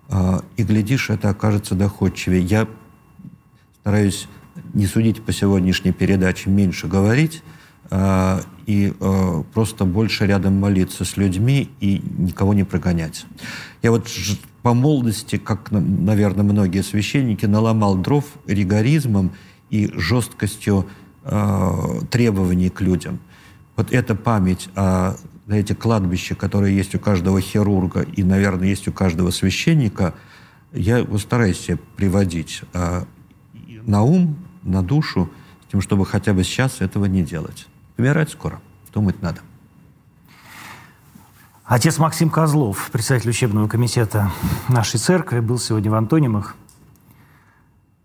Э, 0.10 0.42
и 0.58 0.64
глядишь, 0.64 1.10
это 1.10 1.30
окажется 1.30 1.76
доходчивее. 1.76 2.42
Я 2.42 2.68
стараюсь 3.90 4.28
не 4.76 4.86
судить 4.86 5.24
по 5.24 5.34
сегодняшней 5.34 5.92
передаче, 5.92 6.52
меньше 6.52 6.86
говорить, 6.86 7.42
э, 7.90 8.42
и 8.68 8.94
просто 9.52 9.84
больше 9.86 10.28
рядом 10.28 10.60
молиться 10.60 11.06
с 11.06 11.18
людьми 11.18 11.72
и 11.80 12.04
никого 12.20 12.54
не 12.54 12.64
прогонять. 12.64 13.26
Я 13.82 13.90
вот 13.90 14.08
по 14.62 14.76
молодости, 14.76 15.38
как, 15.38 15.72
наверное, 15.72 16.44
многие 16.44 16.84
священники, 16.84 17.48
наломал 17.48 17.96
дров 17.96 18.26
ригоризмом 18.46 19.32
и 19.72 19.92
жесткостью 19.96 20.86
э, 21.24 22.02
требований 22.12 22.70
к 22.70 22.82
людям. 22.82 23.20
Вот 23.76 23.92
эта 23.92 24.14
память 24.14 24.70
о 24.76 25.16
эти 25.50 25.74
кладбища, 25.74 26.36
которые 26.36 26.78
есть 26.78 26.94
у 26.94 27.00
каждого 27.00 27.42
хирурга 27.42 28.02
и, 28.02 28.22
наверное, 28.22 28.68
есть 28.68 28.88
у 28.88 28.92
каждого 28.92 29.32
священника, 29.32 30.14
я 30.74 31.04
стараюсь 31.18 31.60
себе 31.60 31.80
приводить 31.96 32.62
э, 32.74 33.06
на 33.86 34.04
ум, 34.04 34.38
на 34.64 34.84
душу, 34.84 35.30
с 35.68 35.72
тем, 35.72 35.82
чтобы 35.82 36.06
хотя 36.06 36.34
бы 36.34 36.44
сейчас 36.44 36.82
этого 36.82 37.06
не 37.06 37.24
делать. 37.24 37.68
Умирать 37.98 38.30
скоро, 38.30 38.60
думать 38.94 39.22
надо. 39.22 39.42
Отец 41.66 42.00
Максим 42.00 42.30
Козлов, 42.32 42.90
председатель 42.92 43.30
учебного 43.30 43.68
комитета 43.68 44.32
нашей 44.70 45.00
церкви, 45.00 45.40
был 45.40 45.60
сегодня 45.60 45.92
в 45.92 45.96
Антонимах. 45.96 46.56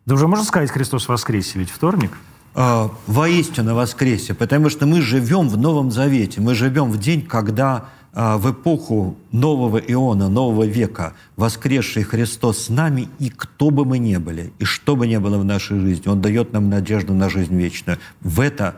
Да 0.05 0.15
уже 0.15 0.29
можно 0.29 0.45
сказать 0.45 0.71
Христос 0.71 1.09
воскресе, 1.09 1.59
ведь 1.59 1.71
вторник? 1.71 2.13
А, 2.55 2.91
воистину 3.07 3.75
воскресе, 3.75 4.35
потому 4.35 4.69
что 4.69 4.85
мы 4.85 5.01
живем 5.01 5.49
в 5.49 5.57
Новом 5.57 5.91
Завете, 5.91 6.41
мы 6.43 6.55
живем 6.55 6.91
в 6.91 6.99
день, 6.99 7.23
когда 7.23 7.87
в 8.15 8.53
эпоху 8.53 9.17
нового 9.33 9.79
иона, 9.79 10.29
нового 10.29 10.65
века, 10.65 11.15
воскресший 11.37 12.05
Христос 12.05 12.67
с 12.67 12.69
нами, 12.69 13.09
и 13.19 13.29
кто 13.29 13.71
бы 13.71 13.85
мы 13.85 13.99
ни 13.99 14.17
были, 14.17 14.53
и 14.61 14.65
что 14.65 14.95
бы 14.95 15.09
ни 15.09 15.17
было 15.17 15.39
в 15.39 15.45
нашей 15.45 15.81
жизни, 15.81 16.09
Он 16.09 16.21
дает 16.21 16.53
нам 16.53 16.69
надежду 16.69 17.13
на 17.13 17.29
жизнь 17.29 17.57
вечную. 17.57 17.99
В 18.21 18.41
это 18.41 18.77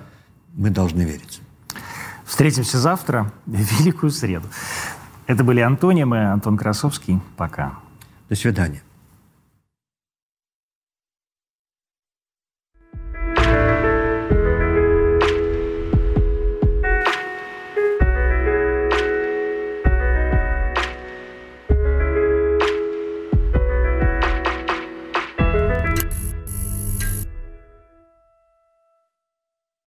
мы 0.54 0.70
должны 0.70 1.02
верить. 1.02 1.40
Встретимся 2.24 2.78
завтра, 2.78 3.32
в 3.46 3.80
Великую 3.80 4.10
Среду. 4.10 4.48
Это 5.26 5.44
были 5.44 5.60
Антонием 5.60 6.14
и 6.14 6.18
Антон 6.18 6.56
Красовский. 6.56 7.20
Пока. 7.36 7.78
До 8.28 8.36
свидания. 8.36 8.82